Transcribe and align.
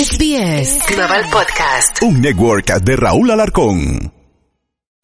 SBS 0.00 0.78
Global 0.88 1.22
Podcast. 1.30 2.02
Un 2.02 2.20
network 2.20 2.70
de 2.82 2.96
Raúl 2.96 3.30
Alarcón. 3.30 4.19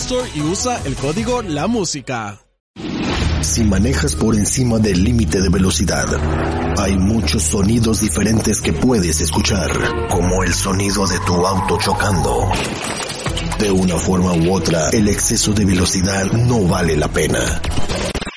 Store 0.00 0.30
y 0.34 0.40
usa 0.40 0.80
el 0.86 0.96
código 0.96 1.42
La 1.42 1.66
Música. 1.66 2.40
Si 3.42 3.62
manejas 3.64 4.14
por 4.14 4.34
encima 4.34 4.78
del 4.78 5.04
límite 5.04 5.42
de 5.42 5.50
velocidad, 5.50 6.06
hay 6.78 6.96
muchos 6.96 7.42
sonidos 7.42 8.00
diferentes 8.00 8.62
que 8.62 8.72
puedes 8.72 9.20
escuchar, 9.20 9.70
como 10.08 10.42
el 10.42 10.54
sonido 10.54 11.06
de 11.06 11.18
tu 11.20 11.46
auto 11.46 11.78
chocando. 11.78 12.50
De 13.58 13.70
una 13.70 13.96
forma 13.96 14.32
u 14.32 14.54
otra, 14.54 14.88
el 14.88 15.06
exceso 15.06 15.52
de 15.52 15.66
velocidad 15.66 16.32
no 16.32 16.66
vale 16.66 16.96
la 16.96 17.08
pena. 17.08 17.60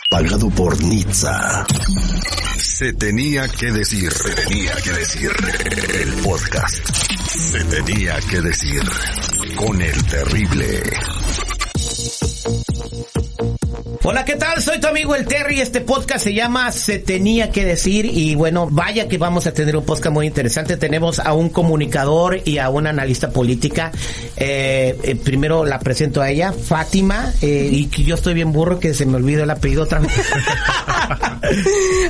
Pagado 0.09 0.49
por 0.49 0.83
Nizza. 0.83 1.65
Se 2.57 2.91
tenía 2.91 3.47
que 3.47 3.71
decir, 3.71 4.11
se 4.11 4.29
tenía 4.31 4.75
que 4.75 4.91
decir, 4.91 5.31
el 5.93 6.13
podcast. 6.21 6.89
Se 7.37 7.63
tenía 7.63 8.19
que 8.29 8.41
decir, 8.41 8.81
con 9.55 9.81
el 9.81 10.03
terrible. 10.05 10.83
thank 12.03 12.57
you 12.57 12.62
Hola, 14.05 14.25
¿qué 14.25 14.35
tal? 14.35 14.61
Soy 14.61 14.81
tu 14.81 14.87
amigo 14.87 15.15
el 15.15 15.25
Terry. 15.25 15.61
Este 15.61 15.79
podcast 15.79 16.25
se 16.25 16.33
llama 16.33 16.73
Se 16.73 16.99
tenía 16.99 17.51
que 17.51 17.63
decir 17.63 18.05
y 18.05 18.35
bueno, 18.35 18.67
vaya 18.69 19.07
que 19.07 19.17
vamos 19.17 19.47
a 19.47 19.53
tener 19.53 19.77
un 19.77 19.85
podcast 19.85 20.13
muy 20.13 20.27
interesante. 20.27 20.75
Tenemos 20.75 21.19
a 21.19 21.31
un 21.31 21.47
comunicador 21.47 22.41
y 22.43 22.57
a 22.57 22.69
una 22.69 22.89
analista 22.89 23.29
política. 23.29 23.93
Eh, 24.35 24.99
eh, 25.03 25.15
primero 25.15 25.63
la 25.63 25.79
presento 25.79 26.21
a 26.21 26.29
ella, 26.29 26.51
Fátima, 26.51 27.31
eh, 27.41 27.69
y 27.71 27.85
que 27.85 28.03
yo 28.03 28.15
estoy 28.15 28.33
bien 28.33 28.51
burro 28.51 28.77
que 28.77 28.93
se 28.93 29.05
me 29.05 29.15
olvidó 29.15 29.45
el 29.45 29.49
apellido 29.49 29.83
otra 29.83 29.99
vez. 29.99 30.11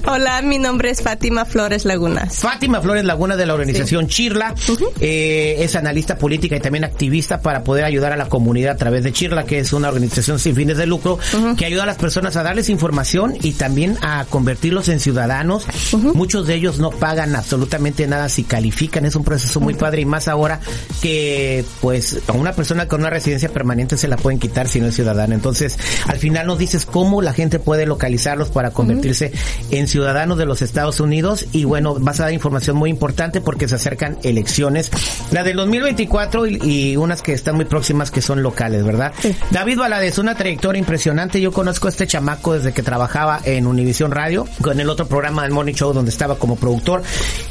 Hola, 0.08 0.42
mi 0.42 0.58
nombre 0.58 0.90
es 0.90 1.02
Fátima 1.02 1.46
Flores 1.46 1.86
Lagunas. 1.86 2.40
Fátima 2.40 2.82
Flores 2.82 3.06
Laguna 3.06 3.36
de 3.36 3.46
la 3.46 3.54
organización 3.54 4.08
Chirla. 4.08 4.56
Eh, 5.00 5.58
es 5.60 5.76
analista 5.76 6.18
política 6.18 6.56
y 6.56 6.60
también 6.60 6.84
activista 6.84 7.42
para 7.42 7.64
poder 7.64 7.86
ayudar 7.86 8.14
a 8.14 8.18
la 8.18 8.30
comunidad 8.30 8.74
a 8.74 8.78
través 8.78 9.04
de 9.04 9.12
Chirla, 9.12 9.46
que 9.46 9.60
es 9.60 9.74
una 9.74 9.90
organización 9.90 10.40
sin 10.40 10.56
fines 10.56 10.78
de 10.78 10.88
lucro 10.88 11.20
que 11.58 11.66
ayuda 11.66 11.83
a 11.84 11.86
las 11.86 11.98
personas 11.98 12.36
a 12.36 12.44
darles 12.44 12.70
información 12.70 13.36
y 13.42 13.54
también 13.54 13.98
a 14.02 14.26
convertirlos 14.26 14.90
en 14.90 15.00
ciudadanos. 15.00 15.66
Muchos 16.14 16.48
de 16.48 16.56
ellos 16.56 16.80
no 16.80 16.90
pagan 16.90 17.36
absolutamente 17.36 18.08
nada 18.08 18.30
si 18.30 18.44
califican. 18.44 19.06
Es 19.06 19.16
un 19.16 19.24
proceso 19.24 19.60
muy 19.60 19.74
padre 19.74 20.02
y 20.02 20.06
más 20.06 20.28
ahora 20.28 20.60
que 21.02 21.66
pues 21.82 22.22
a 22.28 22.34
una 22.34 22.54
persona 22.54 22.88
con 22.88 23.02
una 23.02 23.10
residencia 23.10 23.50
permanente 23.50 23.98
se 23.98 24.08
la 24.08 24.18
pueden 24.18 24.40
quitar 24.40 24.68
si 24.68 24.80
no 24.80 24.88
es 24.88 24.96
ciudadana. 24.96 25.36
Entonces, 25.36 25.78
al 26.08 26.18
final 26.18 26.48
nos 26.48 26.58
dices 26.58 26.86
cómo 26.86 27.22
la 27.22 27.34
gente 27.34 27.60
puede 27.60 27.86
localizarlos 27.86 28.50
para 28.50 28.72
convertirse 28.72 29.32
en 29.72 29.88
ciudadanos 29.88 30.38
de 30.38 30.46
los 30.46 30.62
Estados 30.62 31.00
Unidos 31.00 31.46
y 31.52 31.66
bueno, 31.66 31.96
vas 32.00 32.20
a 32.20 32.24
dar 32.24 32.34
información 32.34 32.78
muy 32.78 32.90
importante 32.90 33.42
porque 33.42 33.68
se 33.68 33.76
acercan 33.76 34.18
elecciones, 34.24 34.90
la 35.32 35.44
del 35.44 35.58
2024 35.58 36.48
y, 36.48 36.60
y 36.64 36.98
unas 36.98 37.22
que 37.22 37.34
están 37.34 37.56
muy 37.56 37.66
próximas 37.66 38.12
que 38.12 38.22
son 38.22 38.42
locales, 38.42 38.84
¿verdad? 38.84 39.14
David 39.52 39.80
Valadez, 39.80 40.18
una 40.18 40.36
trayectoria 40.36 40.80
impresionante. 40.80 41.42
Yo 41.42 41.52
conozco 41.52 41.73
a 41.82 41.90
este 41.90 42.08
chamaco 42.08 42.54
desde 42.54 42.72
que 42.74 42.82
trabajaba 42.84 43.40
en 43.44 43.68
Univisión 43.68 44.12
Radio, 44.12 44.48
con 44.62 44.80
el 44.80 44.90
otro 44.90 45.08
programa 45.08 45.44
del 45.44 45.52
Morning 45.52 45.74
Show 45.74 45.94
donde 45.94 46.12
estaba 46.12 46.36
como 46.36 46.56
productor 46.56 47.02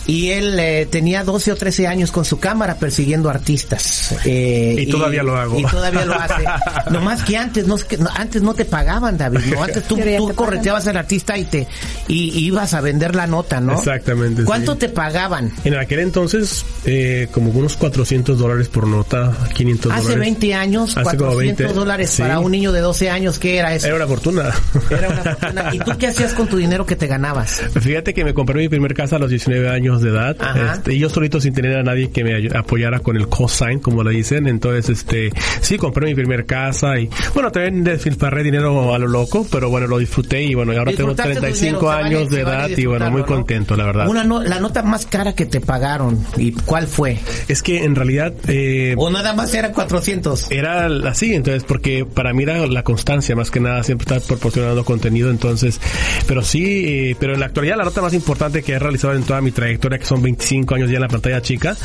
y 0.06 0.30
él 0.30 0.58
eh, 0.58 0.86
tenía 0.90 1.24
12 1.24 1.52
o 1.52 1.56
13 1.56 1.86
años 1.86 2.10
con 2.10 2.24
su 2.24 2.38
cámara 2.40 2.76
persiguiendo 2.76 3.28
artistas. 3.30 4.14
Eh, 4.24 4.76
Y 4.78 4.86
todavía 4.86 5.22
lo 5.22 5.36
hago. 5.36 5.58
Y 5.58 5.64
todavía 5.64 6.04
lo 6.04 6.14
hace. 6.14 6.44
no 6.90 7.00
más 7.00 7.22
que 7.22 7.36
antes, 7.36 7.66
no, 7.66 7.76
es 7.76 7.84
que- 7.84 7.98
no, 7.98 8.08
antes 8.14 8.42
no 8.42 8.54
te 8.54 8.64
pagaban, 8.64 9.16
David. 9.18 9.40
¿no? 9.52 9.62
Antes 9.72 9.84
tú, 9.84 9.98
correteabas 10.34 10.86
al 10.86 10.96
artista 10.96 11.36
y 11.38 11.44
te 11.44 11.66
y, 12.08 12.30
y 12.30 12.46
ibas 12.46 12.74
a 12.74 12.80
vender 12.80 13.14
la 13.14 13.26
nota, 13.26 13.60
¿no? 13.60 13.74
Exactamente, 13.74 14.44
¿Cuánto 14.44 14.72
sí. 14.72 14.80
te 14.80 14.88
pagaban? 14.88 15.52
En 15.64 15.74
aquel 15.76 16.00
entonces, 16.00 16.64
eh, 16.84 17.28
como 17.32 17.50
unos 17.50 17.76
400 17.76 18.38
dólares 18.38 18.68
por 18.68 18.86
nota, 18.86 19.32
500 19.54 19.92
Hace 19.92 20.02
dólares. 20.02 20.20
20 20.20 20.54
años, 20.54 20.90
Hace 20.96 21.16
como 21.16 21.30
400 21.32 21.58
20, 21.66 21.74
dólares 21.74 22.10
sí. 22.10 22.22
para 22.22 22.40
un 22.40 22.50
niño 22.52 22.72
de 22.72 22.80
12 22.80 23.10
años, 23.10 23.38
¿qué 23.38 23.56
era 23.58 23.74
eso? 23.74 23.86
Era 23.86 23.96
una 23.96 24.06
fortuna. 24.16 24.50
Era 24.90 25.08
una 25.08 25.22
fortuna. 25.22 25.70
¿Y 25.72 25.78
tú 25.78 25.92
qué 25.98 26.06
hacías 26.08 26.32
con 26.34 26.46
tu 26.48 26.56
dinero 26.56 26.84
que 26.86 26.96
te 26.96 27.06
ganabas? 27.06 27.62
Fíjate 27.80 28.12
que 28.14 28.24
me 28.24 28.34
compré 28.34 28.60
mi 28.60 28.68
primer 28.68 28.94
casa 28.94 29.16
a 29.16 29.18
los 29.18 29.30
19 29.30 29.68
años 29.68 30.02
de 30.02 30.10
edad. 30.10 30.36
Este, 30.74 30.94
y 30.94 30.98
yo 30.98 31.08
solito 31.08 31.40
sin 31.40 31.54
tener 31.54 31.76
a 31.78 31.82
nadie 31.82 32.10
que 32.10 32.24
me 32.24 32.48
apoyara 32.56 33.00
con 33.00 33.16
el 33.16 33.28
cosign, 33.28 33.78
como 33.80 34.02
le 34.04 34.10
dicen. 34.10 34.46
Entonces, 34.46 34.88
este, 34.90 35.30
sí, 35.60 35.76
compré 35.78 36.06
mi 36.06 36.14
primer 36.14 36.46
casa 36.46 36.98
y, 36.98 37.08
bueno, 37.34 37.50
también 37.50 37.84
despilfarré 37.84 38.42
dinero 38.42 38.94
a 38.94 38.98
lo 38.98 39.06
loco, 39.08 39.46
pero 39.50 39.70
bueno, 39.70 39.86
lo 39.86 39.98
disfruté 39.98 40.42
y 40.42 40.54
bueno, 40.54 40.72
y 40.72 40.76
ahora 40.76 40.92
tengo 40.92 41.10
Disfrutaste 41.14 41.34
tu 41.34 41.40
35 41.40 41.66
dinero, 41.66 41.80
se 41.80 41.86
vale- 41.86 42.16
años 42.16 42.30
de 42.30 42.44
vale 42.44 42.56
edad 42.72 42.78
y 42.78 42.86
bueno, 42.86 43.10
muy 43.10 43.22
contento, 43.22 43.76
la 43.76 43.84
verdad. 43.86 44.08
Una 44.08 44.24
no- 44.24 44.42
la 44.42 44.60
nota 44.60 44.82
más 44.82 45.06
cara 45.06 45.34
que 45.34 45.46
te 45.46 45.60
pagaron, 45.60 46.18
¿y 46.36 46.52
cuál 46.52 46.86
fue? 46.86 47.18
Es 47.48 47.62
que 47.62 47.84
en 47.84 47.94
realidad, 47.94 48.32
eh, 48.48 48.94
O 48.98 49.10
nada 49.10 49.32
más 49.34 49.52
era 49.54 49.72
400. 49.72 50.50
era 50.50 50.86
así, 51.08 51.34
entonces, 51.34 51.64
porque 51.64 52.04
para 52.04 52.32
mí 52.32 52.42
era 52.42 52.66
la 52.66 52.82
constancia, 52.82 53.34
más 53.36 53.50
que 53.50 53.60
nada, 53.60 53.82
siempre 53.82 54.01
estar 54.02 54.20
proporcionando 54.20 54.84
contenido, 54.84 55.30
entonces, 55.30 55.80
pero 56.26 56.42
sí, 56.42 56.84
eh, 56.86 57.16
pero 57.18 57.34
en 57.34 57.40
la 57.40 57.46
actualidad 57.46 57.76
la 57.76 57.84
nota 57.84 58.02
más 58.02 58.14
importante 58.14 58.62
que 58.62 58.72
he 58.72 58.78
realizado 58.78 59.14
en 59.14 59.22
toda 59.22 59.40
mi 59.40 59.50
trayectoria, 59.50 59.98
que 59.98 60.04
son 60.04 60.22
25 60.22 60.74
años 60.74 60.90
ya 60.90 60.96
en 60.96 61.02
la 61.02 61.08
pantalla 61.08 61.42
chica, 61.42 61.76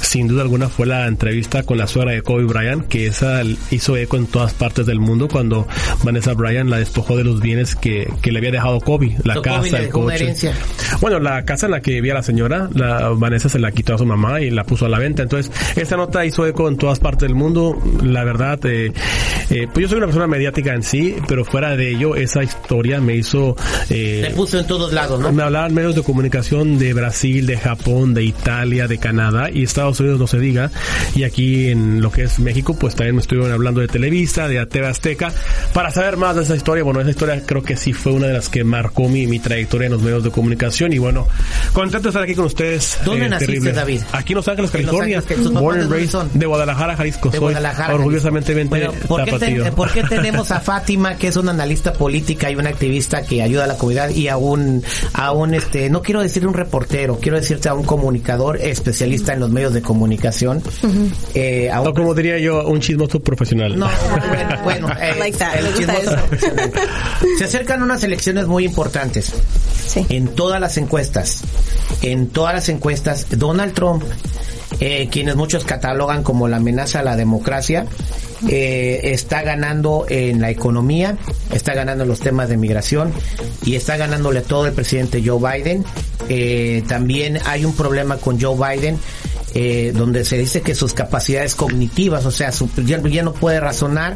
sin 0.00 0.28
duda 0.28 0.42
alguna 0.42 0.68
fue 0.68 0.86
la 0.86 1.06
entrevista 1.06 1.62
con 1.62 1.78
la 1.78 1.86
suegra 1.86 2.12
de 2.12 2.22
Kobe 2.22 2.44
Bryant, 2.44 2.86
que 2.88 3.06
esa 3.06 3.42
hizo 3.70 3.96
eco 3.96 4.16
en 4.16 4.26
todas 4.26 4.54
partes 4.54 4.86
del 4.86 5.00
mundo 5.00 5.28
cuando 5.28 5.66
Vanessa 6.02 6.32
Bryant 6.32 6.70
la 6.70 6.78
despojó 6.78 7.16
de 7.16 7.24
los 7.24 7.40
bienes 7.40 7.74
que, 7.74 8.08
que 8.22 8.32
le 8.32 8.38
había 8.38 8.52
dejado 8.52 8.80
Kobe, 8.80 9.16
la 9.24 9.34
So, 9.34 9.42
Kobe 9.42 9.56
casa, 9.56 9.78
le 9.78 9.84
el 9.84 9.90
coche. 9.90 10.52
Bueno, 11.00 11.18
la 11.18 11.44
casa 11.44 11.66
en 11.66 11.72
la 11.72 11.80
que 11.80 11.92
vivía 11.92 12.14
la 12.14 12.22
señora, 12.22 12.68
la 12.74 13.10
Vanessa 13.10 13.48
se 13.48 13.58
la 13.58 13.72
quitó 13.72 13.94
a 13.94 13.98
su 13.98 14.06
mamá 14.06 14.40
y 14.40 14.50
la 14.50 14.64
puso 14.64 14.86
a 14.86 14.88
la 14.88 14.98
venta. 14.98 15.22
Entonces, 15.22 15.52
esta 15.76 15.96
nota 15.96 16.24
hizo 16.24 16.46
eco 16.46 16.68
en 16.68 16.76
todas 16.76 16.98
partes 16.98 17.28
del 17.28 17.34
mundo. 17.34 17.76
La 18.02 18.24
verdad, 18.24 18.58
eh, 18.66 18.92
eh, 19.50 19.66
pues 19.72 19.82
yo 19.82 19.88
soy 19.88 19.98
una 19.98 20.06
persona 20.06 20.26
mediática 20.26 20.74
en 20.74 20.82
sí, 20.82 21.16
pero 21.28 21.44
fuera 21.56 21.74
de 21.74 21.90
ello, 21.90 22.14
esa 22.16 22.42
historia 22.42 23.00
me 23.00 23.14
hizo... 23.16 23.56
eh, 23.88 24.26
Te 24.28 24.34
puso 24.34 24.58
en 24.58 24.66
todos 24.66 24.92
lados, 24.92 25.18
¿no? 25.18 25.32
me 25.32 25.42
hablaban 25.42 25.72
medios 25.72 25.94
de 25.94 26.02
comunicación 26.02 26.78
de 26.78 26.92
Brasil, 26.92 27.46
de 27.46 27.56
Japón, 27.56 28.12
de 28.12 28.24
Italia, 28.24 28.86
de 28.86 28.98
Canadá 28.98 29.48
y 29.50 29.62
Estados 29.62 29.98
Unidos 30.00 30.20
no 30.20 30.26
se 30.26 30.38
diga. 30.38 30.70
Y 31.14 31.24
aquí 31.24 31.70
en 31.70 32.02
lo 32.02 32.10
que 32.12 32.24
es 32.24 32.38
México, 32.40 32.76
pues 32.78 32.94
también 32.94 33.14
me 33.14 33.22
estuvieron 33.22 33.50
hablando 33.52 33.80
de 33.80 33.88
Televisa, 33.88 34.48
de 34.48 34.66
TV 34.66 34.86
Azteca. 34.86 35.32
Para 35.72 35.90
saber 35.90 36.18
más 36.18 36.36
de 36.36 36.42
esa 36.42 36.54
historia, 36.56 36.84
bueno, 36.84 37.00
esa 37.00 37.08
historia 37.10 37.42
creo 37.46 37.62
que 37.62 37.74
sí 37.78 37.94
fue 37.94 38.12
una 38.12 38.26
de 38.26 38.34
las 38.34 38.50
que 38.50 38.62
marcó 38.62 39.08
mi, 39.08 39.26
mi 39.26 39.38
trayectoria 39.38 39.86
en 39.86 39.92
los 39.92 40.02
medios 40.02 40.24
de 40.24 40.30
comunicación. 40.30 40.92
Y 40.92 40.98
bueno, 40.98 41.26
contento 41.72 42.02
de 42.02 42.08
estar 42.10 42.22
aquí 42.22 42.34
con 42.34 42.44
ustedes. 42.44 42.98
¿Dónde 43.02 43.24
eh, 43.24 43.28
naciste, 43.30 43.52
terribles. 43.54 43.74
David? 43.76 44.00
Aquí 44.12 44.34
en 44.34 44.36
Los 44.36 44.48
Ángeles, 44.48 44.74
En 44.74 44.82
Los 44.82 44.90
California. 44.90 45.18
Ángeles, 45.20 45.38
¿tus 45.42 45.48
papás 45.48 45.62
Born 45.62 45.78
de 45.78 45.82
and 45.84 45.92
raised 45.92 46.18
de 46.34 46.46
Guadalajara, 46.46 46.96
Jalisco. 46.96 47.30
de 47.30 47.38
Soy 47.38 47.40
Guadalajara. 47.46 47.94
orgullosamente 47.94 48.64
Bueno, 48.64 48.92
¿por, 49.08 49.24
qué 49.24 49.30
tapatío. 49.32 49.64
te- 49.64 49.72
¿Por 49.72 49.90
qué 49.92 50.02
tenemos 50.02 50.50
a 50.50 50.60
Fátima, 50.66 51.16
que 51.16 51.28
es 51.28 51.36
una 51.36 51.45
analista 51.48 51.92
política 51.92 52.50
y 52.50 52.56
una 52.56 52.70
activista 52.70 53.22
que 53.22 53.42
ayuda 53.42 53.64
a 53.64 53.66
la 53.66 53.76
comunidad, 53.76 54.10
y 54.10 54.28
a 54.28 54.36
un, 54.36 54.82
a 55.12 55.32
un 55.32 55.54
este, 55.54 55.90
no 55.90 56.02
quiero 56.02 56.22
decir 56.22 56.46
un 56.46 56.54
reportero, 56.54 57.18
quiero 57.20 57.38
decirte 57.38 57.68
a 57.68 57.74
un 57.74 57.84
comunicador 57.84 58.58
especialista 58.60 59.32
en 59.32 59.40
los 59.40 59.50
medios 59.50 59.74
de 59.74 59.82
comunicación? 59.82 60.62
eh, 61.34 61.70
a 61.70 61.80
un 61.80 61.88
O 61.88 61.94
como 61.94 62.14
diría 62.14 62.38
yo, 62.38 62.66
un 62.66 62.80
chismoso 62.80 63.20
profesional. 63.20 63.78
No, 63.78 63.88
bueno, 64.28 64.62
bueno, 64.64 64.88
eh, 65.00 65.14
Like 65.18 65.38
that, 65.38 65.56
el 65.56 65.74
chismoso 65.74 66.16
profesional. 66.16 66.72
Se 67.38 67.44
acercan 67.44 67.82
unas 67.82 68.02
elecciones 68.04 68.46
muy 68.46 68.64
importantes. 68.64 69.32
Sí. 69.86 70.04
En 70.08 70.28
todas 70.28 70.60
las 70.60 70.76
encuestas, 70.76 71.42
en 72.02 72.28
todas 72.28 72.54
las 72.54 72.68
encuestas, 72.68 73.26
Donald 73.30 73.72
Trump, 73.74 74.02
eh, 74.80 75.08
quienes 75.10 75.36
muchos 75.36 75.64
catalogan 75.64 76.22
como 76.22 76.48
la 76.48 76.58
amenaza 76.58 77.00
a 77.00 77.02
la 77.02 77.16
democracia, 77.16 77.86
eh, 78.48 79.00
está 79.04 79.42
ganando 79.42 80.06
en 80.08 80.40
la 80.40 80.50
economía, 80.50 81.16
está 81.52 81.74
ganando 81.74 82.04
en 82.04 82.10
los 82.10 82.20
temas 82.20 82.48
de 82.48 82.56
migración 82.56 83.12
y 83.64 83.76
está 83.76 83.96
ganándole 83.96 84.42
todo 84.42 84.66
el 84.66 84.72
presidente 84.72 85.22
Joe 85.24 85.38
Biden. 85.40 85.84
Eh, 86.28 86.82
también 86.88 87.38
hay 87.46 87.64
un 87.64 87.74
problema 87.74 88.18
con 88.18 88.40
Joe 88.40 88.56
Biden 88.56 88.98
eh, 89.58 89.92
donde 89.94 90.26
se 90.26 90.36
dice 90.36 90.60
que 90.60 90.74
sus 90.74 90.92
capacidades 90.92 91.54
cognitivas, 91.54 92.26
o 92.26 92.30
sea, 92.30 92.52
su, 92.52 92.68
ya, 92.84 92.98
no 92.98 93.32
puede 93.32 93.58
razonar 93.58 94.14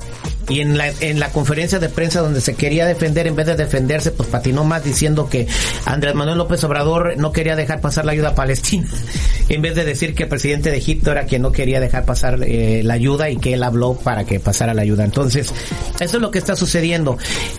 y 0.50 0.60
en 0.60 0.76
la, 0.76 0.92
en 1.00 1.19
la 1.19 1.31
conferencia 1.31 1.78
de 1.78 1.88
prensa 1.88 2.20
donde 2.20 2.42
se 2.42 2.56
quería 2.56 2.84
defender, 2.84 3.26
en 3.26 3.37
vez 3.37 3.46
de 3.46 3.56
defenderse, 3.56 4.10
pues 4.10 4.28
patinó 4.28 4.64
más 4.64 4.84
diciendo 4.84 5.31
que 5.31 5.46
Andrés 5.87 6.14
Manuel 6.14 6.37
López 6.37 6.62
Obrador 6.64 7.16
no 7.16 7.32
quería 7.32 7.56
dejar 7.56 7.81
pasar 7.81 8.04
la 8.04 8.12
ayuda 8.12 8.28
a 8.28 8.34
Palestina, 8.34 8.87
en 9.48 9.62
vez 9.62 9.75
de 9.76 9.87
decir 9.87 10.14
que 10.14 10.25
el 10.25 10.28
presidente 10.28 10.70
de 10.70 10.76
Egipto 10.76 11.10
era 11.10 11.25
quien 11.25 11.40
no 11.40 11.52
quería 11.52 11.81
dejar 11.81 12.04
pasar 12.04 12.40
eh, 12.42 12.82
la 12.84 12.92
ayuda 12.92 13.31
y 13.31 13.38
que 13.38 13.54
él 13.54 13.62
habló 13.62 13.94
para 13.94 14.25
que 14.25 14.40
pasara 14.40 14.75
la 14.75 14.82
ayuda. 14.82 15.06
Entonces, 15.06 15.54
eso 16.00 16.16
es 16.19 16.20
lo 16.20 16.31
que 16.31 16.38
está 16.38 16.54
sucediendo. 16.54 17.16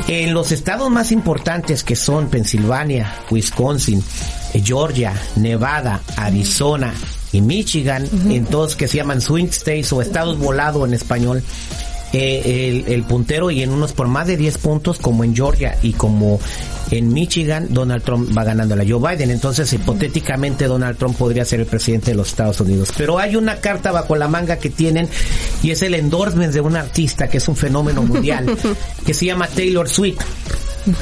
En 0.07 0.35
los 0.35 0.51
estados 0.51 0.91
más 0.91 1.11
importantes 1.11 1.83
que 1.83 1.95
son 1.95 2.29
Pensilvania, 2.29 3.11
Wisconsin, 3.31 4.03
eh, 4.53 4.61
Georgia, 4.63 5.13
Nevada, 5.35 6.01
Arizona 6.15 6.93
y 7.31 7.41
Michigan, 7.41 8.07
en 8.29 8.45
todos 8.45 8.75
que 8.75 8.87
se 8.87 8.97
llaman 8.97 9.21
swing 9.21 9.45
states 9.45 9.91
o 9.93 10.01
estados 10.01 10.37
volado 10.37 10.85
en 10.85 10.93
español, 10.93 11.43
eh, 12.13 12.83
el, 12.85 12.93
el 12.93 13.03
puntero 13.03 13.51
y 13.51 13.63
en 13.63 13.71
unos 13.71 13.93
por 13.93 14.09
más 14.09 14.27
de 14.27 14.35
10 14.35 14.57
puntos 14.57 14.97
como 14.99 15.23
en 15.23 15.33
Georgia 15.33 15.77
y 15.81 15.93
como 15.93 16.41
en 16.91 17.13
Michigan, 17.13 17.67
Donald 17.69 18.03
Trump 18.03 18.37
va 18.37 18.43
ganando 18.43 18.75
a 18.75 18.79
Joe 18.85 19.15
Biden. 19.15 19.31
Entonces, 19.31 19.71
hipotéticamente, 19.71 20.65
Donald 20.65 20.97
Trump 20.97 21.15
podría 21.15 21.45
ser 21.45 21.61
el 21.61 21.65
presidente 21.65 22.11
de 22.11 22.17
los 22.17 22.27
Estados 22.27 22.59
Unidos. 22.59 22.91
Pero 22.97 23.17
hay 23.17 23.37
una 23.37 23.61
carta 23.61 23.93
bajo 23.93 24.17
la 24.17 24.27
manga 24.27 24.57
que 24.57 24.69
tienen 24.69 25.07
y 25.63 25.71
es 25.71 25.81
el 25.83 25.93
endorsement 25.93 26.53
de 26.53 26.59
un 26.59 26.75
artista 26.75 27.29
que 27.29 27.37
es 27.37 27.47
un 27.47 27.55
fenómeno 27.55 28.03
mundial, 28.03 28.57
que 29.05 29.13
se 29.13 29.25
llama 29.25 29.47
Taylor 29.47 29.87
Swift. 29.87 30.19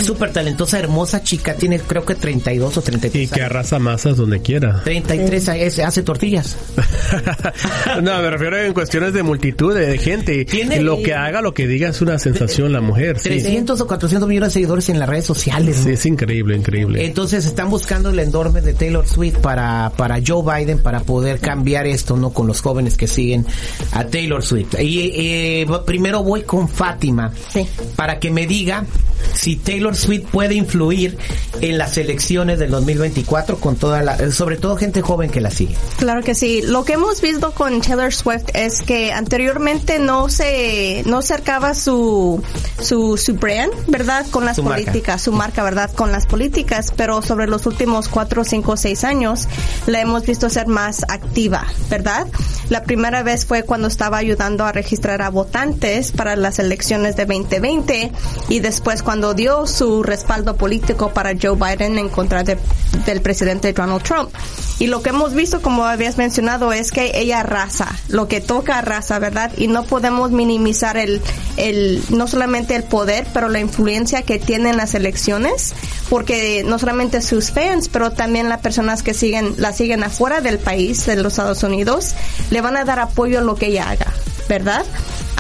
Súper 0.03 0.31
talentosa, 0.33 0.77
hermosa 0.79 1.23
chica, 1.23 1.53
tiene 1.55 1.79
creo 1.79 2.05
que 2.05 2.15
32 2.15 2.77
o 2.77 2.81
33 2.81 3.23
Y 3.31 3.33
que 3.33 3.41
arrasa 3.41 3.79
masas 3.79 4.17
donde 4.17 4.41
quiera. 4.41 4.81
33 4.83 5.49
años, 5.49 5.79
hace 5.79 6.03
tortillas. 6.03 6.57
no, 8.01 8.21
me 8.21 8.29
refiero 8.29 8.57
en 8.57 8.73
cuestiones 8.73 9.13
de 9.13 9.23
multitud 9.23 9.73
de 9.75 9.97
gente. 9.97 10.45
Tiene- 10.45 10.81
lo 10.81 11.01
que 11.01 11.13
haga, 11.13 11.41
lo 11.41 11.53
que 11.53 11.67
diga 11.67 11.89
es 11.89 12.01
una 12.01 12.19
sensación 12.19 12.71
la 12.73 12.81
mujer. 12.81 13.19
Sí, 13.19 13.29
300 13.29 13.79
o 13.81 13.87
400 13.87 14.27
millones 14.27 14.49
de 14.49 14.53
seguidores 14.53 14.89
en 14.89 14.99
las 14.99 15.09
redes 15.09 15.25
sociales. 15.25 15.77
Sí, 15.77 15.85
¿no? 15.85 15.89
es 15.93 16.05
increíble, 16.05 16.55
increíble. 16.55 17.05
Entonces 17.05 17.45
están 17.45 17.69
buscando 17.69 18.09
el 18.09 18.19
endorme 18.19 18.61
de 18.61 18.73
Taylor 18.73 19.07
Swift 19.07 19.37
para, 19.37 19.91
para 19.95 20.19
Joe 20.25 20.43
Biden 20.43 20.79
para 20.79 21.01
poder 21.01 21.39
cambiar 21.39 21.87
esto, 21.87 22.17
¿no? 22.17 22.31
Con 22.31 22.47
los 22.47 22.61
jóvenes 22.61 22.97
que 22.97 23.07
siguen 23.07 23.45
a 23.91 24.05
Taylor 24.05 24.43
Swift. 24.43 24.75
Y 24.79 25.11
eh, 25.15 25.67
primero 25.85 26.23
voy 26.23 26.41
con 26.43 26.67
Fátima 26.67 27.31
Sí. 27.51 27.65
para 27.95 28.19
que 28.19 28.29
me 28.31 28.45
diga 28.47 28.85
si 29.33 29.55
Taylor 29.69 29.95
Swift 29.95 30.25
puede 30.31 30.55
influir 30.55 31.15
en 31.61 31.77
las 31.77 31.95
elecciones 31.97 32.57
del 32.57 32.71
2024 32.71 33.59
con 33.59 33.75
toda 33.75 34.01
la, 34.01 34.31
sobre 34.31 34.57
todo 34.57 34.75
gente 34.77 35.01
joven 35.01 35.29
que 35.29 35.41
la 35.41 35.51
sigue. 35.51 35.75
Claro 35.97 36.23
que 36.23 36.33
sí. 36.33 36.61
Lo 36.63 36.85
que 36.85 36.93
hemos 36.93 37.21
visto 37.21 37.51
con 37.51 37.79
Taylor 37.81 38.11
Swift 38.11 38.45
es 38.55 38.81
que 38.81 39.11
anteriormente 39.11 39.99
no 39.99 40.27
se 40.29 41.03
no 41.05 41.21
cercaba 41.21 41.75
su 41.75 42.41
su 42.81 43.15
su 43.17 43.35
brand, 43.35 43.71
¿verdad? 43.87 44.25
Con 44.31 44.45
las 44.45 44.55
Su 44.55 44.63
marca. 44.63 44.79
políticas, 44.85 45.21
su 45.21 45.31
marca, 45.33 45.63
¿verdad? 45.63 45.91
Con 45.93 46.11
las 46.11 46.25
políticas, 46.25 46.91
pero 46.95 47.21
sobre 47.21 47.45
los 47.47 47.65
últimos 47.67 48.07
cuatro, 48.09 48.43
cinco, 48.43 48.75
seis 48.75 49.03
años 49.03 49.47
la 49.85 50.01
hemos 50.01 50.25
visto 50.25 50.49
ser 50.49 50.65
más 50.65 51.03
activa, 51.09 51.67
¿verdad? 51.89 52.25
La 52.69 52.83
primera 52.83 53.21
vez 53.21 53.45
fue 53.45 53.63
cuando 53.63 53.87
estaba 53.87 54.17
ayudando 54.17 54.65
a 54.65 54.71
registrar 54.71 55.21
a 55.21 55.29
votantes 55.29 56.11
para 56.11 56.35
las 56.35 56.57
elecciones 56.59 57.15
de 57.15 57.25
2020 57.25 58.11
y 58.49 58.59
después 58.61 59.03
cuando 59.03 59.33
dio 59.33 59.58
su 59.67 60.03
respaldo 60.03 60.55
político 60.55 61.09
para 61.13 61.31
Joe 61.39 61.55
Biden 61.55 61.97
en 61.97 62.09
contra 62.09 62.43
de- 62.43 62.57
del 63.05 63.21
presidente 63.21 63.73
Donald 63.73 64.03
Trump. 64.03 64.29
Y 64.79 64.87
lo 64.87 65.01
que 65.01 65.09
hemos 65.09 65.33
visto, 65.33 65.61
como 65.61 65.83
habías 65.85 66.17
mencionado, 66.17 66.71
es 66.71 66.91
que 66.91 67.11
ella 67.19 67.41
arrasa, 67.41 67.93
lo 68.07 68.27
que 68.29 68.39
toca 68.39 68.77
arrasa, 68.77 69.19
¿verdad? 69.19 69.51
Y 69.57 69.67
no 69.67 69.83
podemos 69.83 70.31
minimizar 70.31 70.95
el, 70.97 71.21
el, 71.57 72.01
no 72.09 72.27
solamente 72.27 72.75
el 72.75 72.83
poder, 72.83 73.27
pero 73.33 73.49
la 73.49 73.59
influencia 73.59 74.21
que 74.21 74.39
tiene 74.39 74.69
en 74.69 74.77
las 74.77 74.93
elecciones, 74.95 75.73
porque 76.09 76.63
no 76.65 76.79
solamente 76.79 77.21
sus 77.21 77.51
fans, 77.51 77.89
pero 77.89 78.11
también 78.11 78.47
las 78.47 78.61
personas 78.61 79.03
que 79.03 79.13
siguen, 79.13 79.55
la 79.57 79.73
siguen 79.73 80.03
afuera 80.03 80.39
del 80.39 80.59
país, 80.59 81.05
de 81.05 81.17
los 81.17 81.33
Estados 81.33 81.61
Unidos, 81.63 82.15
le 82.49 82.61
van 82.61 82.77
a 82.77 82.85
dar 82.85 82.99
apoyo 82.99 83.39
a 83.39 83.41
lo 83.41 83.55
que 83.55 83.67
ella 83.67 83.89
haga, 83.89 84.07
¿verdad? 84.47 84.85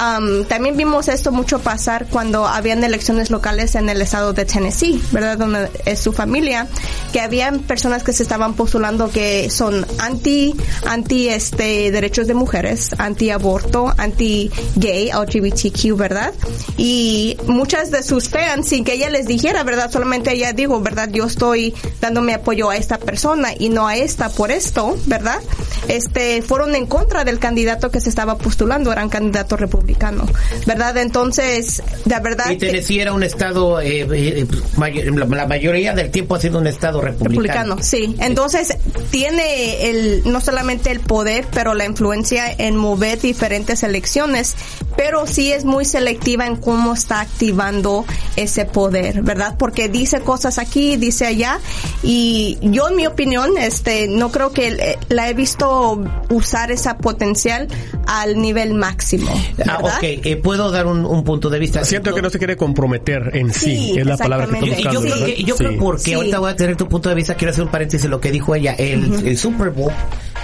Am, 0.01 0.45
también 0.45 0.77
vimos 0.77 1.09
esto 1.09 1.33
mucho 1.33 1.59
pasar 1.59 2.07
cuando 2.07 2.47
habían 2.47 2.81
elecciones 2.85 3.29
locales 3.31 3.75
en 3.75 3.89
el 3.89 4.01
estado 4.01 4.31
de 4.31 4.45
Tennessee, 4.45 5.03
¿verdad? 5.11 5.37
Donde 5.37 5.69
es 5.83 5.99
su 5.99 6.13
familia, 6.13 6.67
que 7.11 7.19
habían 7.19 7.59
personas 7.59 8.01
que 8.03 8.13
se 8.13 8.23
estaban 8.23 8.53
postulando 8.53 9.11
que 9.11 9.49
son 9.49 9.85
anti, 9.97 10.55
anti 10.87 11.27
este, 11.27 11.91
derechos 11.91 12.27
de 12.27 12.33
mujeres, 12.33 12.95
anti 12.97 13.29
aborto, 13.29 13.93
anti 13.97 14.49
gay, 14.77 15.11
LGBTQ, 15.11 15.97
¿verdad? 15.97 16.33
Y 16.77 17.35
muchas 17.47 17.91
de 17.91 18.01
sus 18.01 18.29
fans, 18.29 18.69
sin 18.69 18.85
que 18.85 18.93
ella 18.93 19.09
les 19.09 19.27
dijera, 19.27 19.63
¿verdad? 19.63 19.91
Solamente 19.91 20.31
ella 20.31 20.53
dijo, 20.53 20.79
¿verdad? 20.79 21.09
Yo 21.11 21.25
estoy 21.25 21.73
dando 21.99 22.21
mi 22.21 22.31
apoyo 22.31 22.69
a 22.69 22.77
esta 22.77 22.99
persona 22.99 23.49
y 23.59 23.67
no 23.67 23.85
a 23.85 23.97
esta 23.97 24.29
por 24.29 24.49
esto, 24.49 24.97
¿verdad? 25.07 25.41
Este, 25.89 26.41
fueron 26.41 26.73
en 26.75 26.85
contra 26.85 27.25
del 27.25 27.37
candidato 27.37 27.91
que 27.91 27.99
se 27.99 28.07
estaba 28.07 28.37
postulando, 28.37 28.93
era 28.93 29.03
un 29.03 29.09
candidato 29.09 29.57
republicano, 29.89 30.25
¿verdad? 30.65 30.97
Entonces, 30.97 31.81
de 32.05 32.19
verdad. 32.19 32.49
Y 32.49 32.57
Tennessee 32.57 32.99
era 32.99 33.13
un 33.13 33.23
estado, 33.23 33.81
eh, 33.81 34.07
eh, 34.11 34.45
may- 34.77 35.03
la, 35.03 35.25
la 35.25 35.47
mayoría 35.47 35.93
del 35.93 36.11
tiempo 36.11 36.35
ha 36.35 36.39
sido 36.39 36.59
un 36.59 36.67
estado 36.67 37.01
republicano. 37.01 37.75
Republicano, 37.75 37.77
sí. 37.83 38.15
Entonces, 38.19 38.75
tiene 39.11 39.89
el, 39.89 40.21
no 40.25 40.41
solamente 40.41 40.91
el 40.91 40.99
poder, 40.99 41.45
pero 41.51 41.73
la 41.73 41.85
influencia 41.85 42.51
en 42.57 42.75
mover 42.75 43.19
diferentes 43.19 43.83
elecciones, 43.83 44.55
pero 44.99 45.25
sí 45.25 45.53
es 45.53 45.63
muy 45.63 45.85
selectiva 45.85 46.45
en 46.45 46.57
cómo 46.57 46.91
está 46.93 47.21
activando 47.21 48.03
ese 48.35 48.65
poder, 48.65 49.21
¿verdad? 49.21 49.55
Porque 49.57 49.87
dice 49.87 50.19
cosas 50.19 50.57
aquí, 50.57 50.97
dice 50.97 51.25
allá, 51.25 51.57
y 52.03 52.57
yo 52.61 52.89
en 52.89 52.97
mi 52.97 53.07
opinión, 53.07 53.57
este, 53.57 54.09
no 54.09 54.29
creo 54.29 54.51
que 54.51 54.97
la 55.07 55.29
he 55.29 55.33
visto 55.33 56.01
usar 56.29 56.69
esa 56.71 56.97
potencial 56.97 57.69
al 58.07 58.41
nivel 58.41 58.73
máximo, 58.73 59.31
Ah, 59.65 59.77
¿verdad? 59.79 59.85
ok, 59.99 60.03
eh, 60.03 60.35
puedo 60.35 60.69
dar 60.69 60.85
un, 60.85 61.05
un 61.05 61.23
punto 61.23 61.49
de 61.49 61.59
vista. 61.59 61.85
Siento 61.85 62.13
que 62.13 62.21
no 62.21 62.29
se 62.29 62.37
quiere 62.37 62.57
comprometer 62.57 63.31
en 63.35 63.53
sí, 63.53 63.69
Sí, 63.93 63.99
es 63.99 64.05
la 64.05 64.17
palabra 64.17 64.47
que 64.47 64.53
estoy 64.55 64.69
buscando. 64.83 65.27
yo 65.37 65.55
Sí. 65.55 65.63
creo 65.63 65.79
porque 65.79 66.03
Sí. 66.03 66.13
ahorita 66.13 66.39
voy 66.39 66.51
a 66.51 66.55
tener 66.57 66.75
tu 66.75 66.89
punto 66.89 67.07
de 67.07 67.15
vista, 67.15 67.35
quiero 67.35 67.51
hacer 67.53 67.63
un 67.63 67.71
paréntesis 67.71 68.03
en 68.03 68.11
lo 68.11 68.19
que 68.19 68.31
dijo 68.31 68.53
ella. 68.53 68.73
El, 68.73 69.25
el 69.25 69.37
Super 69.37 69.69
Bowl 69.69 69.93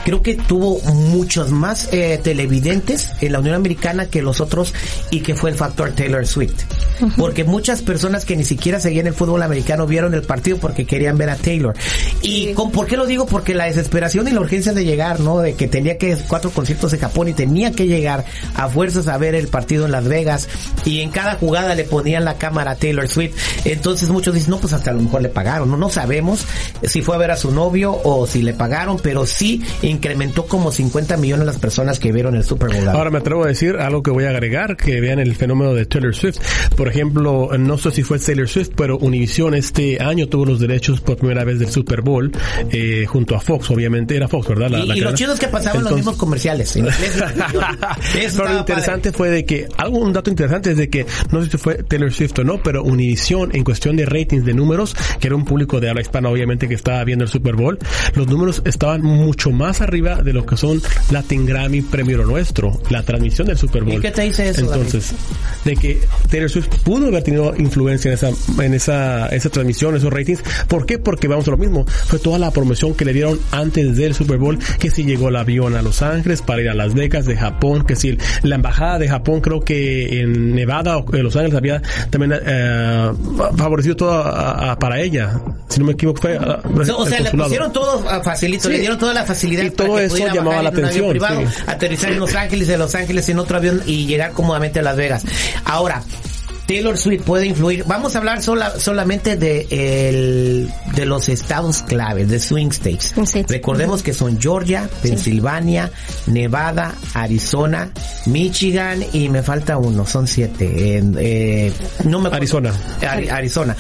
creo 0.06 0.22
que 0.22 0.36
tuvo 0.36 0.80
muchos 0.94 1.52
más 1.52 1.90
eh, 1.92 2.20
televidentes 2.24 3.12
en 3.22 3.32
la 3.34 3.40
Unión 3.40 3.56
Americana 3.56 4.06
que 4.06 4.22
los 4.22 4.40
otros 4.40 4.74
y 5.10 5.22
que 5.22 5.34
fue 5.34 5.50
el 5.50 5.56
factor 5.56 5.92
Taylor 5.92 6.26
Swift. 6.28 6.64
Porque 7.18 7.44
muchas 7.44 7.82
personas 7.82 8.24
que 8.24 8.38
ni 8.38 8.46
siquiera 8.46 8.80
seguían 8.80 9.08
el 9.08 9.14
fútbol 9.14 9.42
americano 9.42 9.88
vieron 9.88 10.14
el 10.14 10.22
partido 10.22 10.58
porque 10.58 10.86
querían 10.86 11.18
ver 11.18 11.32
a 11.32 11.36
Taylor. 11.36 11.76
¿Y 12.22 12.54
con, 12.54 12.72
por 12.72 12.86
qué 12.86 12.98
lo 12.98 13.08
digo? 13.08 13.26
Porque 13.26 13.56
la 13.56 13.66
desesperación 13.66 14.28
y 14.28 14.32
la 14.32 14.42
urgencia 14.42 14.74
de 14.74 14.86
llegar, 14.86 15.20
¿no? 15.20 15.40
De 15.40 15.56
que 15.56 15.68
tenía 15.68 15.98
que 15.98 16.16
cuatro 16.28 16.52
conciertos 16.52 16.94
en 16.94 17.00
Japón 17.00 17.28
y 17.28 17.34
tenía 17.34 17.72
que 17.72 17.88
llegar 17.88 18.26
a 18.54 18.70
fuerzas 18.70 19.08
a 19.08 19.18
ver 19.18 19.34
el 19.34 19.48
partido 19.48 19.86
en 19.86 19.92
Las 19.92 20.08
Vegas 20.08 20.48
y 20.86 21.02
en 21.02 21.10
cada 21.10 21.36
jugada 21.36 21.74
le 21.74 21.84
ponían 21.84 22.26
la 22.26 22.36
cámara 22.36 22.72
a 22.72 22.76
Taylor 22.76 23.08
Swift. 23.10 23.36
Entonces 23.66 24.10
muchos 24.10 24.36
dicen, 24.36 24.52
no, 24.52 24.60
pues 24.60 24.72
hasta 24.74 24.92
a 24.92 24.94
lo 24.94 25.02
mejor 25.02 25.24
le 25.24 25.30
pagaron, 25.30 25.72
no, 25.72 25.78
no 25.78 25.90
sabemos 25.90 26.46
si 26.84 27.02
fue 27.02 27.16
a 27.16 27.18
ver 27.18 27.32
a 27.32 27.38
su 27.38 27.52
novio 27.52 28.00
o 28.04 28.28
si 28.28 28.44
le 28.44 28.54
pagaron, 28.54 29.00
pero 29.02 29.26
sí 29.26 29.64
incrementó 29.96 30.46
como 30.46 30.72
50 30.72 31.18
millones 31.18 31.46
las 31.46 31.58
personas 31.58 32.00
que 32.00 32.12
vieron 32.12 32.36
el 32.36 32.44
Super 32.44 32.70
Bowl. 32.70 32.88
Ahora 32.90 33.10
me 33.10 33.18
atrevo 33.20 33.44
a 33.44 33.48
decir 33.48 33.78
algo 33.78 34.04
que 34.04 34.12
voy 34.12 34.26
a 34.26 34.30
agregar, 34.30 34.78
que 34.78 35.02
vean 35.02 35.20
el 35.20 35.36
fenómeno 35.36 35.74
de 35.74 35.86
Taylor 35.86 36.16
Swift. 36.16 36.38
Por 36.76 36.88
ejemplo, 36.88 37.50
no 37.58 37.78
sé 37.78 37.92
si 37.92 38.04
fue 38.04 38.20
Taylor 38.20 38.48
Swift, 38.48 38.70
pero 38.76 38.98
Univision 38.98 39.54
este 39.56 40.02
año 40.02 40.28
tuvo 40.28 40.46
los 40.46 40.60
derechos 40.60 41.02
por 41.02 41.18
primera 41.18 41.44
vez 41.44 41.60
del 41.60 41.70
Super 41.72 42.02
Bowl, 42.02 42.32
eh, 42.72 43.06
junto 43.08 43.36
a 43.36 43.40
Fox, 43.40 43.70
obviamente. 43.72 44.16
Era 44.16 44.28
Fox, 44.28 44.48
¿verdad? 44.50 44.70
La- 44.70 44.80
y 44.80 44.88
la 44.88 44.98
y 44.98 45.00
lo 45.02 45.14
chido 45.14 45.34
es 45.34 45.40
que 45.40 45.48
pasaban 45.48 45.84
los 45.84 45.94
mismos 45.94 46.18
comerciales. 46.18 46.76
en 46.76 46.86
pero 48.38 48.50
lo 48.54 48.60
interesante 48.60 49.12
fue 49.12 49.30
de 49.30 49.46
que, 49.46 49.68
algo, 49.78 50.00
un 50.00 50.14
dato 50.14 50.30
interesante 50.30 50.72
es 50.72 50.78
de 50.78 50.90
que, 50.90 51.06
no 51.32 51.44
sé 51.44 51.52
si 51.52 51.58
fue 51.58 51.76
Taylor 51.84 52.12
Swift 52.12 52.40
o 52.40 52.44
no, 52.44 52.62
pero 52.62 52.84
Univision, 52.84 53.56
en 53.56 53.64
cuestión 53.64 53.96
de 53.96 54.06
ratings 54.06 54.46
de 54.46 54.54
números, 54.54 54.96
que 55.20 55.28
era 55.28 55.36
un 55.36 55.46
público 55.46 55.80
de 55.80 55.90
habla 55.90 56.02
hispana, 56.02 56.30
obviamente, 56.30 56.68
que 56.68 56.76
estaba 56.76 57.04
viendo 57.04 57.26
el 57.26 57.32
Super 57.32 57.56
Bowl, 57.56 57.78
los 58.16 58.28
números 58.28 58.62
estaban 58.66 59.02
mucho 59.02 59.52
más 59.52 59.82
arriba 59.86 60.16
de 60.22 60.34
lo 60.34 60.46
que 60.46 60.58
son 60.58 60.82
Latin 61.12 61.46
Grammy 61.46 61.82
Premio 61.82 62.18
Lo 62.18 62.26
Nuestro, 62.26 62.80
la 62.90 63.04
transmisión 63.04 63.48
del 63.48 63.58
Super 63.58 63.84
Bowl. 63.84 63.96
¿Y 63.96 64.00
qué 64.02 64.12
te 64.12 64.22
dice 64.24 64.50
eso, 64.50 64.62
Entonces, 64.62 65.14
de 65.64 65.76
que 65.76 66.02
Taylor 66.30 66.50
Swift 66.50 66.68
pudo 66.84 67.08
haber 67.08 67.24
tenido 67.24 67.54
influencia 67.58 68.10
en 68.10 68.16
esa, 68.16 68.30
en 68.64 68.74
esa, 68.74 69.28
esa 69.30 69.50
transmisión, 69.50 69.96
esos 69.96 70.12
ratings. 70.12 70.42
¿Por 70.68 70.86
qué? 70.86 71.00
Porque 71.00 71.28
vamos 71.28 71.48
a 71.48 71.52
lo 71.52 71.58
mismo. 71.58 71.86
Fue 72.08 72.20
toda 72.20 72.38
la 72.40 72.52
promoción 72.52 72.94
que 72.94 73.06
le 73.06 73.14
dieron 73.14 73.40
antes 73.52 73.96
del 73.96 74.14
Super 74.14 74.38
Bowl, 74.38 74.58
que 74.80 74.90
si 74.90 75.04
llegó 75.04 75.30
el 75.30 75.36
avión 75.36 75.76
a 75.76 75.82
Los 75.82 76.02
Ángeles 76.02 76.42
para 76.42 76.62
ir 76.62 76.70
a 76.70 76.74
Las 76.74 76.94
Vegas 76.94 77.26
de 77.26 77.36
Japón, 77.38 77.86
que 77.86 77.96
si 77.96 78.18
la 78.44 78.56
embajada 78.56 79.00
de 79.00 79.08
Japón 79.08 79.42
creo 79.42 79.62
que 79.62 80.22
en 80.22 80.54
Nevada 80.56 80.98
o 80.98 81.16
en 81.16 81.24
Los 81.24 81.36
Ángeles 81.36 81.56
había 81.58 81.82
también 82.10 82.34
eh, 82.46 83.12
favorecido 83.58 83.96
todo 83.96 84.12
a- 84.14 84.72
a- 84.72 84.80
para 84.80 85.00
ella. 85.02 85.40
Si 85.70 85.80
no 85.80 85.86
me 85.88 85.94
equivoco 85.94 86.22
fue 86.22 86.38
a- 86.38 86.62
o 86.96 87.06
sea, 87.06 87.20
le 87.20 87.32
pusieron 87.32 87.72
todo 87.74 88.08
a 88.10 88.22
facilito, 88.24 88.64
Sí. 88.68 88.70
le 88.74 88.80
dieron 88.80 88.98
toda 88.98 89.14
la 89.14 89.26
facilidad 89.26 89.64
Y 89.64 89.70
todo 89.76 89.96
que 89.98 90.06
eso 90.06 90.14
pudiera 90.16 90.34
llamaba 90.34 90.58
bajar 90.58 90.64
la 90.64 90.70
en 90.70 90.76
un 90.78 90.86
avión 90.86 91.06
atención, 91.06 91.10
privado, 91.10 91.42
sí. 91.52 91.64
aterrizar 91.68 92.12
en 92.12 92.20
Los 92.20 92.36
Ángeles, 92.36 92.68
de 92.68 92.78
Los 92.78 92.96
Ángeles 92.96 93.30
en 93.30 93.40
otro 93.40 93.58
avión 93.58 93.82
y 93.86 94.06
llegar 94.08 94.32
cómodamente 94.32 94.80
a 94.80 94.82
Las 94.84 94.96
Vegas. 94.98 95.24
Ahora, 95.66 96.02
Taylor 96.68 96.98
Swift 96.98 97.22
puede 97.22 97.46
influir. 97.46 97.84
Vamos 97.86 98.16
a 98.16 98.18
hablar 98.18 98.42
sola- 98.42 98.80
solamente 98.80 99.36
de 99.38 99.68
el, 99.70 100.72
de 100.96 101.06
los 101.06 101.30
estados 101.30 101.84
claves, 101.84 102.28
de 102.28 102.40
swing 102.40 102.70
states. 102.72 103.14
Sí. 103.28 103.46
Recordemos 103.48 104.02
que 104.02 104.16
son 104.16 104.42
Georgia, 104.42 104.90
Pensilvania, 105.04 105.92
Nevada, 106.26 106.96
Arizona, 107.14 107.92
Michigan 108.26 109.06
y 109.14 109.30
me 109.30 109.44
falta 109.44 109.78
uno, 109.78 110.08
son 110.08 110.28
siete. 110.28 110.98
Eh, 111.20 111.72
no 112.06 112.18
me 112.20 112.30
acuerdo. 112.30 112.36
Arizona. 112.38 112.74
Ari- 113.02 113.30
Arizona. 113.30 113.76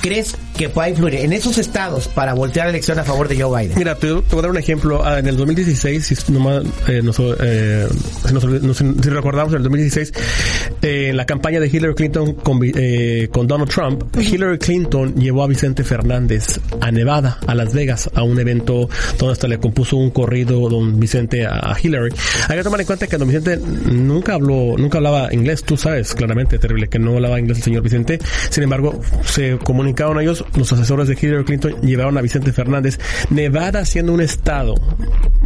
¿Crees 0.00 0.36
que 0.56 0.68
pueda 0.68 0.88
influir 0.88 1.16
en 1.16 1.32
esos 1.32 1.58
estados 1.58 2.08
para 2.08 2.34
voltear 2.34 2.66
la 2.66 2.70
elección 2.70 2.98
a 2.98 3.04
favor 3.04 3.28
de 3.28 3.40
Joe 3.42 3.62
Biden? 3.64 3.78
Mira, 3.78 3.94
te, 3.96 4.06
te 4.08 4.12
voy 4.12 4.38
a 4.38 4.42
dar 4.42 4.50
un 4.50 4.58
ejemplo. 4.58 5.04
Ah, 5.04 5.18
en 5.18 5.26
el 5.26 5.36
2016, 5.36 6.06
si 6.06 6.32
nomás, 6.32 6.62
eh, 6.88 7.00
nos, 7.02 7.16
eh, 7.40 7.86
si, 8.26 8.32
nos, 8.34 8.44
nos- 8.44 8.76
si 8.78 9.08
recordamos, 9.10 9.52
en 9.52 9.58
el 9.58 9.62
2016, 9.64 10.12
eh, 10.82 11.08
en 11.10 11.16
la 11.16 11.26
campaña 11.26 11.60
de 11.60 11.66
Hillary 11.68 11.94
Clinton 11.94 12.34
con, 12.34 12.60
eh, 12.62 13.28
con 13.32 13.46
Donald 13.46 13.70
Trump, 13.70 14.04
Hillary 14.16 14.58
Clinton 14.58 15.14
llevó 15.16 15.42
a 15.42 15.46
Vicente 15.46 15.84
Fernández 15.84 16.60
a 16.80 16.90
Nevada, 16.90 17.38
a 17.46 17.54
Las 17.54 17.72
Vegas, 17.74 18.10
a 18.14 18.22
un 18.22 18.38
evento 18.38 18.88
donde 19.18 19.32
hasta 19.32 19.48
le 19.48 19.58
compuso 19.58 19.96
un 19.96 20.10
corrido 20.10 20.68
don 20.68 20.98
Vicente 21.00 21.46
a, 21.46 21.72
a 21.72 21.76
Hillary. 21.82 22.12
Hay 22.48 22.56
que 22.58 22.62
tomar 22.62 22.80
en 22.80 22.86
cuenta 22.86 23.06
que 23.06 23.16
don 23.16 23.28
Vicente 23.28 23.56
nunca 23.56 24.34
habló, 24.34 24.76
nunca 24.78 24.98
hablaba 24.98 25.32
inglés, 25.32 25.62
tú 25.64 25.76
sabes 25.76 26.14
claramente, 26.14 26.58
terrible, 26.58 26.88
que 26.88 26.98
no 26.98 27.14
hablaba 27.14 27.38
inglés 27.40 27.58
el 27.58 27.64
señor 27.64 27.82
Vicente. 27.82 28.18
Sin 28.50 28.62
embargo, 28.62 29.00
se 29.24 29.58
comunicaron 29.58 30.20
ellos, 30.20 30.43
los 30.56 30.72
asesores 30.72 31.08
de 31.08 31.18
Hillary 31.20 31.44
Clinton 31.44 31.80
llevaron 31.82 32.16
a 32.18 32.22
Vicente 32.22 32.52
Fernández. 32.52 32.98
Nevada 33.30 33.84
siendo 33.84 34.12
un 34.12 34.20
estado 34.20 34.74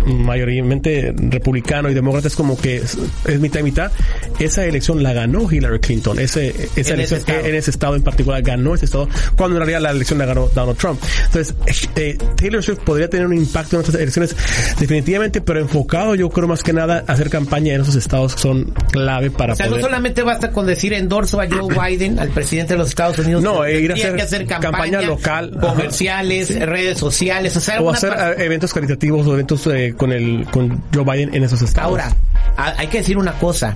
mayoritariamente 0.06 1.14
republicano 1.16 1.90
y 1.90 1.94
demócrata 1.94 2.28
es 2.28 2.36
como 2.36 2.58
que 2.58 2.76
es, 2.76 2.96
es 3.26 3.40
mitad 3.40 3.60
y 3.60 3.62
mitad. 3.62 3.92
Esa 4.38 4.64
elección 4.64 5.02
la 5.02 5.12
ganó 5.12 5.50
Hillary 5.50 5.80
Clinton. 5.80 6.18
Ese, 6.18 6.48
esa 6.48 6.58
En 6.58 6.78
ese 6.78 6.92
elección 6.94 7.20
estado. 7.20 7.40
en 7.40 7.54
ese 7.54 7.70
estado 7.70 7.96
en 7.96 8.02
particular 8.02 8.42
ganó 8.42 8.74
ese 8.74 8.84
estado, 8.86 9.08
cuando 9.36 9.56
en 9.56 9.60
realidad 9.60 9.80
la 9.80 9.90
elección 9.90 10.18
la 10.18 10.26
ganó 10.26 10.48
Donald 10.54 10.78
Trump. 10.78 11.00
Entonces, 11.26 11.54
eh, 11.96 12.16
Taylor 12.36 12.62
Swift 12.62 12.80
podría 12.80 13.08
tener 13.08 13.26
un 13.26 13.34
impacto 13.34 13.76
en 13.76 13.80
estas 13.80 13.94
elecciones 13.96 14.36
definitivamente, 14.78 15.40
pero 15.40 15.60
enfocado 15.60 16.14
yo 16.14 16.30
creo 16.30 16.48
más 16.48 16.62
que 16.62 16.72
nada 16.72 17.04
a 17.06 17.12
hacer 17.12 17.30
campaña 17.30 17.74
en 17.74 17.82
esos 17.82 17.94
estados 17.96 18.34
que 18.34 18.42
son 18.42 18.72
clave 18.90 19.30
para 19.30 19.54
O 19.54 19.56
sea, 19.56 19.66
no 19.66 19.70
poder... 19.70 19.84
solamente 19.84 20.22
basta 20.22 20.50
con 20.50 20.66
decir 20.66 20.92
endorso 20.92 21.40
a 21.40 21.48
Joe 21.48 21.74
Biden, 21.74 22.18
al 22.18 22.30
presidente 22.30 22.74
de 22.74 22.78
los 22.78 22.88
Estados 22.88 23.18
Unidos. 23.18 23.42
No, 23.42 23.64
e 23.64 23.80
ir 23.80 23.90
a 23.92 23.94
hacer 23.94 24.46
que 24.46 24.54
campaña 24.58 24.87
local. 24.90 25.56
comerciales, 25.60 26.58
redes 26.60 26.98
sociales, 26.98 27.56
o 27.56 27.60
sea, 27.60 27.74
o 27.74 27.76
alguna 27.78 27.96
hacer 27.98 28.10
parte- 28.10 28.42
eh, 28.42 28.46
eventos 28.46 28.72
caritativos 28.72 29.26
o 29.26 29.34
eventos 29.34 29.66
eh, 29.68 29.94
con 29.96 30.12
el 30.12 30.46
con 30.50 30.82
Joe 30.94 31.04
Biden 31.04 31.34
en 31.34 31.44
esos 31.44 31.62
estados. 31.62 31.90
Ahora, 31.90 32.14
hay 32.56 32.86
que 32.88 32.98
decir 32.98 33.18
una 33.18 33.32
cosa, 33.32 33.74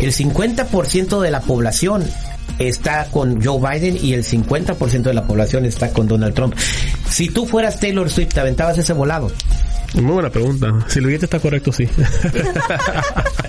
el 0.00 0.12
50% 0.12 1.20
de 1.20 1.30
la 1.30 1.40
población 1.40 2.04
está 2.58 3.06
con 3.06 3.42
Joe 3.44 3.58
Biden 3.78 3.98
y 4.02 4.14
el 4.14 4.24
50% 4.24 5.02
de 5.02 5.14
la 5.14 5.24
población 5.24 5.64
está 5.64 5.90
con 5.90 6.08
Donald 6.08 6.34
Trump. 6.34 6.54
Si 7.08 7.28
tú 7.28 7.46
fueras 7.46 7.78
Taylor 7.80 8.10
Swift, 8.10 8.34
te 8.34 8.40
aventabas 8.40 8.78
ese 8.78 8.92
volado. 8.92 9.30
Muy 9.94 10.12
buena 10.12 10.30
pregunta. 10.30 10.74
Si 10.88 11.00
lo 11.00 11.08
está 11.08 11.38
correcto, 11.38 11.72
sí. 11.72 11.88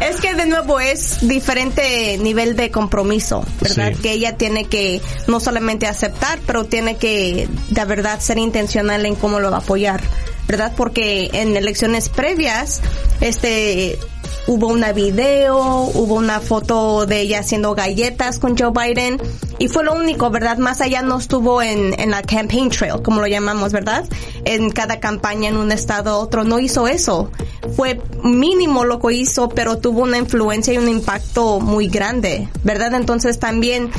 Es 0.00 0.20
que 0.20 0.34
de 0.34 0.46
nuevo 0.46 0.80
es 0.80 1.26
diferente 1.26 2.18
nivel 2.18 2.56
de 2.56 2.70
compromiso, 2.70 3.44
¿verdad? 3.60 3.92
Sí. 3.94 4.02
Que 4.02 4.12
ella 4.12 4.36
tiene 4.36 4.64
que 4.64 5.00
no 5.26 5.40
solamente 5.40 5.86
aceptar, 5.86 6.38
pero 6.46 6.64
tiene 6.64 6.96
que 6.96 7.48
de 7.70 7.84
verdad 7.84 8.20
ser 8.20 8.38
intencional 8.38 9.06
en 9.06 9.14
cómo 9.14 9.40
lo 9.40 9.50
va 9.50 9.58
a 9.58 9.60
apoyar, 9.60 10.02
¿verdad? 10.48 10.72
Porque 10.76 11.30
en 11.32 11.56
elecciones 11.56 12.08
previas, 12.08 12.80
este 13.20 13.98
hubo 14.46 14.68
una 14.68 14.92
video, 14.92 15.58
hubo 15.94 16.14
una 16.14 16.40
foto 16.40 17.06
de 17.06 17.20
ella 17.20 17.40
haciendo 17.40 17.74
galletas 17.74 18.38
con 18.38 18.56
Joe 18.56 18.72
Biden 18.72 19.20
y 19.58 19.68
fue 19.68 19.84
lo 19.84 19.94
único, 19.94 20.30
¿verdad? 20.30 20.58
Más 20.58 20.80
allá 20.80 21.02
no 21.02 21.18
estuvo 21.18 21.62
en, 21.62 21.98
en 21.98 22.10
la 22.10 22.22
campaign 22.22 22.70
trail, 22.70 23.02
como 23.02 23.20
lo 23.20 23.26
llamamos, 23.26 23.72
¿verdad? 23.72 24.04
En 24.44 24.70
cada 24.70 25.00
campaña 25.00 25.48
en 25.48 25.56
un 25.56 25.72
estado 25.72 26.18
otro, 26.18 26.44
no 26.44 26.58
hizo 26.58 26.88
eso. 26.88 27.30
Fue 27.76 28.00
mínimo 28.22 28.84
lo 28.84 29.00
que 29.00 29.14
hizo, 29.14 29.48
pero 29.48 29.78
tuvo 29.78 30.02
una 30.02 30.18
influencia 30.18 30.74
y 30.74 30.78
un 30.78 30.88
impacto 30.88 31.60
muy 31.60 31.88
grande, 31.88 32.48
¿verdad? 32.62 32.94
Entonces 32.94 33.38
también 33.38 33.90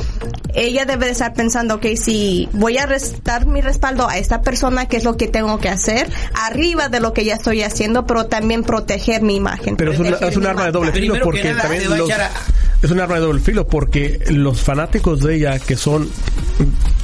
ella 0.56 0.86
debe 0.86 1.06
de 1.06 1.12
estar 1.12 1.34
pensando, 1.34 1.74
ok, 1.76 1.86
si 1.96 2.48
voy 2.52 2.78
a 2.78 2.86
restar 2.86 3.46
mi 3.46 3.60
respaldo 3.60 4.08
a 4.08 4.16
esta 4.16 4.40
persona, 4.40 4.86
¿qué 4.86 4.96
es 4.96 5.04
lo 5.04 5.16
que 5.16 5.28
tengo 5.28 5.58
que 5.58 5.68
hacer? 5.68 6.10
Arriba 6.34 6.88
de 6.88 6.98
lo 6.98 7.12
que 7.12 7.24
ya 7.24 7.34
estoy 7.34 7.62
haciendo, 7.62 8.06
pero 8.06 8.26
también 8.26 8.62
proteger 8.62 9.22
mi 9.22 9.36
imagen. 9.36 9.76
Es 10.20 10.36
un 10.36 10.46
arma 10.46 10.64
de 10.66 10.72
doble 10.72 10.92
filo 10.92 11.14
porque 11.24 11.42
también 11.62 11.82
los- 11.98 12.10
a- 12.10 12.30
es 12.82 12.90
un 12.90 13.00
arma 13.00 13.14
de 13.16 13.20
doble 13.20 13.40
filo 13.40 13.66
porque 13.66 14.18
los 14.30 14.60
fanáticos 14.60 15.20
de 15.22 15.36
ella 15.36 15.58
que 15.58 15.76
son 15.76 16.08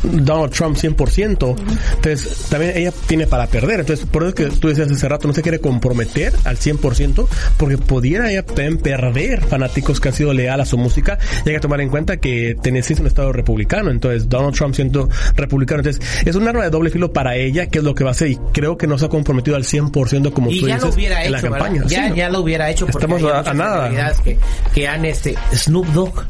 Donald 0.03 0.53
Trump 0.53 0.77
100%, 0.77 1.57
entonces 1.97 2.47
también 2.51 2.77
ella 2.77 2.93
tiene 3.07 3.27
para 3.27 3.47
perder. 3.47 3.81
Entonces, 3.81 4.07
por 4.07 4.23
eso 4.23 4.29
es 4.31 4.35
que 4.35 4.57
tú 4.59 4.69
decías 4.69 4.91
hace 4.91 5.09
rato, 5.09 5.29
no 5.29 5.35
se 5.35 5.43
quiere 5.43 5.61
comprometer 5.61 6.33
al 6.45 6.57
100% 6.57 7.27
porque 7.57 7.79
pudiera 7.79 8.31
ella 8.31 8.45
también 8.45 8.79
perder 8.79 9.43
fanáticos 9.45 10.01
que 10.01 10.09
han 10.09 10.15
sido 10.15 10.33
leales 10.33 10.67
a 10.67 10.71
su 10.71 10.79
música. 10.79 11.19
Y 11.45 11.51
hay 11.51 11.55
que 11.57 11.61
tomar 11.61 11.81
en 11.81 11.89
cuenta 11.89 12.17
que 12.17 12.57
Tennessee 12.61 12.95
es 12.95 13.01
un 13.01 13.07
estado 13.07 13.33
republicano, 13.33 13.91
entonces 13.91 14.29
Donald 14.29 14.55
Trump 14.55 14.75
siendo 14.75 15.09
republicano. 15.37 15.81
Entonces, 15.83 16.03
es 16.27 16.35
un 16.37 16.47
arma 16.49 16.65
de 16.65 16.71
doble 16.71 16.91
filo 16.91 17.13
para 17.13 17.37
ella, 17.37 17.67
que 17.67 17.79
es 17.79 17.85
lo 17.85 17.95
que 17.95 18.05
va 18.05 18.11
a 18.11 18.13
hacer 18.13 18.29
y 18.29 18.37
creo 18.53 18.77
que 18.77 18.87
no 18.87 18.99
se 18.99 19.07
ha 19.07 19.09
comprometido 19.09 19.57
al 19.57 19.65
100% 19.65 20.33
como 20.33 20.51
y 20.51 20.61
tú 20.61 20.69
ya 20.69 20.75
dices 20.75 20.89
lo 20.91 20.95
hubiera 20.95 21.25
en 21.25 21.33
la 21.33 21.41
campaña. 21.41 21.83
Ya, 21.87 22.09
Sí. 22.09 22.15
ya 22.17 22.29
lo 22.29 22.41
hubiera 22.41 22.71
hecho 22.71 22.87
porque 22.87 23.07
Estamos 23.07 23.33
a- 23.33 23.51
a 23.51 23.55
nada. 23.55 24.13
que, 24.25 24.39
que 24.75 24.89
han 24.89 25.05
este 25.05 25.35
Snoop 25.55 25.87
Dogg. 25.89 26.25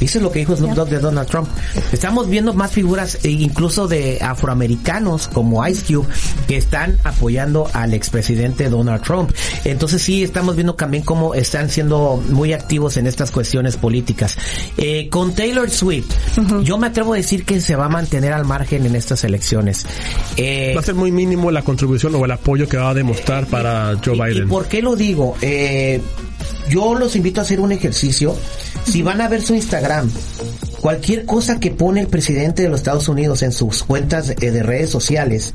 ¿Viste 0.00 0.20
lo 0.20 0.30
que 0.30 0.38
dijo 0.40 0.54
Snoop 0.56 0.74
Dogg 0.74 0.88
de 0.90 0.98
Donald 1.00 1.28
Trump? 1.28 1.48
Estamos 1.92 2.28
viendo 2.28 2.54
más 2.54 2.70
figuras, 2.70 3.18
e 3.24 3.30
incluso 3.30 3.88
de 3.88 4.18
afroamericanos 4.22 5.26
como 5.28 5.66
Ice 5.66 5.84
Cube, 5.92 6.06
que 6.46 6.56
están 6.56 6.98
apoyando 7.04 7.68
al 7.72 7.94
expresidente 7.94 8.68
Donald 8.70 9.02
Trump. 9.02 9.30
Entonces 9.64 10.00
sí, 10.02 10.22
estamos 10.22 10.54
viendo 10.56 10.74
también 10.74 11.02
cómo 11.02 11.34
están 11.34 11.68
siendo 11.70 12.22
muy 12.30 12.52
activos 12.52 12.96
en 12.96 13.06
estas 13.06 13.30
cuestiones 13.30 13.76
políticas. 13.76 14.36
Eh, 14.76 15.08
con 15.10 15.34
Taylor 15.34 15.68
Swift, 15.70 16.10
yo 16.62 16.78
me 16.78 16.86
atrevo 16.88 17.14
a 17.14 17.16
decir 17.16 17.44
que 17.44 17.60
se 17.60 17.74
va 17.76 17.86
a 17.86 17.88
mantener 17.88 18.32
al 18.32 18.44
margen 18.44 18.86
en 18.86 18.94
estas 18.94 19.24
elecciones. 19.24 19.84
Eh, 20.36 20.72
Va 20.76 20.80
a 20.80 20.84
ser 20.84 20.94
muy 20.94 21.10
mínimo 21.12 21.50
la 21.50 21.62
contribución 21.62 22.14
o 22.14 22.24
el 22.24 22.30
apoyo 22.30 22.68
que 22.68 22.76
va 22.76 22.90
a 22.90 22.94
demostrar 22.94 23.46
para 23.46 23.96
Joe 24.04 24.16
¿Y- 24.16 24.20
Biden. 24.20 24.44
¿Y 24.44 24.46
por 24.50 24.66
qué 24.68 24.80
lo 24.82 24.94
digo? 24.96 25.36
Eh, 25.42 26.00
yo 26.68 26.94
los 26.94 27.16
invito 27.16 27.40
a 27.40 27.44
hacer 27.44 27.60
un 27.60 27.72
ejercicio. 27.72 28.36
Si 28.84 29.02
van 29.02 29.20
a 29.20 29.28
ver 29.28 29.42
su 29.42 29.54
Instagram, 29.54 30.10
cualquier 30.80 31.24
cosa 31.24 31.60
que 31.60 31.70
pone 31.70 32.00
el 32.00 32.08
presidente 32.08 32.62
de 32.62 32.68
los 32.68 32.80
Estados 32.80 33.08
Unidos 33.08 33.42
en 33.42 33.52
sus 33.52 33.82
cuentas 33.82 34.30
eh, 34.30 34.50
de 34.50 34.62
redes 34.62 34.90
sociales 34.90 35.54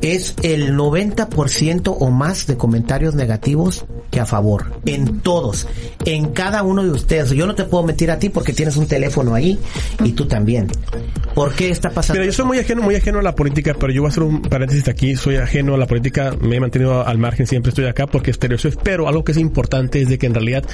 es 0.00 0.34
el 0.42 0.74
90% 0.76 1.96
o 1.98 2.10
más 2.10 2.46
de 2.46 2.56
comentarios 2.56 3.14
negativos 3.14 3.84
a 4.20 4.26
favor. 4.26 4.72
En 4.86 5.20
todos. 5.20 5.66
En 6.04 6.32
cada 6.32 6.62
uno 6.62 6.82
de 6.82 6.90
ustedes. 6.90 7.30
Yo 7.30 7.46
no 7.46 7.54
te 7.54 7.64
puedo 7.64 7.84
meter 7.84 8.10
a 8.10 8.18
ti 8.18 8.28
porque 8.28 8.52
tienes 8.52 8.76
un 8.76 8.86
teléfono 8.86 9.34
ahí 9.34 9.58
y 10.04 10.12
tú 10.12 10.26
también. 10.26 10.68
¿Por 11.34 11.52
qué 11.54 11.70
está 11.70 11.90
pasando? 11.90 12.20
Mira, 12.20 12.30
yo 12.30 12.36
soy 12.36 12.46
muy 12.46 12.58
ajeno, 12.58 12.82
muy 12.82 12.94
ajeno 12.94 13.18
a 13.18 13.22
la 13.22 13.34
política, 13.34 13.74
pero 13.78 13.92
yo 13.92 14.02
voy 14.02 14.08
a 14.08 14.10
hacer 14.10 14.22
un 14.22 14.42
paréntesis 14.42 14.86
aquí. 14.88 15.16
Soy 15.16 15.36
ajeno 15.36 15.74
a 15.74 15.78
la 15.78 15.86
política, 15.86 16.34
me 16.40 16.56
he 16.56 16.60
mantenido 16.60 17.04
al 17.04 17.18
margen, 17.18 17.46
siempre 17.46 17.70
estoy 17.70 17.86
acá 17.86 18.06
porque 18.06 18.32
Taylor 18.32 18.60
Swift. 18.60 18.76
Pero 18.82 19.08
algo 19.08 19.24
que 19.24 19.32
es 19.32 19.38
importante 19.38 20.00
es 20.02 20.08
de 20.08 20.18
que 20.18 20.26
en 20.26 20.34
realidad 20.34 20.64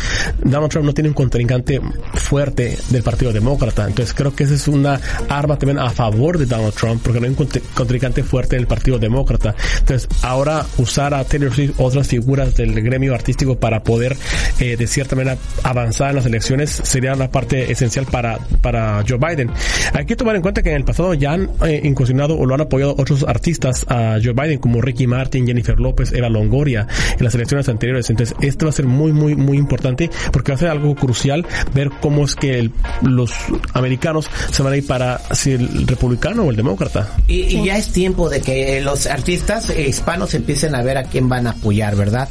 Donald 0.42 0.70
Trump 0.70 0.87
no 0.87 0.92
tiene 0.94 1.09
un 1.09 1.14
contrincante 1.14 1.80
fuerte 2.14 2.76
del 2.90 3.02
Partido 3.02 3.32
Demócrata. 3.32 3.87
Entonces 3.87 4.14
creo 4.14 4.35
que 4.35 4.44
esa 4.44 4.54
es 4.54 4.68
una 4.68 5.00
arma 5.28 5.59
también 5.59 5.78
a 5.78 5.90
favor 5.90 6.37
de 6.38 6.47
Donald 6.47 6.75
Trump, 6.75 7.00
porque 7.02 7.20
no 7.20 7.26
hay 7.26 7.30
un 7.30 7.37
contr- 7.38 7.62
contrincante 7.75 8.23
fuerte 8.23 8.56
del 8.56 8.66
Partido 8.66 8.99
demócrata. 8.99 9.54
Entonces, 9.78 10.09
ahora 10.23 10.66
usar 10.78 11.14
a 11.14 11.25
Taylor 11.25 11.54
Swift, 11.54 11.75
otras 11.78 12.06
figuras 12.09 12.54
del 12.56 12.80
gremio 12.82 13.14
artístico 13.14 13.29
para 13.58 13.82
poder, 13.82 14.16
eh, 14.58 14.76
de 14.76 14.87
cierta 14.87 15.16
manera, 15.16 15.37
avanzar 15.62 16.10
en 16.10 16.16
las 16.16 16.26
elecciones 16.26 16.70
sería 16.82 17.14
una 17.14 17.30
parte 17.30 17.70
esencial 17.72 18.06
para, 18.06 18.38
para 18.60 19.04
Joe 19.08 19.18
Biden. 19.18 19.50
Hay 19.92 20.06
que 20.06 20.16
tomar 20.16 20.37
en 20.37 20.42
cuenta 20.42 20.62
que 20.62 20.70
en 20.70 20.76
el 20.76 20.84
pasado 20.84 21.14
ya 21.14 21.32
han 21.32 21.50
eh, 21.66 21.80
incursionado 21.84 22.37
o 22.38 22.46
lo 22.46 22.54
han 22.54 22.60
apoyado 22.62 22.94
otros 22.99 23.25
artistas 23.26 23.84
a 23.88 24.18
Joe 24.22 24.32
Biden, 24.32 24.58
como 24.58 24.80
Ricky 24.80 25.06
Martin, 25.06 25.46
Jennifer 25.46 25.78
López, 25.78 26.12
Eva 26.12 26.28
Longoria, 26.28 26.87
en 27.18 27.25
las 27.25 27.34
elecciones 27.34 27.68
anteriores. 27.68 28.08
Entonces, 28.10 28.37
esto 28.40 28.66
va 28.66 28.70
a 28.70 28.72
ser 28.72 28.87
muy, 28.87 29.12
muy, 29.12 29.34
muy 29.37 29.56
importante 29.58 30.10
porque 30.32 30.52
va 30.52 30.56
a 30.56 30.58
ser 30.58 30.68
algo 30.68 30.94
crucial 30.94 31.46
ver 31.75 31.90
cómo 32.00 32.25
es 32.25 32.34
que 32.34 32.58
el- 32.58 32.72
los 33.02 33.32
americanos 33.75 34.28
se 34.50 34.62
van 34.62 34.72
a 34.72 34.76
ir 34.76 34.87
para 34.87 35.18
si 35.34 35.52
el 35.52 35.87
republicano 35.87 36.44
o 36.44 36.50
el 36.50 36.56
demócrata. 36.56 37.08
Y, 37.26 37.40
y 37.58 37.64
ya 37.64 37.76
es 37.78 37.88
tiempo 37.92 38.28
de 38.28 38.40
que 38.40 38.80
los 38.80 39.06
artistas 39.06 39.70
hispanos 39.76 40.34
empiecen 40.34 40.75
a 40.75 40.82
ver 40.82 40.99
a 40.99 41.04
quién 41.04 41.28
van 41.28 41.46
a 41.46 41.50
apoyar, 41.50 41.96
¿verdad? 41.96 42.28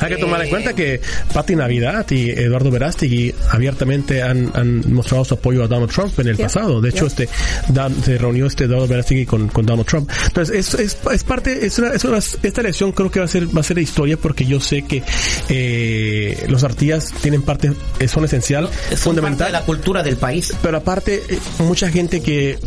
Hay 0.00 0.10
que 0.10 0.16
tomar 0.16 0.40
en 0.42 0.46
Eh, 0.46 0.50
cuenta 0.50 0.74
que 0.74 1.00
Patti 1.32 1.56
Navidad 1.56 2.06
y 2.10 2.30
Eduardo 2.30 2.70
Verástegui 2.70 3.34
abiertamente 3.50 4.22
han, 4.22 4.50
han 4.54 4.92
mostrado 4.92 5.24
su 5.24 5.34
apoyo 5.34 5.64
a 5.64 5.66
Donald 5.68 5.90
Trump 5.90 6.18
en 6.20 6.28
el 6.28 6.36
pasado. 6.36 6.80
De 6.80 6.90
hecho, 6.90 7.06
este 7.06 7.28
Dan- 7.68 7.94
se 8.02 8.16
reunió 8.18 8.46
este 8.46 8.64
Eduardo 8.64 8.86
Verástegui 8.86 9.26
con, 9.26 9.48
con 9.48 9.66
Donald 9.66 9.86
Trump. 9.86 10.10
Entonces, 10.26 10.54
es, 10.56 10.74
es, 10.80 10.98
es 11.12 11.24
parte, 11.24 11.66
es 11.66 11.78
una, 11.78 11.88
es 11.94 12.04
una- 12.04 12.18
esta 12.18 12.60
elección 12.60 12.92
creo 12.92 13.10
que 13.10 13.18
va 13.20 13.24
a 13.24 13.28
ser 13.28 13.46
va 13.56 13.60
a 13.60 13.64
ser 13.64 13.78
historia 13.78 14.16
porque 14.16 14.44
yo 14.46 14.60
sé 14.60 14.82
que 14.82 15.02
eh, 15.48 16.44
los 16.48 16.64
artistas 16.64 17.12
tienen 17.20 17.42
parte, 17.42 17.72
eh, 17.98 18.08
son 18.08 18.24
esencial, 18.24 18.64
parte 18.68 18.96
fundamental. 18.96 19.48
de 19.48 19.52
la 19.52 19.62
cultura 19.62 20.02
del 20.02 20.16
país. 20.16 20.52
Pero 20.62 20.76
aparte, 20.76 21.22
eh, 21.28 21.38
mucha 21.60 21.88
gente 21.90 22.20
que 22.20 22.58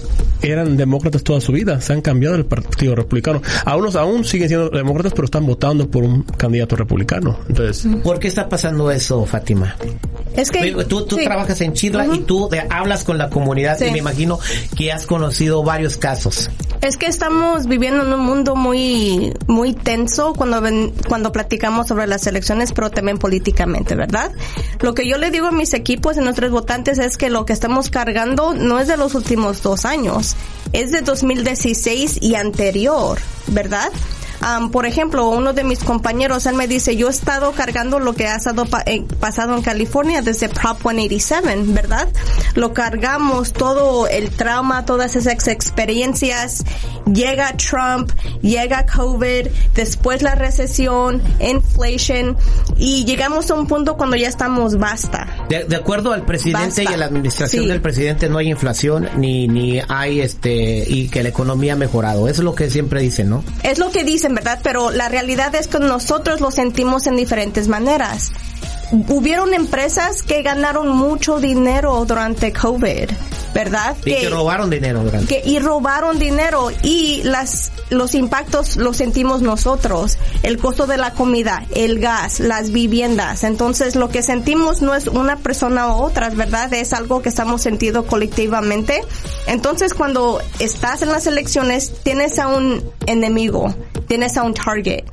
eran 0.41 0.75
demócratas 0.75 1.23
toda 1.23 1.39
su 1.39 1.51
vida, 1.51 1.79
se 1.81 1.93
han 1.93 2.01
cambiado 2.01 2.35
del 2.35 2.45
Partido 2.45 2.95
Republicano. 2.95 3.41
Algunos 3.65 3.95
aún 3.95 4.25
siguen 4.25 4.47
siendo 4.47 4.69
demócratas, 4.69 5.13
pero 5.13 5.25
están 5.25 5.45
votando 5.45 5.87
por 5.89 6.03
un 6.03 6.23
candidato 6.23 6.75
republicano. 6.75 7.10
Entonces, 7.17 7.85
¿Por 8.03 8.19
qué 8.19 8.27
está 8.27 8.47
pasando 8.49 8.89
eso, 8.91 9.25
Fátima? 9.25 9.75
Es 10.35 10.49
que 10.49 10.71
Tú, 10.87 11.05
tú 11.05 11.17
sí. 11.17 11.25
trabajas 11.25 11.59
en 11.61 11.73
Chile 11.73 12.05
y 12.13 12.19
tú 12.19 12.47
de- 12.49 12.65
hablas 12.69 13.03
con 13.03 13.17
la 13.17 13.29
comunidad 13.29 13.77
Sí. 13.77 13.85
y 13.87 13.91
me 13.91 13.97
imagino 13.97 14.39
que 14.77 14.91
has 14.91 15.05
conocido 15.05 15.61
varios 15.63 15.97
casos. 15.97 16.49
Es 16.81 16.95
que 16.97 17.05
estamos 17.07 17.67
viviendo 17.67 18.03
en 18.03 18.13
un 18.13 18.21
mundo 18.21 18.55
muy 18.55 19.33
muy 19.47 19.73
tenso 19.73 20.33
cuando 20.33 20.61
ven- 20.61 20.93
cuando 21.07 21.31
platicamos 21.33 21.87
sobre 21.87 22.07
las 22.07 22.25
elecciones, 22.27 22.71
pero 22.71 22.89
también 22.89 23.17
políticamente, 23.19 23.93
¿verdad? 23.95 24.31
Lo 24.79 24.93
que 24.93 25.07
yo 25.07 25.17
le 25.17 25.31
digo 25.31 25.47
a 25.47 25.51
mis 25.51 25.73
equipos 25.73 26.15
y 26.17 26.21
nuestros 26.21 26.49
votantes 26.49 26.97
es 26.97 27.17
que 27.17 27.29
lo 27.29 27.45
que 27.45 27.51
estamos 27.53 27.89
cargando 27.89 28.53
no 28.53 28.79
es 28.79 28.87
de 28.87 28.95
los 28.97 29.13
últimos 29.15 29.61
dos 29.61 29.83
años, 29.85 30.35
es 30.73 30.91
de 30.91 31.01
2016 31.01 32.17
y 32.21 32.35
anterior, 32.35 33.19
¿verdad? 33.47 33.89
Am, 34.41 34.71
por 34.71 34.85
ejemplo, 34.85 35.29
uno 35.29 35.53
de 35.53 35.63
mis 35.63 35.79
compañeros, 35.83 36.45
él 36.45 36.55
me 36.55 36.67
dice, 36.67 36.95
yo 36.95 37.07
he 37.07 37.11
estado 37.11 37.51
cargando 37.51 37.99
lo 37.99 38.13
que 38.13 38.27
ha 38.27 38.35
estado 38.35 38.65
pa- 38.65 38.83
eh, 38.85 39.03
pasado 39.19 39.55
en 39.55 39.61
California 39.61 40.21
desde 40.21 40.49
Prop 40.49 40.79
187, 40.81 41.55
¿verdad? 41.67 42.07
Lo 42.55 42.73
cargamos, 42.73 43.53
todo 43.53 44.07
el 44.07 44.29
trauma, 44.31 44.85
todas 44.85 45.15
esas 45.15 45.47
experiencias. 45.47 46.63
Llega 47.11 47.55
Trump, 47.57 48.11
llega 48.41 48.85
COVID, 48.85 49.47
después 49.75 50.21
la 50.21 50.35
recesión, 50.35 51.21
inflation, 51.39 52.37
y 52.77 53.05
llegamos 53.05 53.49
a 53.51 53.55
un 53.55 53.67
punto 53.67 53.97
cuando 53.97 54.15
ya 54.15 54.27
estamos 54.27 54.77
basta. 54.77 55.27
De, 55.49 55.63
de 55.65 55.75
acuerdo 55.75 56.13
al 56.13 56.23
presidente 56.25 56.65
Basta. 56.67 56.83
y 56.83 56.87
a 56.87 56.97
la 56.97 57.05
administración 57.05 57.63
Sí. 57.63 57.67
del 57.69 57.81
presidente 57.81 58.29
no 58.29 58.37
hay 58.37 58.49
inflación 58.49 59.09
ni 59.17 59.47
ni 59.47 59.81
hay 59.89 60.21
este 60.21 60.85
y 60.87 61.09
que 61.09 61.23
la 61.23 61.29
economía 61.29 61.73
ha 61.73 61.75
mejorado. 61.75 62.27
Eso 62.27 62.41
es 62.41 62.45
lo 62.45 62.55
que 62.55 62.69
siempre 62.69 63.01
dicen, 63.01 63.29
¿no? 63.29 63.43
Es 63.63 63.77
lo 63.79 63.89
que 63.91 64.03
dicen, 64.03 64.30
¿verdad? 64.35 64.59
Pero 64.63 64.91
la 64.91 65.09
realidad 65.09 65.53
es 65.55 65.67
que 65.67 65.79
nosotros 65.79 66.41
lo 66.41 66.51
sentimos 66.51 67.07
en 67.07 67.15
diferentes 67.15 67.67
maneras. 67.67 68.31
Hubieron 69.07 69.53
empresas 69.53 70.21
que 70.23 70.41
ganaron 70.41 70.89
mucho 70.89 71.39
dinero 71.39 72.03
durante 72.05 72.51
COVID, 72.51 73.09
¿verdad? 73.53 73.95
Y 74.05 74.15
que 74.15 74.29
robaron 74.29 74.69
dinero 74.69 75.03
durante. 75.03 75.41
que 75.41 75.49
y 75.49 75.59
robaron 75.59 76.19
dinero 76.19 76.69
y 76.83 77.21
las 77.23 77.71
los 77.89 78.15
impactos 78.15 78.77
los 78.77 78.97
sentimos 78.97 79.41
nosotros 79.41 80.17
el 80.43 80.57
costo 80.57 80.87
de 80.87 80.97
la 80.97 81.11
comida 81.11 81.65
el 81.75 81.99
gas 81.99 82.39
las 82.39 82.71
viviendas 82.71 83.43
entonces 83.43 83.95
lo 83.95 84.09
que 84.09 84.23
sentimos 84.23 84.81
no 84.81 84.95
es 84.95 85.07
una 85.07 85.35
persona 85.37 85.93
u 85.93 86.01
otras 86.01 86.35
verdad 86.35 86.73
es 86.73 86.93
algo 86.93 87.21
que 87.21 87.29
estamos 87.29 87.61
sentido 87.61 88.05
colectivamente 88.05 89.01
entonces 89.47 89.93
cuando 89.93 90.41
estás 90.59 91.01
en 91.01 91.09
las 91.09 91.27
elecciones 91.27 91.93
tienes 92.03 92.39
a 92.39 92.47
un 92.47 92.81
enemigo 93.07 93.75
tienes 94.11 94.35
a 94.35 94.43
un 94.43 94.53
target 94.53 95.05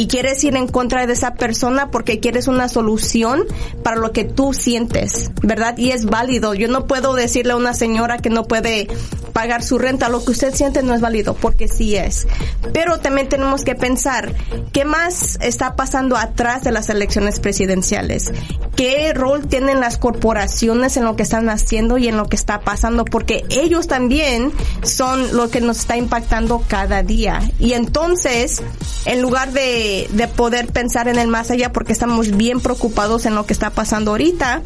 y 0.00 0.06
quieres 0.06 0.42
ir 0.44 0.56
en 0.56 0.66
contra 0.66 1.06
de 1.06 1.12
esa 1.12 1.34
persona 1.34 1.90
porque 1.90 2.20
quieres 2.20 2.48
una 2.48 2.70
solución 2.70 3.44
para 3.82 3.96
lo 3.96 4.12
que 4.12 4.24
tú 4.24 4.54
sientes, 4.54 5.30
¿verdad? 5.42 5.76
Y 5.76 5.90
es 5.90 6.06
válido. 6.06 6.54
Yo 6.54 6.68
no 6.68 6.86
puedo 6.86 7.12
decirle 7.12 7.52
a 7.52 7.56
una 7.56 7.74
señora 7.74 8.16
que 8.16 8.30
no 8.30 8.44
puede 8.44 8.88
pagar 9.34 9.62
su 9.62 9.76
renta. 9.78 10.08
Lo 10.08 10.24
que 10.24 10.30
usted 10.30 10.54
siente 10.54 10.82
no 10.82 10.94
es 10.94 11.02
válido, 11.02 11.34
porque 11.34 11.68
sí 11.68 11.96
es. 11.96 12.26
Pero 12.72 12.98
también 13.00 13.28
tenemos 13.28 13.62
que 13.62 13.74
pensar 13.74 14.34
qué 14.72 14.86
más 14.86 15.36
está 15.42 15.76
pasando 15.76 16.16
atrás 16.16 16.64
de 16.64 16.72
las 16.72 16.88
elecciones 16.88 17.38
presidenciales. 17.38 18.32
¿Qué 18.76 19.12
rol 19.12 19.48
tienen 19.48 19.80
las 19.80 19.98
corporaciones 19.98 20.96
en 20.96 21.04
lo 21.04 21.14
que 21.14 21.24
están 21.24 21.50
haciendo 21.50 21.98
y 21.98 22.08
en 22.08 22.16
lo 22.16 22.26
que 22.26 22.36
está 22.36 22.60
pasando? 22.60 23.04
Porque 23.04 23.44
ellos 23.50 23.86
también 23.86 24.50
son 24.82 25.36
lo 25.36 25.50
que 25.50 25.60
nos 25.60 25.80
está 25.80 25.98
impactando 25.98 26.64
cada 26.66 27.02
día. 27.02 27.42
Y 27.58 27.74
entonces, 27.74 28.62
en 29.04 29.20
lugar 29.20 29.52
de, 29.52 29.89
de 30.10 30.28
poder 30.28 30.68
pensar 30.68 31.08
en 31.08 31.18
el 31.18 31.28
más 31.28 31.50
allá, 31.50 31.72
porque 31.72 31.92
estamos 31.92 32.36
bien 32.36 32.60
preocupados 32.60 33.26
en 33.26 33.34
lo 33.34 33.46
que 33.46 33.52
está 33.52 33.70
pasando 33.70 34.12
ahorita, 34.12 34.62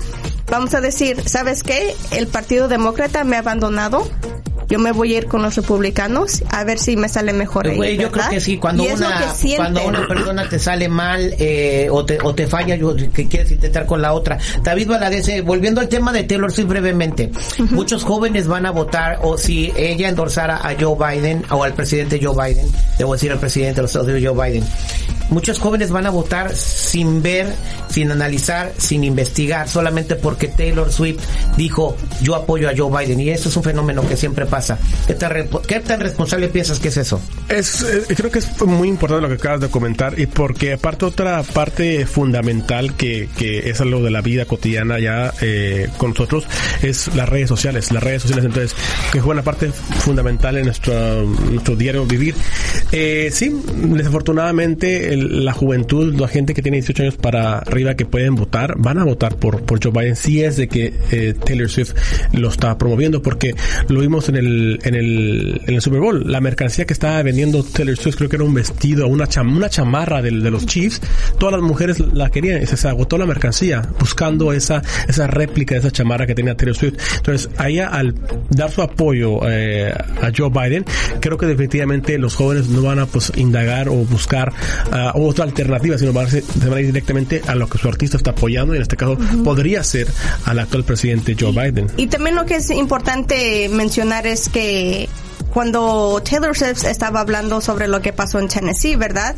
vamos 0.51 0.75
a 0.75 0.81
decir, 0.81 1.23
¿sabes 1.27 1.63
qué? 1.63 1.95
El 2.11 2.27
Partido 2.27 2.69
Demócrata 2.69 3.25
me 3.25 3.37
ha 3.37 3.41
abandonado. 3.41 4.09
Yo 4.69 4.79
me 4.79 4.93
voy 4.93 5.15
a 5.15 5.19
ir 5.19 5.27
con 5.27 5.43
los 5.43 5.57
republicanos 5.57 6.43
a 6.49 6.65
ver 6.65 6.79
si 6.79 6.97
me 6.97 7.09
sale 7.09 7.33
mejor 7.33 7.69
ahí, 7.69 7.97
yo 7.97 8.11
creo 8.11 8.29
que 8.31 8.41
sí, 8.41 8.57
cuando 8.57 8.85
una, 8.85 9.35
cuando 9.57 9.87
una 9.87 10.09
persona 10.09 10.49
te 10.49 10.59
sale 10.59 10.89
mal 10.89 11.35
eh, 11.39 11.89
o, 11.91 12.05
te, 12.05 12.19
o 12.23 12.35
te 12.35 12.47
falla, 12.47 12.75
yo, 12.75 12.97
que 12.97 13.29
quieres 13.29 13.53
intentar 13.53 13.87
con 13.87 14.01
la 14.01 14.15
otra. 14.15 14.39
David 14.63 14.89
Valadez, 14.89 15.29
eh, 15.29 15.43
volviendo 15.43 15.83
al 15.83 15.89
tema 15.89 16.13
de 16.13 16.25
Taylor 16.25 16.51
Swift 16.51 16.69
brevemente, 16.69 17.31
muchos 17.71 18.05
jóvenes 18.05 18.49
van 18.49 18.65
a 18.65 18.71
votar 18.71 19.19
o 19.23 19.37
si 19.37 19.71
ella 19.77 20.09
endorsara 20.09 20.57
a 20.57 20.75
Joe 20.81 20.97
Biden 20.97 21.45
o 21.51 21.63
al 21.63 21.75
presidente 21.75 22.19
Joe 22.21 22.35
Biden, 22.35 22.67
debo 22.99 23.13
decir 23.13 23.33
al 23.33 23.39
presidente 23.39 23.77
de 23.77 23.83
los 23.83 23.91
Estados 23.91 24.09
Unidos 24.09 24.35
Joe 24.35 24.51
Biden, 24.51 24.65
muchos 25.31 25.59
jóvenes 25.59 25.91
van 25.91 26.07
a 26.07 26.11
votar 26.11 26.55
sin 26.55 27.23
ver, 27.23 27.53
sin 27.89 28.11
analizar, 28.11 28.73
sin 28.79 29.05
investigar, 29.05 29.69
solamente 29.69 30.17
porque 30.17 30.49
Taylor 30.49 30.91
Swift 30.93 31.21
dijo 31.57 31.97
yo 32.23 32.35
apoyo 32.35 32.69
a 32.69 32.73
Joe 32.77 32.91
Biden 32.91 33.21
y 33.21 33.31
eso 33.31 33.49
es 33.49 33.57
un 33.57 33.63
fenómeno 33.63 34.07
que 34.07 34.17
siempre 34.17 34.47
pasa. 34.47 34.79
¿Qué 35.07 35.15
tan, 35.15 36.01
responsable 36.01 36.49
piensas 36.49 36.79
que 36.81 36.89
es 36.89 36.97
eso? 36.97 37.21
Es, 37.49 37.83
eh, 37.83 38.15
creo 38.15 38.31
que 38.31 38.39
es 38.41 38.63
muy 38.63 38.89
importante 38.89 39.23
lo 39.23 39.29
que 39.29 39.35
acabas 39.35 39.61
de 39.61 39.69
comentar 39.69 40.19
y 40.19 40.27
porque 40.27 40.75
aparte 40.75 41.05
otra 41.05 41.43
parte 41.43 42.07
fundamental 42.07 42.95
que, 42.95 43.29
que 43.37 43.71
es 43.71 43.81
algo 43.81 44.03
de 44.03 44.11
la 44.11 44.21
vida 44.21 44.45
cotidiana 44.47 44.99
ya 44.99 45.33
eh, 45.41 45.89
con 45.99 46.11
nosotros 46.11 46.45
es 46.83 47.15
las 47.15 47.29
redes 47.29 47.49
sociales. 47.49 47.93
Las 47.93 48.03
redes 48.03 48.23
sociales 48.23 48.45
entonces 48.45 48.77
que 49.13 49.21
juegan 49.21 49.39
una 49.39 49.43
parte 49.43 49.71
fundamental 49.71 50.57
en 50.57 50.67
nuestro, 50.67 51.25
nuestro 51.25 51.77
diario 51.77 52.07
vivir. 52.07 52.35
Eh, 52.93 53.31
sí, 53.33 53.55
desafortunadamente 53.75 55.14
el- 55.15 55.45
la 55.45 55.53
juventud, 55.53 56.15
la 56.19 56.29
gente 56.29 56.55
que 56.55 56.63
tiene 56.63 56.77
18 56.79 57.03
años 57.05 57.17
para 57.17 57.59
arriba 57.59 57.95
que 57.95 58.05
pueden 58.07 58.35
votar, 58.35 58.75
van 58.79 58.99
a 58.99 59.05
votar 59.05 59.37
por, 59.37 59.63
Joe 59.83 59.93
Biden 59.93 60.17
si 60.17 60.43
es 60.43 60.57
de 60.57 60.69
que 60.69 60.93
eh, 61.11 61.35
Taylor 61.45 61.69
Swift 61.69 61.95
lo 62.33 62.49
está 62.49 62.77
promoviendo 62.79 63.23
porque 63.23 63.55
lo 63.89 64.01
vimos 64.01 64.29
en 64.29 64.37
el, 64.37 64.79
en 64.85 64.95
el, 64.95 65.61
en 65.67 65.75
el 65.75 65.81
Super 65.81 66.01
Bowl. 66.01 66.31
La 66.31 66.41
mercancía 66.41 66.85
que 66.85 66.93
estaba 66.93 67.23
vendiendo 67.23 67.63
Taylor 67.65 67.97
Swift 67.97 68.17
creo 68.17 68.29
que 68.29 68.37
era 68.37 68.45
un 68.45 68.55
vestido, 68.55 69.07
una, 69.09 69.27
cham- 69.27 69.57
una 69.57 69.69
chamarra 69.69 70.23
del- 70.23 70.43
de 70.43 70.51
los 70.51 70.67
Chiefs. 70.67 71.01
Todas 71.39 71.55
las 71.55 71.63
mujeres 71.63 71.99
la 72.13 72.31
querían 72.31 72.65
se, 72.67 72.89
agotó 72.89 73.17
la 73.19 73.27
mercancía 73.27 73.83
buscando 73.99 74.53
esa, 74.53 74.83
esa 75.09 75.27
réplica 75.27 75.75
de 75.75 75.81
esa 75.81 75.91
chamarra 75.91 76.27
que 76.27 76.35
tenía 76.35 76.55
Taylor 76.57 76.77
Swift. 76.77 76.95
Entonces, 77.17 77.49
ahí 77.57 77.79
al 77.79 78.15
dar 78.51 78.71
su 78.71 78.83
apoyo 78.83 79.41
eh, 79.49 79.93
a 79.93 80.31
Joe 80.37 80.51
Biden, 80.51 80.85
creo 81.21 81.37
que 81.39 81.47
definitivamente 81.47 82.19
los 82.19 82.35
jóvenes 82.35 82.69
no 82.69 82.83
van 82.83 82.99
a 82.99 83.07
pues 83.07 83.33
indagar 83.37 83.89
o 83.89 83.95
buscar 83.95 84.53
otra 85.15 85.45
alternativa, 85.45 85.99
sino 85.99 86.13
van 86.13 86.27
a, 86.27 86.31
ser- 86.31 86.43
se 86.45 86.69
van 86.69 86.79
a 86.79 86.81
ir 86.81 86.87
directamente 86.87 87.43
a 87.47 87.55
lo 87.55 87.69
que 87.69 87.79
su 87.79 87.89
artista 87.89 88.17
está 88.17 88.31
apoyando 88.31 88.75
y 88.75 88.77
en 88.77 88.83
este 88.83 88.97
caso 88.97 89.19
podría 89.45 89.83
ser 89.85 90.09
al 90.45 90.59
actual 90.59 90.85
presidente 90.85 91.37
Joe 91.39 91.53
Biden. 91.53 91.87
Y 91.97 92.07
también 92.07 92.35
lo 92.37 92.45
que 92.47 92.57
es 92.57 92.71
importante 92.71 93.69
mencionar 93.71 94.27
es 94.27 94.49
que 94.49 95.09
cuando 95.55 96.21
Taylor 96.29 96.57
Swift 96.57 96.85
estaba 96.85 97.21
hablando 97.21 97.61
sobre 97.61 97.87
lo 97.87 98.03
que 98.03 98.13
pasó 98.13 98.41
en 98.41 98.49
Tennessee, 98.49 98.97
¿verdad? 98.97 99.37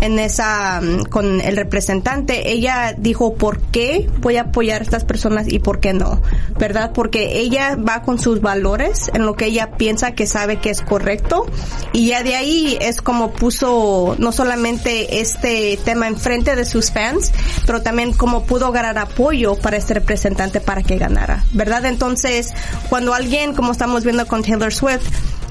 En 0.00 0.18
esa, 0.18 0.80
mm, 0.80 1.04
con 1.04 1.42
el 1.42 1.58
representante, 1.58 2.50
ella 2.50 2.94
dijo, 2.96 3.34
¿por 3.34 3.60
qué 3.60 4.08
voy 4.20 4.38
a 4.38 4.42
apoyar 4.42 4.80
a 4.80 4.84
estas 4.84 5.04
personas 5.04 5.46
y 5.46 5.58
por 5.58 5.78
qué 5.78 5.92
no? 5.92 6.22
¿Verdad? 6.58 6.92
Porque 6.94 7.38
ella 7.38 7.76
va 7.76 8.00
con 8.00 8.18
sus 8.18 8.40
valores, 8.40 9.10
en 9.12 9.26
lo 9.26 9.34
que 9.34 9.44
ella 9.44 9.72
piensa 9.72 10.12
que 10.12 10.26
sabe 10.26 10.58
que 10.58 10.70
es 10.70 10.80
correcto, 10.80 11.46
y 11.92 12.08
ya 12.08 12.22
de 12.22 12.34
ahí 12.34 12.78
es 12.80 13.02
como 13.02 13.32
puso 13.32 14.16
no 14.18 14.32
solamente 14.32 15.20
este 15.20 15.78
tema 15.84 16.08
enfrente 16.08 16.56
de 16.56 16.64
sus 16.64 16.90
fans, 16.90 17.30
pero 17.66 17.82
también 17.82 18.14
como 18.14 18.44
pudo 18.44 18.72
ganar 18.72 18.96
apoyo 18.96 19.54
para 19.56 19.76
este 19.76 19.92
representante 19.92 20.62
para 20.62 20.82
que 20.82 20.96
ganara, 20.96 21.44
¿verdad? 21.52 21.84
Entonces, 21.84 22.54
cuando 22.88 23.12
alguien, 23.12 23.54
como 23.54 23.72
estamos 23.72 24.04
viendo 24.04 24.26
con 24.26 24.42
Taylor 24.42 24.72
Swift, 24.72 25.06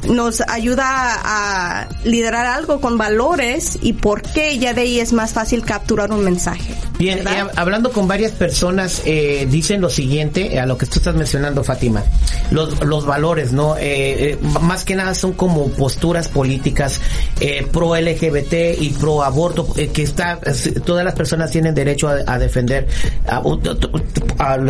nos 0.07 0.41
ayuda 0.41 0.85
a 0.85 1.87
liderar 2.03 2.45
algo 2.45 2.79
con 2.81 2.97
valores 2.97 3.77
y 3.81 3.93
por 3.93 4.21
qué 4.21 4.57
ya 4.57 4.73
de 4.73 4.81
ahí 4.81 4.99
es 4.99 5.13
más 5.13 5.33
fácil 5.33 5.63
capturar 5.63 6.11
un 6.11 6.23
mensaje. 6.23 6.73
Bien, 6.97 7.19
eh, 7.19 7.45
hablando 7.55 7.91
con 7.91 8.07
varias 8.07 8.31
personas, 8.31 9.03
eh, 9.05 9.47
dicen 9.49 9.81
lo 9.81 9.89
siguiente, 9.89 10.55
eh, 10.55 10.59
a 10.59 10.65
lo 10.65 10.77
que 10.77 10.87
tú 10.87 10.93
estás 10.95 11.15
mencionando, 11.15 11.63
Fátima. 11.63 12.03
Los, 12.49 12.83
los 12.83 13.05
valores, 13.05 13.53
¿no? 13.53 13.75
Eh, 13.79 14.39
más 14.61 14.83
que 14.83 14.95
nada 14.95 15.13
son 15.13 15.33
como 15.33 15.67
posturas 15.69 16.27
políticas 16.27 16.99
pro 17.71 17.95
LGBT 17.95 18.79
y 18.79 18.89
pro 18.99 19.21
aborto, 19.23 19.67
que 19.73 20.01
está, 20.01 20.39
todas 20.85 21.05
las 21.05 21.13
personas 21.13 21.51
tienen 21.51 21.75
derecho 21.75 22.07
a, 22.07 22.39
defender 22.39 22.87
a, 23.27 23.41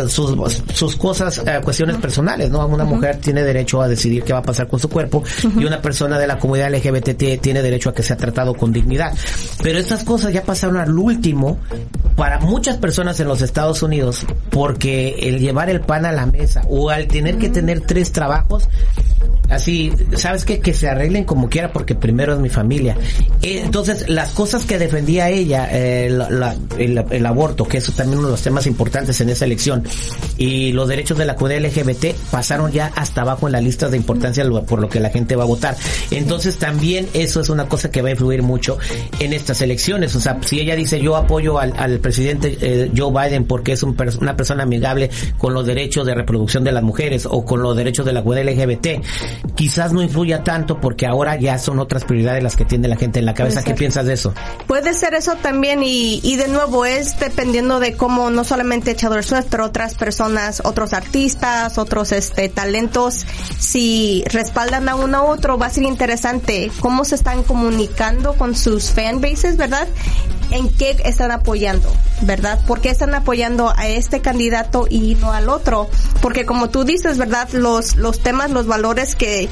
sus, 0.08 0.36
sus, 0.74 0.96
cosas, 0.96 1.40
cuestiones 1.62 1.96
personales, 1.96 2.50
¿no? 2.50 2.66
Una 2.66 2.84
mujer 2.84 3.18
tiene 3.20 3.42
derecho 3.42 3.80
a 3.80 3.88
decidir 3.88 4.22
qué 4.22 4.32
va 4.32 4.40
a 4.40 4.42
pasar 4.42 4.68
con 4.68 4.78
su 4.78 4.88
cuerpo 4.88 5.22
y 5.56 5.64
una 5.64 5.80
persona 5.82 6.18
de 6.18 6.26
la 6.26 6.38
comunidad 6.38 6.72
LGBT 6.74 7.40
tiene 7.40 7.62
derecho 7.62 7.90
a 7.90 7.94
que 7.94 8.02
sea 8.02 8.16
tratado 8.16 8.54
con 8.54 8.72
dignidad. 8.72 9.12
Pero 9.62 9.78
estas 9.78 10.04
cosas 10.04 10.32
ya 10.32 10.42
pasaron 10.42 10.76
al 10.76 10.96
último 10.96 11.58
para 12.16 12.40
muchas 12.40 12.76
personas 12.76 13.20
en 13.20 13.28
los 13.28 13.42
Estados 13.42 13.82
Unidos 13.82 14.26
porque 14.50 15.16
el 15.20 15.38
llevar 15.38 15.70
el 15.70 15.80
pan 15.80 16.04
a 16.04 16.12
la 16.12 16.26
mesa 16.26 16.62
o 16.68 16.90
al 16.90 17.06
tener 17.06 17.38
que 17.38 17.48
tener 17.48 17.80
tres 17.80 18.12
trabajos 18.12 18.68
así, 19.48 19.92
¿sabes 20.16 20.44
qué? 20.44 20.60
Que 20.60 20.74
se 20.74 20.88
arreglen 20.88 21.24
como 21.24 21.48
quiera 21.48 21.72
porque 21.72 21.94
primero 21.94 22.34
es 22.34 22.40
mi 22.40 22.48
familia. 22.48 22.96
Entonces, 23.42 24.08
las 24.08 24.30
cosas 24.30 24.64
que 24.64 24.78
defendía 24.78 25.30
ella, 25.30 25.68
eh, 25.70 26.06
el, 26.78 27.26
aborto, 27.26 27.66
que 27.66 27.78
eso 27.78 27.92
también 27.92 28.18
uno 28.18 28.28
de 28.28 28.32
los 28.32 28.42
temas 28.42 28.66
importantes 28.66 29.20
en 29.20 29.30
esa 29.30 29.44
elección, 29.44 29.84
y 30.36 30.72
los 30.72 30.88
derechos 30.88 31.18
de 31.18 31.24
la 31.24 31.36
comunidad 31.36 31.66
LGBT 31.66 32.14
pasaron 32.30 32.72
ya 32.72 32.92
hasta 32.94 33.22
abajo 33.22 33.46
en 33.46 33.52
la 33.52 33.60
lista 33.60 33.88
de 33.88 33.96
importancia 33.96 34.44
por 34.66 34.80
lo 34.80 34.88
que 34.88 35.00
la 35.00 35.10
gente 35.10 35.36
va 35.36 35.44
a 35.44 35.46
votar. 35.46 35.76
Entonces, 36.10 36.58
también 36.58 37.08
eso 37.14 37.40
es 37.40 37.48
una 37.48 37.68
cosa 37.68 37.90
que 37.90 38.02
va 38.02 38.08
a 38.08 38.12
influir 38.12 38.42
mucho 38.42 38.78
en 39.18 39.32
estas 39.32 39.60
elecciones. 39.62 40.14
O 40.14 40.20
sea, 40.20 40.38
si 40.42 40.60
ella 40.60 40.76
dice 40.76 41.00
yo 41.00 41.16
apoyo 41.16 41.58
al, 41.58 41.98
presidente 42.00 42.56
eh, 42.60 42.90
Joe 42.96 43.12
Biden 43.12 43.44
porque 43.44 43.72
es 43.72 43.82
una 43.82 44.36
persona 44.36 44.62
amigable 44.62 45.10
con 45.36 45.54
los 45.54 45.66
derechos 45.66 46.06
de 46.06 46.14
reproducción 46.14 46.64
de 46.64 46.72
las 46.72 46.82
mujeres 46.82 47.26
o 47.26 47.44
con 47.44 47.62
los 47.62 47.76
derechos 47.76 48.06
de 48.06 48.12
la 48.12 48.22
comunidad 48.22 48.52
LGBT, 48.52 48.86
quizás 49.54 49.92
no 49.92 50.02
influya 50.02 50.44
tanto 50.44 50.80
porque 50.80 51.06
ahora 51.06 51.36
ya 51.36 51.58
son 51.58 51.78
otras 51.78 52.04
prioridades 52.04 52.42
las 52.42 52.56
que 52.56 52.64
tiene 52.64 52.88
la 52.88 52.96
gente 52.96 53.18
en 53.18 53.26
la 53.26 53.34
cabeza. 53.34 53.62
¿Qué 53.62 53.74
piensas 53.74 54.06
de 54.06 54.14
eso? 54.14 54.34
Puede 54.66 54.94
ser 54.94 55.14
eso 55.14 55.34
también 55.36 55.82
y, 55.82 56.20
y 56.22 56.36
de 56.36 56.48
nuevo 56.48 56.84
es 56.84 57.18
dependiendo 57.18 57.80
de 57.80 57.94
cómo 57.94 58.30
no 58.30 58.44
solamente 58.44 58.94
Taylor 58.94 59.24
Swift, 59.24 59.46
pero 59.50 59.66
otras 59.66 59.94
personas, 59.94 60.62
otros 60.64 60.92
artistas, 60.92 61.78
otros 61.78 62.12
este 62.12 62.48
talentos, 62.48 63.26
si 63.58 64.24
respaldan 64.30 64.88
a 64.88 64.94
uno 64.94 65.24
u 65.24 65.28
otro, 65.28 65.58
va 65.58 65.66
a 65.66 65.70
ser 65.70 65.84
interesante 65.84 66.70
cómo 66.80 67.04
se 67.04 67.14
están 67.14 67.42
comunicando 67.42 68.34
con 68.34 68.54
sus 68.54 68.90
fanbases, 68.90 69.56
¿verdad? 69.56 69.88
en 70.50 70.68
qué 70.70 70.96
están 71.04 71.30
apoyando, 71.30 71.92
¿verdad? 72.22 72.58
¿Por 72.66 72.80
qué 72.80 72.90
están 72.90 73.14
apoyando 73.14 73.72
a 73.76 73.88
este 73.88 74.20
candidato 74.20 74.86
y 74.88 75.14
no 75.16 75.32
al 75.32 75.48
otro? 75.48 75.88
Porque 76.20 76.44
como 76.44 76.70
tú 76.70 76.84
dices, 76.84 77.18
¿verdad? 77.18 77.48
Los, 77.52 77.96
los 77.96 78.20
temas, 78.20 78.50
los 78.50 78.66
valores 78.66 79.14
que, 79.14 79.48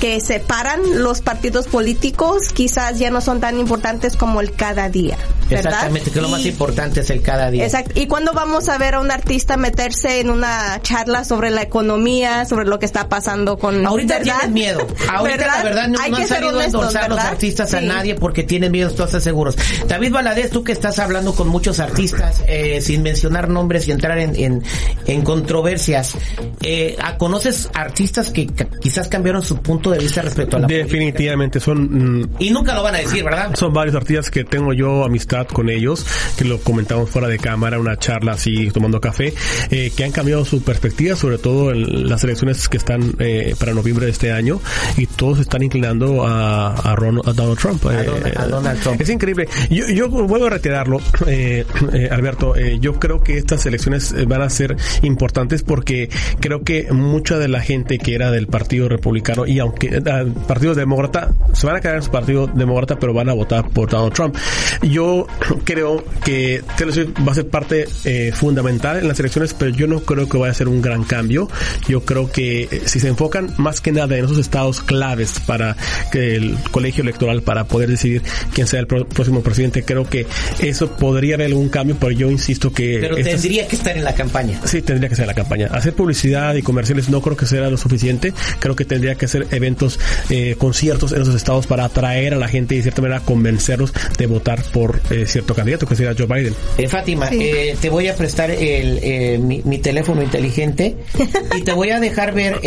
que 0.00 0.20
separan 0.20 0.80
los 1.02 1.20
partidos 1.20 1.66
políticos 1.66 2.48
quizás 2.52 2.98
ya 2.98 3.10
no 3.10 3.20
son 3.20 3.40
tan 3.40 3.58
importantes 3.58 4.16
como 4.16 4.40
el 4.40 4.52
cada 4.52 4.88
día. 4.88 5.16
¿verdad? 5.48 5.72
Exactamente, 5.72 6.10
que 6.10 6.20
lo 6.20 6.28
más 6.28 6.44
importante 6.44 7.00
es 7.00 7.10
el 7.10 7.22
cada 7.22 7.50
día. 7.50 7.64
Exacto. 7.64 7.92
¿Y 7.94 8.06
cuándo 8.06 8.32
vamos 8.32 8.68
a 8.68 8.76
ver 8.78 8.94
a 8.94 9.00
un 9.00 9.10
artista 9.10 9.56
meterse 9.56 10.20
en 10.20 10.30
una 10.30 10.80
charla 10.82 11.24
sobre 11.24 11.50
la 11.50 11.62
economía, 11.62 12.44
sobre 12.44 12.66
lo 12.66 12.78
que 12.78 12.86
está 12.86 13.08
pasando 13.08 13.58
con... 13.58 13.86
Ahorita 13.86 14.20
tienen 14.20 14.52
miedo. 14.52 14.86
Ahorita 15.10 15.46
la 15.46 15.62
verdad 15.62 15.88
no, 15.88 15.98
han 16.00 16.26
salido 16.26 16.58
a 16.58 16.64
endosar 16.64 17.08
los 17.08 17.18
artistas 17.18 17.72
a 17.74 17.80
nadie 17.80 18.14
porque 18.14 18.42
tienen 18.42 18.72
miedo, 18.72 18.88
estás 18.88 19.22
seguros. 19.22 19.56
David 19.86 20.12
Valadez, 20.12 20.50
tú 20.50 20.64
que 20.64 20.72
estás 20.72 20.98
hablando 20.98 21.34
con 21.34 21.48
muchos 21.48 21.80
artistas, 21.80 22.07
eh, 22.46 22.80
sin 22.80 23.02
mencionar 23.02 23.48
nombres 23.48 23.88
y 23.88 23.92
entrar 23.92 24.18
en, 24.18 24.62
en, 25.06 25.22
controversias, 25.22 26.16
eh, 26.62 26.96
¿conoces 27.18 27.70
artistas 27.74 28.30
que 28.30 28.46
quizás 28.80 29.08
cambiaron 29.08 29.42
su 29.42 29.60
punto 29.60 29.90
de 29.90 29.98
vista 29.98 30.22
respecto 30.22 30.56
a 30.56 30.60
la 30.60 30.66
Definitivamente, 30.66 31.60
son... 31.60 32.20
Mm, 32.20 32.30
y 32.38 32.50
nunca 32.50 32.74
lo 32.74 32.82
van 32.82 32.94
a 32.94 32.98
decir, 32.98 33.24
¿verdad? 33.24 33.54
Son 33.54 33.72
varios 33.72 33.96
artistas 33.96 34.30
que 34.30 34.44
tengo 34.44 34.72
yo 34.72 35.04
amistad 35.04 35.46
con 35.46 35.68
ellos, 35.70 36.06
que 36.36 36.44
lo 36.44 36.60
comentamos 36.60 37.10
fuera 37.10 37.28
de 37.28 37.38
cámara, 37.38 37.78
una 37.78 37.96
charla 37.98 38.32
así, 38.32 38.70
tomando 38.70 39.00
café, 39.00 39.34
eh, 39.70 39.92
que 39.96 40.04
han 40.04 40.12
cambiado 40.12 40.44
su 40.44 40.62
perspectiva, 40.62 41.16
sobre 41.16 41.38
todo 41.38 41.72
en 41.72 42.08
las 42.08 42.24
elecciones 42.24 42.68
que 42.68 42.76
están 42.76 43.14
eh, 43.18 43.54
para 43.58 43.74
noviembre 43.74 44.06
de 44.06 44.12
este 44.12 44.32
año, 44.32 44.60
y 44.96 45.06
todos 45.06 45.40
están 45.40 45.62
inclinando 45.62 46.26
a, 46.26 46.74
a, 46.74 46.94
Donald 46.94 47.58
Trump. 47.58 47.84
A, 47.86 48.46
Donald, 48.46 48.80
Trump. 48.80 49.00
Es 49.00 49.08
increíble. 49.08 49.48
Yo, 49.70 49.88
yo 49.88 50.08
vuelvo 50.08 50.46
a 50.46 50.50
retirarlo, 50.50 51.00
eh, 51.26 51.64
Alberto. 52.10 52.54
yo 52.80 52.98
creo 52.98 53.22
que 53.22 53.38
estas 53.38 53.66
elecciones 53.66 54.14
van 54.26 54.42
a 54.42 54.50
ser 54.50 54.76
importantes 55.02 55.62
porque 55.62 56.08
creo 56.40 56.62
que 56.62 56.90
mucha 56.92 57.38
de 57.38 57.48
la 57.48 57.60
gente 57.60 57.98
que 57.98 58.14
era 58.14 58.30
del 58.30 58.46
Partido 58.46 58.88
Republicano 58.88 59.46
y 59.46 59.58
aunque 59.58 59.88
el 59.88 60.32
Partido 60.46 60.74
Demócrata 60.74 61.32
se 61.52 61.66
van 61.66 61.76
a 61.76 61.80
quedar 61.80 61.96
en 61.96 62.02
su 62.02 62.10
Partido 62.10 62.46
Demócrata, 62.46 62.98
pero 62.98 63.12
van 63.12 63.28
a 63.28 63.32
votar 63.32 63.68
por 63.70 63.88
Donald 63.88 64.12
Trump. 64.12 64.36
Yo 64.82 65.26
creo 65.64 66.04
que 66.24 66.62
Taylor 66.76 67.08
va 67.26 67.32
a 67.32 67.34
ser 67.34 67.48
parte 67.48 67.86
eh, 68.04 68.32
fundamental 68.34 68.98
en 68.98 69.08
las 69.08 69.18
elecciones, 69.20 69.54
pero 69.54 69.70
yo 69.70 69.86
no 69.86 70.00
creo 70.00 70.28
que 70.28 70.38
vaya 70.38 70.52
a 70.52 70.54
ser 70.54 70.68
un 70.68 70.82
gran 70.82 71.04
cambio. 71.04 71.48
Yo 71.88 72.02
creo 72.02 72.30
que 72.30 72.62
eh, 72.62 72.82
si 72.86 73.00
se 73.00 73.08
enfocan 73.08 73.52
más 73.56 73.80
que 73.80 73.92
nada 73.92 74.16
en 74.16 74.24
esos 74.24 74.38
estados 74.38 74.80
claves 74.82 75.40
para 75.46 75.76
que 76.12 76.36
el 76.36 76.56
colegio 76.70 77.02
electoral 77.02 77.42
para 77.42 77.64
poder 77.64 77.88
decidir 77.88 78.22
quién 78.54 78.66
sea 78.66 78.80
el 78.80 78.86
próximo 78.86 79.42
presidente, 79.42 79.82
creo 79.82 80.04
que 80.08 80.26
eso 80.60 80.88
podría 80.96 81.34
haber 81.34 81.48
algún 81.48 81.68
cambio, 81.68 81.87
pero 81.96 82.12
yo 82.12 82.30
insisto 82.30 82.72
que... 82.72 82.98
Pero 83.00 83.16
tendría 83.16 83.66
que 83.66 83.76
estar 83.76 83.96
en 83.96 84.04
la 84.04 84.14
campaña. 84.14 84.60
Sí, 84.64 84.82
tendría 84.82 85.08
que 85.08 85.16
ser 85.16 85.24
en 85.24 85.28
la 85.28 85.34
campaña. 85.34 85.68
Hacer 85.72 85.94
publicidad 85.94 86.54
y 86.54 86.62
comerciales 86.62 87.08
no 87.08 87.20
creo 87.20 87.36
que 87.36 87.46
sea 87.46 87.68
lo 87.70 87.76
suficiente. 87.76 88.32
Creo 88.58 88.76
que 88.76 88.84
tendría 88.84 89.14
que 89.14 89.26
hacer 89.26 89.46
eventos, 89.50 89.98
eh, 90.30 90.56
conciertos 90.58 91.12
en 91.12 91.22
esos 91.22 91.34
estados 91.34 91.66
para 91.66 91.84
atraer 91.84 92.34
a 92.34 92.36
la 92.36 92.48
gente 92.48 92.74
y 92.74 92.78
de 92.78 92.82
cierta 92.82 93.02
manera 93.02 93.20
convencerlos 93.20 93.92
de 94.16 94.26
votar 94.26 94.62
por 94.72 95.00
eh, 95.10 95.26
cierto 95.26 95.54
candidato 95.54 95.86
que 95.86 95.96
sería 95.96 96.14
Joe 96.16 96.26
Biden. 96.26 96.54
Eh, 96.76 96.88
Fátima, 96.88 97.28
eh, 97.32 97.76
te 97.80 97.90
voy 97.90 98.08
a 98.08 98.16
prestar 98.16 98.50
el, 98.50 98.98
eh, 99.02 99.38
mi, 99.38 99.78
teléfono 99.78 100.22
inteligente 100.22 100.96
y 101.56 101.62
te 101.62 101.72
voy 101.72 101.90
a 101.90 102.00
dejar 102.00 102.34
ver 102.34 102.60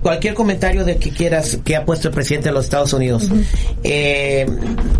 cualquier 0.00 0.34
comentario 0.34 0.84
de 0.84 0.96
que 0.96 1.10
quieras 1.10 1.58
que 1.64 1.76
ha 1.76 1.84
puesto 1.84 2.08
el 2.08 2.14
presidente 2.14 2.48
de 2.48 2.54
los 2.54 2.64
Estados 2.64 2.92
Unidos. 2.92 3.28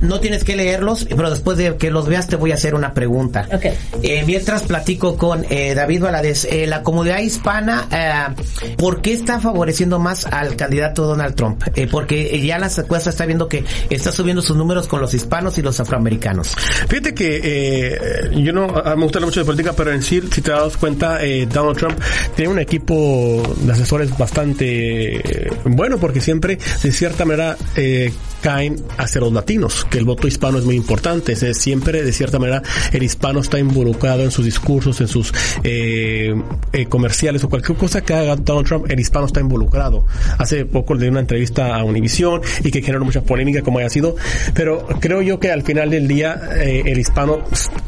no 0.01 0.21
tienes 0.21 0.45
que 0.45 0.57
leerlos, 0.57 1.07
pero 1.09 1.31
después 1.31 1.57
de 1.57 1.77
que 1.77 1.91
los 1.91 2.07
veas 2.09 2.29
te 2.29 2.37
voy 2.37 2.53
a 2.53 2.55
hacer 2.55 2.75
una 2.75 2.95
pregunta. 2.95 3.08
Mientras 4.27 4.63
platico 4.63 5.17
con 5.17 5.43
David 5.43 6.03
Valadez, 6.03 6.49
la 6.67 6.83
comunidad 6.83 7.19
hispana, 7.21 8.35
¿por 8.77 9.03
qué 9.03 9.13
está 9.13 9.41
favoreciendo 9.41 9.99
más 9.99 10.27
al 10.27 10.57
candidato 10.57 11.07
Donald 11.07 11.35
Trump? 11.35 11.63
porque 11.91 12.41
ya 12.45 12.59
la 12.59 12.69
secuestra 12.69 13.11
está 13.11 13.27
viendo 13.27 13.49
que 13.49 13.65
está 13.91 14.13
subiendo 14.13 14.43
sus 14.43 14.57
números 14.57 14.89
con 14.89 15.01
los 15.01 15.15
hispanos 15.15 15.59
y 15.59 15.63
los 15.63 15.81
afroamericanos. 15.81 16.55
Fíjate 16.89 17.15
que 17.15 17.41
eh, 17.43 18.31
yo 18.37 18.53
no 18.53 18.69
me 18.69 19.05
gusta 19.05 19.21
mucho 19.21 19.41
de 19.41 19.47
política, 19.47 19.73
pero 19.77 19.93
en 19.93 20.03
sí, 20.03 20.23
si 20.33 20.41
te 20.41 20.51
das 20.51 20.77
cuenta, 20.77 21.25
eh, 21.25 21.47
Donald 21.47 21.77
Trump 21.77 21.99
tiene 22.35 22.53
un 22.53 22.59
equipo 22.59 23.43
de 23.61 23.73
asesores 23.73 24.17
bastante 24.17 25.17
eh, 25.17 25.51
bueno, 25.65 25.99
porque 25.99 26.21
siempre, 26.21 26.59
de 26.83 26.93
cierta 26.93 27.25
manera, 27.25 27.57
eh, 27.77 28.13
caen 28.41 28.77
hacia 28.97 29.21
los 29.21 29.33
latinos, 29.33 29.87
que 29.91 29.99
el 29.99 30.05
voto 30.05 30.27
hispano 30.29 30.59
es 30.59 30.65
muy 30.65 30.77
importante. 30.77 31.33
Es 31.33 31.59
siempre, 31.59 32.03
de 32.03 32.13
cierta 32.13 32.39
manera, 32.39 32.63
el 32.99 33.05
hispano 33.05 33.41
está 33.41 33.59
involucrado 33.59 34.23
en 34.23 34.31
sus 34.31 34.45
discursos, 34.45 35.01
en 35.01 35.09
sus 35.09 35.33
eh, 35.63 36.35
eh, 36.73 36.87
comerciales 36.87 37.43
o 37.45 37.49
cualquier 37.49 37.79
cosa 37.79 38.03
que 38.03 38.15
haga 38.15 38.37
Donald 38.37 38.67
Trump, 38.67 38.91
el 38.91 39.01
hispano 39.01 39.27
está 39.27 39.41
involucrado. 39.41 40.05
Hace 40.39 40.65
poco 40.65 40.95
le 40.95 41.03
di 41.03 41.09
una 41.09 41.21
entrevista 41.21 41.77
a 41.77 41.85
Univision 41.85 42.43
y 42.63 42.71
que 42.71 42.83
generó 42.83 43.05
mucha 43.05 43.23
polémica 43.23 43.63
como 43.63 43.79
haya 43.79 43.89
sido, 43.89 44.17
pero 44.55 44.87
creo 45.01 45.23
yo 45.23 45.39
que 45.41 45.51
al 45.51 45.63
final 45.63 45.91
del 45.91 46.07
día 46.07 46.41
eh, 46.57 46.83
el 46.87 46.99
hispano 46.99 47.45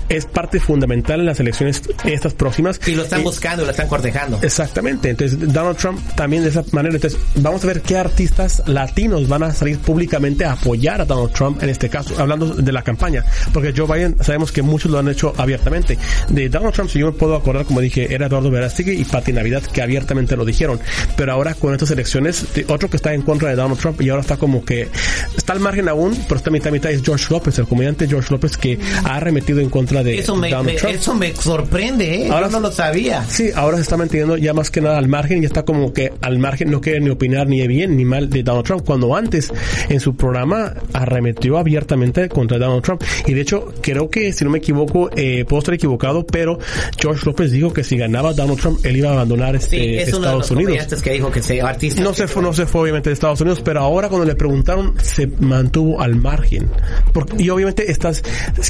es 0.09 0.27
parte 0.27 0.61
fundamental 0.61 1.20
en 1.20 1.27
las 1.27 1.40
elecciones 1.40 1.83
estas 2.05 2.35
próximas. 2.35 2.81
Y 2.87 2.94
lo 2.94 3.03
están 3.03 3.23
buscando, 3.23 3.64
lo 3.64 3.70
están 3.70 3.88
cortejando. 3.88 4.38
Exactamente, 4.42 5.11
entonces 5.11 5.38
Donald 5.53 5.77
Trump 5.77 6.01
también 6.14 6.42
de 6.42 6.51
esa 6.51 6.64
manera, 6.73 6.94
entonces 6.94 7.18
vamos 7.37 7.62
a 7.64 7.66
ver 7.66 7.83
qué 7.83 7.96
artistas 7.96 8.62
latinos 8.66 9.29
van 9.29 9.42
a 9.42 9.53
salir 9.53 9.79
públicamente 9.79 10.44
a 10.44 10.53
apoyar 10.53 11.01
a 11.01 11.05
Donald 11.05 11.33
Trump 11.33 11.62
en 11.62 11.68
este 11.68 11.88
caso, 11.88 12.14
hablando 12.18 12.55
de 12.55 12.73
la 12.73 12.83
campaña, 12.83 13.25
porque 13.53 13.73
Joe 13.77 13.87
Biden 13.87 14.16
sabemos 14.23 14.53
que 14.53 14.62
muchos 14.62 14.90
lo 14.90 15.00
han 15.01 15.09
hecho 15.09 15.33
abiertamente. 15.37 15.99
De 16.29 16.49
Donald 16.49 16.73
Trump, 16.75 16.91
si 16.91 16.99
yo 16.99 17.07
me 17.07 17.13
puedo 17.13 17.35
acordar, 17.37 17.65
como 17.65 17.81
dije, 17.81 18.13
era 18.15 18.27
Eduardo 18.27 18.51
Verástegui 18.51 18.93
y 18.93 19.05
Pati 19.05 19.33
Navidad 19.33 19.63
que 19.63 19.83
abiertamente 19.83 20.37
lo 20.37 20.45
dijeron, 20.45 20.79
pero 21.17 21.33
ahora 21.33 21.55
con 21.55 21.73
estas 21.73 21.91
elecciones, 21.91 22.47
otro 22.69 22.89
que 22.91 22.97
está 22.97 23.13
en 23.15 23.23
contra 23.23 23.49
de 23.51 23.57
Donald 23.57 23.79
Trump 23.81 24.01
y 24.01 24.09
ahora 24.11 24.23
está 24.23 24.37
como 24.37 24.65
que 24.65 24.89
está 25.37 25.53
al 25.53 25.61
margen 25.61 25.89
aún, 25.89 26.17
pero 26.29 26.37
está 26.39 26.51
mitad 26.51 26.71
mitad 26.71 26.91
es 26.91 27.03
George 27.03 27.27
López, 27.31 27.59
el 27.59 27.67
comediante 27.67 28.07
George 28.09 28.29
López 28.31 28.57
que 28.57 28.79
ha 29.05 29.17
arremetido 29.17 29.61
en 29.61 29.71
contra 29.71 30.03
de 30.03 30.19
Eso 30.19 30.37
me, 30.37 30.51
Donald 30.51 30.67
me- 30.67 30.75
Trump. 30.75 30.95
eso 30.95 31.15
me 31.15 31.35
sorprende, 31.35 32.27
¿eh? 32.27 32.29
Ahora 32.31 32.47
Yo 32.47 32.53
no 32.53 32.61
lo 32.61 32.73
sabía. 32.73 33.25
Sí, 33.29 33.51
ahora 33.55 33.77
se 33.77 33.83
está 33.83 33.97
manteniendo 33.97 34.37
ya 34.37 34.53
más 34.55 34.71
que 34.71 34.81
nada 34.81 34.99
al 34.99 35.09
margen 35.09 35.39
y 35.39 35.43
ya 35.43 35.47
está 35.49 35.63
como 35.65 35.93
que 35.93 36.13
al 36.21 36.39
margen 36.39 36.71
no 36.71 36.81
quiere 36.81 37.01
ni 37.01 37.11
opinar 37.11 37.47
ni 37.47 37.67
bien 37.67 37.97
ni 37.97 38.05
mal 38.05 38.29
de 38.31 38.43
Donald 38.43 38.65
Trump, 38.67 38.85
cuando 38.85 39.15
antes 39.17 39.53
en 39.89 40.01
su 40.01 40.15
programa 40.17 40.75
arremetió 40.93 41.59
abiertamente 41.59 42.29
contra 42.29 42.59
Donald 42.59 42.83
Trump. 42.83 43.03
Y 43.27 43.35
de 43.35 43.41
hecho, 43.43 43.73
creo 43.83 44.09
que, 44.11 44.33
si 44.33 44.45
no 44.45 44.51
me 44.51 44.59
equivoco, 44.59 44.80
eh, 45.16 45.45
puedo 45.45 45.59
estar 45.59 45.75
equivocado, 45.75 46.27
pero 46.27 46.59
George 47.01 47.25
López 47.27 47.51
dijo 47.51 47.73
que 47.73 47.85
si 47.85 47.97
ganaba 47.97 48.33
Donald 48.33 48.61
Trump, 48.61 48.85
él 48.85 48.97
iba 48.97 49.11
a 49.11 49.12
abandonar 49.12 49.61
Sí, 49.61 49.77
este, 49.77 50.03
es 50.03 50.14
uno 50.14 50.29
de 50.29 50.35
los 50.35 50.45
Estados 50.45 50.51
Unidos. 50.51 51.03
que 51.03 51.12
dijo 51.12 51.31
que 51.31 51.43
se 51.43 51.61
artista. 51.61 52.03
No 52.03 52.14
se 52.14 52.29
fue, 52.29 52.43
no 52.43 52.53
se 52.53 52.66
fue 52.66 52.83
obviamente 52.83 53.11
de 53.11 53.14
Estados 53.14 53.40
Unidos, 53.40 53.61
pero 53.64 53.81
ahora 53.81 54.09
cuando 54.09 54.27
le 54.27 54.35
preguntaron 54.35 54.95
se 55.03 55.27
mantuvo 55.27 56.01
al 56.01 56.16
margen. 56.16 56.71
Porque, 57.12 57.43
y 57.43 57.51
obviamente 57.51 57.90
estás, 57.90 58.23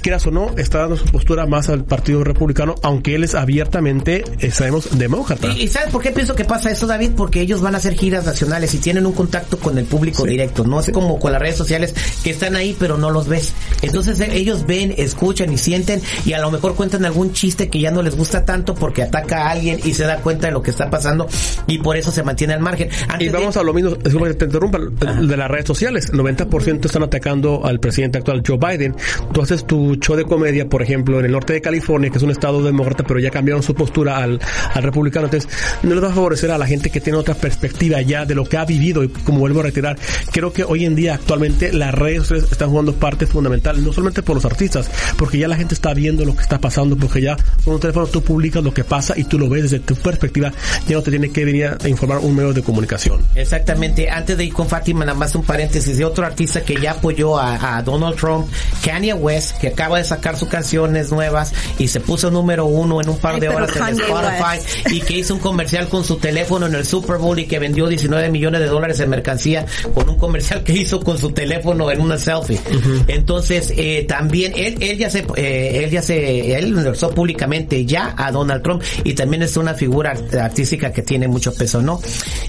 quieras 0.03 0.27
o 0.27 0.31
no, 0.31 0.55
está 0.57 0.79
dando 0.79 0.97
su 0.97 1.05
postura 1.07 1.47
más 1.47 1.69
al 1.69 1.85
Partido 1.85 2.25
Republicano, 2.25 2.75
aunque 2.83 3.15
él 3.15 3.25
es 3.25 3.35
abiertamente, 3.35 4.25
eh, 4.41 4.51
sabemos, 4.51 4.99
demócrata. 4.99 5.49
¿Y, 5.49 5.63
y 5.63 5.69
sabes 5.69 5.91
por 5.91 6.03
qué 6.03 6.11
pienso 6.11 6.35
que 6.35 6.45
pasa 6.45 6.71
eso, 6.71 6.87
David? 6.87 7.11
Porque 7.17 7.41
ellos 7.41 7.61
van 7.61 7.75
a 7.75 7.79
hacer 7.79 7.95
giras 7.95 8.25
nacionales 8.25 8.75
y 8.75 8.79
tienen 8.79 9.07
un 9.07 9.13
contacto 9.13 9.59
con 9.59 9.79
el 9.79 9.85
público 9.85 10.25
directo. 10.25 10.65
No 10.65 10.81
es 10.81 10.91
como 10.91 11.19
con 11.19 11.33
las 11.33 11.41
redes 11.41 11.57
sociales 11.57 11.95
que 12.23 12.31
están 12.31 12.57
ahí 12.57 12.71
pero 12.79 12.97
no 12.97 13.11
los 13.11 13.29
ves. 13.29 13.53
Entonces 13.83 14.21
eh, 14.21 14.29
ellos 14.33 14.67
ven, 14.67 14.95
escuchan 14.97 15.53
y 15.53 15.59
sienten 15.59 16.00
y 16.25 16.33
a 16.33 16.41
lo 16.41 16.51
mejor 16.51 16.75
cuentan 16.75 17.05
algún 17.05 17.33
chiste 17.33 17.69
que 17.69 17.81
ya 17.81 17.91
no 17.91 18.03
les 18.03 18.17
gusta 18.17 18.45
tanto 18.45 18.75
porque 18.75 19.03
ataca 19.03 19.47
a 19.47 19.51
alguien 19.51 19.81
y 19.85 19.95
se 19.95 20.05
da 20.05 20.17
cuenta 20.19 20.47
de 20.49 20.53
lo 20.53 20.63
que 20.63 20.71
está 20.71 20.91
pasando 20.91 21.27
y 21.67 21.79
por 21.79 21.97
eso 21.97 22.11
se 22.13 22.23
mantiene 22.23 22.55
al 22.55 22.61
margen. 22.61 22.89
Antes 23.09 23.21
Y 23.29 23.31
de- 23.31 23.39
vamos 23.39 23.57
a 23.57 23.63
lo 23.63 23.73
mismo, 23.75 23.91
disculpa 23.97 24.29
que 24.29 24.35
te 24.35 24.45
interrumpa, 24.47 24.79
de 24.79 25.37
las 25.37 25.51
redes 25.51 25.67
sociales. 25.67 26.13
90% 26.13 26.87
están 26.87 27.03
atacando 27.03 27.65
al 27.65 27.81
presidente 27.81 28.19
actual 28.19 28.43
Joe 28.47 28.59
Biden. 28.59 28.95
Tú 29.33 29.43
haces 29.43 29.67
tu 29.67 29.97
show 29.97 30.17
de 30.17 30.25
comedia, 30.25 30.69
por 30.69 30.83
ejemplo, 30.83 31.19
en 31.19 31.27
el 31.27 31.33
norte 31.33 31.53
de 31.53 31.61
California, 31.61 32.11
que 32.11 32.19
es 32.19 32.23
un 32.25 32.31
estado 32.31 32.63
demócrata, 32.63 33.05
pero 33.05 33.21
ya 33.21 33.31
cambiaron 33.31 33.63
su 33.63 33.75
postura 33.75 34.19
al, 34.19 34.41
al 34.75 34.83
republicano. 34.83 35.27
Entonces, 35.27 35.51
no 35.83 35.95
les 35.95 36.03
va 36.05 36.09
a 36.09 36.13
favorecer 36.15 36.51
a 36.51 36.59
la 36.59 36.67
gente 36.67 36.91
que 36.91 37.01
tiene 37.01 37.19
otra 37.19 37.35
perspectiva 37.35 38.01
ya 38.03 38.25
de 38.25 38.35
lo 38.35 38.45
que 38.45 38.57
ha 38.57 38.65
vivido. 38.65 39.03
Y 39.05 39.09
como 39.09 39.41
vuelvo 39.41 39.61
a 39.61 39.65
retirar, 39.65 39.97
creo 40.33 40.53
que 40.53 40.65
hoy 40.65 40.85
en 40.85 40.95
día, 40.95 41.15
actualmente, 41.15 41.73
las 41.73 41.95
redes 41.95 42.19
sociales 42.23 42.51
están 42.53 42.71
jugando 42.71 42.95
parte 42.95 43.27
fundamental, 43.27 43.83
no 43.85 43.93
solamente 43.93 44.23
por 44.23 44.35
los 44.37 44.45
artistas, 44.45 44.91
porque 45.17 45.39
ya 45.39 45.49
la 45.49 45.57
gente 45.57 45.75
está 45.75 45.90
viendo 45.95 46.25
lo 46.25 46.35
que 46.35 46.43
está 46.43 46.59
pasando, 46.59 46.97
porque 46.97 47.21
ya 47.21 47.37
con 47.65 47.75
un 47.75 47.81
teléfono 47.81 48.07
tú 48.07 48.23
publicas 48.23 48.63
lo 48.63 48.73
que 48.73 48.85
pasa 48.85 49.15
y 49.17 49.25
tú 49.25 49.39
lo 49.39 49.49
ves 49.49 49.65
desde 49.65 49.81
tu 49.81 49.95
perspectiva, 49.97 50.53
ya 50.87 50.97
no 50.97 51.03
te 51.03 51.11
tiene 51.11 51.31
que 51.31 51.45
venir 51.45 51.77
a 51.83 51.89
informar 51.89 52.19
un 52.19 52.35
medio 52.35 52.53
de 52.53 52.63
comunicación. 52.63 53.25
Exactamente. 53.35 54.11
Antes 54.11 54.37
de 54.37 54.45
ir 54.45 54.53
con 54.53 54.69
Fátima, 54.69 55.05
nada 55.05 55.19
más 55.19 55.35
un 55.35 55.43
paréntesis 55.43 55.97
de 55.97 56.05
otro 56.05 56.25
artista 56.25 56.63
que 56.63 56.81
ya 56.81 56.93
apoyó 56.93 57.39
a, 57.39 57.79
a 57.79 57.83
Donald 57.83 58.17
Trump, 58.17 58.49
Kanye 58.85 59.15
West, 59.15 59.59
que 59.59 59.69
acaba 59.69 59.99
de 59.99 60.05
sacar 60.05 60.37
sus 60.37 60.49
canciones 60.49 61.11
nuevas 61.11 61.53
y 61.79 61.89
se 61.89 62.01
puso 62.01 62.31
número 62.31 62.67
uno 62.67 63.01
en 63.01 63.09
un 63.09 63.19
par 63.19 63.41
de 63.41 63.49
horas 63.49 63.71
en 63.77 64.01
Spotify 64.01 64.95
y 64.95 65.01
que 65.01 65.19
hizo 65.19 65.35
un 65.35 65.41
comercial 65.41 65.89
con 65.89 66.05
su 66.05 66.17
teléfono 66.17 66.67
en 66.67 66.75
el 66.75 66.87
Super 66.87 67.19
Bowl 67.19 67.39
y 67.39 67.47
que 67.47 67.59
vendió 67.59 67.87
19 67.87 68.31
millones 68.31 68.61
de 68.61 68.67
dólares 68.67 69.01
en 69.01 69.11
mercancía 69.11 69.67
con 69.95 70.09
un 70.09 70.17
comercial 70.17 70.63
que 70.63 70.73
hizo 70.73 71.01
con 71.01 71.19
su 71.19 71.31
teléfono 71.31 71.91
en 71.91 72.01
una 72.01 72.19
selfie. 72.19 72.61
Entonces, 73.07 73.73
eh, 73.77 74.05
también 74.09 74.53
él, 74.57 74.77
él 74.81 74.99
ya 74.99 75.11
se, 75.11 75.25
eh, 75.37 75.80
él 75.85 75.91
ya 75.91 76.03
se, 76.03 76.57
él 76.57 76.77
endorsó 76.77 77.11
públicamente 77.11 77.85
ya 77.85 78.15
a 78.17 78.31
Donald 78.33 78.63
Trump 78.63 78.83
y 79.05 79.15
también 79.15 79.43
es 79.43 79.57
una 79.57 79.75
figura 79.75 80.13
art- 80.13 80.35
artística 80.35 80.93
que 80.93 81.03
tiene 81.03 81.29
mucho 81.29 81.53
peso, 81.55 81.83
¿no? 81.83 82.01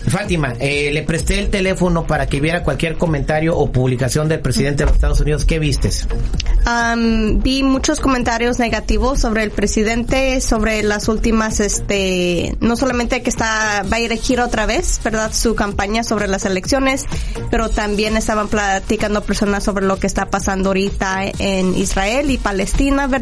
Fátima, 0.07 0.53
eh, 0.59 0.89
le 0.91 1.03
presté 1.03 1.39
el 1.39 1.49
teléfono 1.49 2.05
para 2.07 2.27
que 2.27 2.39
viera 2.39 2.63
cualquier 2.63 2.97
comentario 2.97 3.57
o 3.57 3.71
publicación 3.71 4.27
del 4.27 4.39
presidente 4.39 4.83
de 4.83 4.85
los 4.87 4.95
Estados 4.95 5.19
Unidos. 5.21 5.45
¿Qué 5.45 5.59
vistes? 5.59 6.07
Am, 6.65 7.39
vi 7.41 7.63
muchos 7.63 7.99
comentarios 7.99 8.59
negativos 8.59 9.19
sobre 9.19 9.43
el 9.43 9.51
presidente, 9.51 10.41
sobre 10.41 10.83
las 10.83 11.07
últimas, 11.07 11.59
este, 11.59 12.55
no 12.59 12.75
solamente 12.75 13.21
que 13.23 13.29
está, 13.29 13.83
va 13.91 13.97
a 13.97 13.99
ir 13.99 14.11
a 14.11 14.45
otra 14.45 14.65
vez, 14.65 14.99
¿verdad? 15.03 15.33
Su 15.33 15.55
campaña 15.55 16.03
sobre 16.03 16.27
las 16.27 16.45
elecciones, 16.45 17.05
pero 17.49 17.69
también 17.69 18.15
estaban 18.17 18.47
platicando 18.47 19.23
personas 19.23 19.63
sobre 19.63 19.85
lo 19.85 19.97
que 19.97 20.07
está 20.07 20.27
pasando 20.27 20.69
ahorita 20.69 21.23
en 21.39 21.75
Israel 21.75 22.29
y 22.31 22.37
Palestina, 22.37 23.07
¿verdad? 23.07 23.20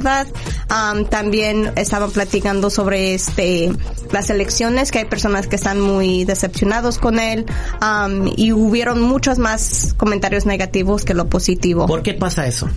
Am, 0.69 1.05
también 1.05 1.71
estaban 1.75 2.11
platicando 2.11 2.69
sobre, 2.69 3.13
este, 3.13 3.71
las 4.11 4.29
elecciones, 4.29 4.91
que 4.91 4.99
hay 4.99 5.05
personas 5.05 5.47
que 5.47 5.55
están 5.55 5.79
muy 5.79 6.25
decepcionados 6.25 6.99
con 6.99 7.19
él, 7.19 7.45
am, 7.79 8.29
y 8.35 8.51
hubieron 8.51 9.01
muchos 9.01 9.39
más 9.39 9.93
comentarios 9.97 10.45
negativos 10.45 11.05
que 11.05 11.13
lo 11.13 11.27
positivo. 11.27 11.87
¿Por 11.87 12.03
qué 12.03 12.13
pasa 12.13 12.47
eso? 12.47 12.69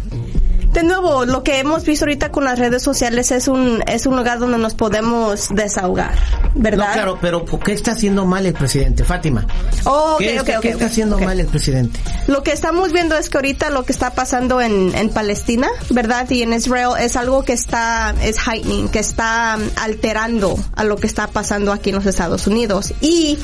De 0.72 0.82
nuevo, 0.82 1.26
lo 1.26 1.42
que 1.42 1.58
hemos 1.58 1.84
visto 1.84 2.06
ahorita 2.06 2.30
con 2.30 2.44
las 2.44 2.58
redes 2.58 2.82
sociales 2.82 3.30
es 3.30 3.46
un 3.46 3.82
es 3.86 4.06
un 4.06 4.16
lugar 4.16 4.38
donde 4.38 4.56
nos 4.56 4.74
podemos 4.74 5.50
desahogar, 5.50 6.14
¿verdad? 6.54 6.86
No, 6.88 6.92
claro, 6.94 7.18
pero 7.20 7.44
¿por 7.44 7.60
qué 7.60 7.72
está 7.72 7.92
haciendo 7.92 8.24
mal 8.24 8.46
el 8.46 8.54
presidente? 8.54 9.04
Fátima. 9.04 9.46
Oh, 9.84 10.14
ok, 10.14 10.18
¿Qué, 10.18 10.40
ok, 10.40 10.48
está, 10.48 10.60
qué 10.60 10.68
está 10.70 10.86
haciendo 10.86 11.18
mal 11.18 11.38
el 11.38 11.46
presidente? 11.46 12.00
Lo 12.26 12.42
que 12.42 12.52
estamos 12.52 12.92
viendo 12.92 13.16
es 13.16 13.28
que 13.28 13.36
ahorita 13.36 13.68
lo 13.68 13.84
que 13.84 13.92
está 13.92 14.14
pasando 14.14 14.62
en, 14.62 14.94
en 14.94 15.10
Palestina, 15.10 15.68
¿verdad? 15.90 16.28
Y 16.30 16.42
en 16.42 16.54
Israel 16.54 16.92
es 16.98 17.16
algo 17.16 17.42
que 17.42 17.52
está, 17.52 18.14
es 18.22 18.38
heightening, 18.38 18.88
que 18.88 19.00
está 19.00 19.58
um, 19.58 19.68
alterando 19.76 20.58
a 20.74 20.84
lo 20.84 20.96
que 20.96 21.06
está 21.06 21.26
pasando 21.26 21.72
aquí 21.72 21.90
en 21.90 21.96
los 21.96 22.06
Estados 22.06 22.46
Unidos. 22.46 22.94
Y 23.02 23.38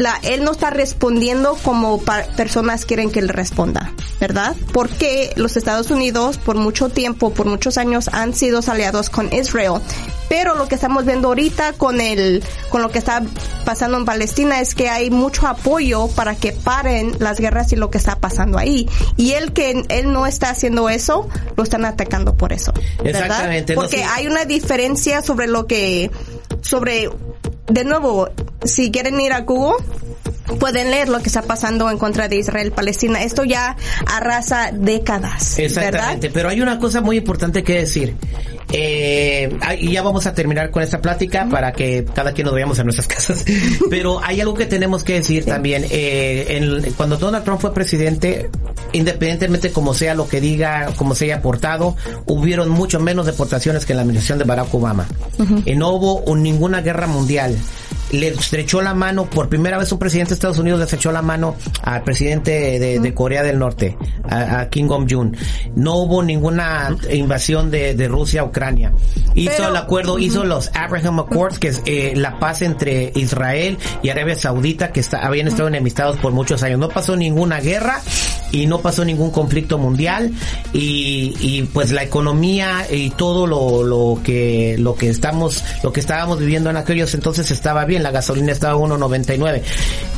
la, 0.00 0.18
él 0.22 0.44
no 0.44 0.52
está 0.52 0.70
respondiendo 0.70 1.56
como 1.62 2.00
personas 2.36 2.84
quieren 2.86 3.10
que 3.10 3.18
él 3.18 3.28
responda, 3.28 3.92
¿verdad? 4.18 4.56
Porque 4.72 5.32
los 5.36 5.56
Estados 5.56 5.90
Unidos 5.90 6.38
por 6.38 6.56
mucho 6.56 6.88
tiempo, 6.88 7.32
por 7.34 7.46
muchos 7.46 7.76
años 7.76 8.08
han 8.12 8.34
sido 8.34 8.60
aliados 8.66 9.10
con 9.10 9.32
Israel. 9.32 9.80
Pero 10.28 10.54
lo 10.54 10.68
que 10.68 10.76
estamos 10.76 11.04
viendo 11.04 11.28
ahorita 11.28 11.72
con 11.72 12.00
el, 12.00 12.42
con 12.68 12.82
lo 12.82 12.90
que 12.90 12.98
está 12.98 13.22
pasando 13.64 13.98
en 13.98 14.04
Palestina 14.04 14.60
es 14.60 14.76
que 14.76 14.88
hay 14.88 15.10
mucho 15.10 15.48
apoyo 15.48 16.06
para 16.08 16.36
que 16.36 16.52
paren 16.52 17.16
las 17.18 17.40
guerras 17.40 17.72
y 17.72 17.76
lo 17.76 17.90
que 17.90 17.98
está 17.98 18.16
pasando 18.16 18.56
ahí. 18.56 18.88
Y 19.16 19.32
él 19.32 19.52
que 19.52 19.82
él 19.88 20.12
no 20.12 20.26
está 20.26 20.50
haciendo 20.50 20.88
eso, 20.88 21.28
lo 21.56 21.64
están 21.64 21.84
atacando 21.84 22.36
por 22.36 22.52
eso. 22.52 22.72
¿verdad? 23.02 23.22
Exactamente, 23.22 23.74
no, 23.74 23.80
Porque 23.82 23.98
sí. 23.98 24.04
hay 24.08 24.28
una 24.28 24.44
diferencia 24.44 25.20
sobre 25.22 25.48
lo 25.48 25.66
que, 25.66 26.12
sobre, 26.62 27.10
de 27.70 27.84
nuevo, 27.84 28.28
si 28.64 28.90
quieren 28.90 29.20
ir 29.20 29.32
a 29.32 29.40
Google, 29.40 29.84
pueden 30.58 30.90
leer 30.90 31.08
lo 31.08 31.20
que 31.20 31.28
está 31.28 31.42
pasando 31.42 31.90
en 31.90 31.98
contra 31.98 32.28
de 32.28 32.36
Israel 32.36 32.72
Palestina. 32.72 33.22
Esto 33.22 33.44
ya 33.44 33.76
arrasa 34.06 34.70
décadas. 34.72 35.58
Exactamente, 35.58 36.28
¿verdad? 36.28 36.30
pero 36.34 36.48
hay 36.48 36.60
una 36.60 36.78
cosa 36.78 37.00
muy 37.00 37.18
importante 37.18 37.62
que 37.62 37.74
decir. 37.74 38.16
Eh, 38.72 39.56
y 39.78 39.92
ya 39.92 40.02
vamos 40.02 40.26
a 40.26 40.34
terminar 40.34 40.70
con 40.70 40.82
esta 40.82 41.00
plática 41.00 41.46
para 41.50 41.72
que 41.72 42.04
cada 42.14 42.32
quien 42.32 42.44
nos 42.46 42.54
vayamos 42.54 42.78
a 42.78 42.84
nuestras 42.84 43.06
casas. 43.08 43.44
Pero 43.88 44.20
hay 44.22 44.40
algo 44.40 44.54
que 44.54 44.66
tenemos 44.66 45.04
que 45.04 45.14
decir 45.14 45.44
también. 45.44 45.84
Eh, 45.90 46.46
en- 46.50 46.92
cuando 46.94 47.16
Donald 47.16 47.44
Trump 47.44 47.60
fue 47.60 47.74
presidente, 47.74 48.50
independientemente 48.92 49.70
como 49.72 49.94
sea 49.94 50.14
lo 50.14 50.28
que 50.28 50.40
diga, 50.40 50.92
como 50.96 51.14
se 51.14 51.26
haya 51.26 51.36
aportado, 51.36 51.96
hubieron 52.26 52.68
mucho 52.68 53.00
menos 53.00 53.26
deportaciones 53.26 53.84
que 53.86 53.92
en 53.92 53.96
la 53.96 54.02
administración 54.02 54.38
de 54.38 54.44
Barack 54.44 54.72
Obama. 54.74 55.06
Y 55.64 55.74
no 55.74 55.90
hubo 55.90 56.20
un- 56.20 56.42
ninguna 56.42 56.80
guerra 56.80 57.06
mundial. 57.06 57.56
Le 58.12 58.26
estrechó 58.28 58.82
la 58.82 58.92
mano, 58.92 59.30
por 59.30 59.48
primera 59.48 59.78
vez 59.78 59.92
un 59.92 60.00
presidente 60.00 60.30
de 60.30 60.34
Estados 60.34 60.58
Unidos 60.58 60.80
le 60.80 60.84
estrechó 60.84 61.12
la 61.12 61.22
mano 61.22 61.54
al 61.82 62.02
presidente 62.02 62.80
de, 62.80 62.98
de 62.98 63.14
Corea 63.14 63.44
del 63.44 63.56
Norte, 63.60 63.96
a, 64.28 64.60
a 64.62 64.68
Kim 64.68 64.88
Jong-un. 64.88 65.36
No 65.76 65.94
hubo 65.94 66.20
ninguna 66.20 66.96
invasión 67.12 67.70
de, 67.70 67.94
de 67.94 68.08
Rusia 68.08 68.40
a 68.40 68.44
Ucrania. 68.44 68.59
Hizo 69.34 69.52
Pero- 69.56 69.68
el 69.70 69.76
acuerdo, 69.76 70.18
hizo 70.18 70.44
los 70.44 70.70
Abraham 70.74 71.20
Accords, 71.20 71.58
que 71.58 71.68
es 71.68 71.82
eh, 71.86 72.12
la 72.16 72.38
paz 72.38 72.62
entre 72.62 73.12
Israel 73.14 73.78
y 74.02 74.08
Arabia 74.08 74.34
Saudita, 74.36 74.92
que 74.92 75.00
está, 75.00 75.24
habían 75.26 75.48
estado 75.48 75.68
enemistados 75.68 76.16
por 76.18 76.32
muchos 76.32 76.62
años. 76.62 76.78
No 76.78 76.88
pasó 76.88 77.16
ninguna 77.16 77.60
guerra 77.60 78.00
y 78.52 78.66
no 78.66 78.80
pasó 78.80 79.04
ningún 79.04 79.30
conflicto 79.30 79.78
mundial. 79.78 80.32
Y, 80.72 81.34
y 81.40 81.62
pues 81.72 81.92
la 81.92 82.02
economía 82.02 82.86
y 82.90 83.10
todo 83.10 83.46
lo, 83.46 83.82
lo 83.82 84.20
que 84.22 84.76
lo 84.78 84.94
que 84.94 85.08
estamos 85.08 85.62
lo 85.82 85.92
que 85.92 86.00
estábamos 86.00 86.38
viviendo 86.38 86.70
en 86.70 86.76
aquellos 86.76 87.14
entonces 87.14 87.50
estaba 87.50 87.84
bien, 87.84 88.02
la 88.02 88.10
gasolina 88.10 88.52
estaba 88.52 88.74
a 88.74 88.76
1.99. 88.76 89.62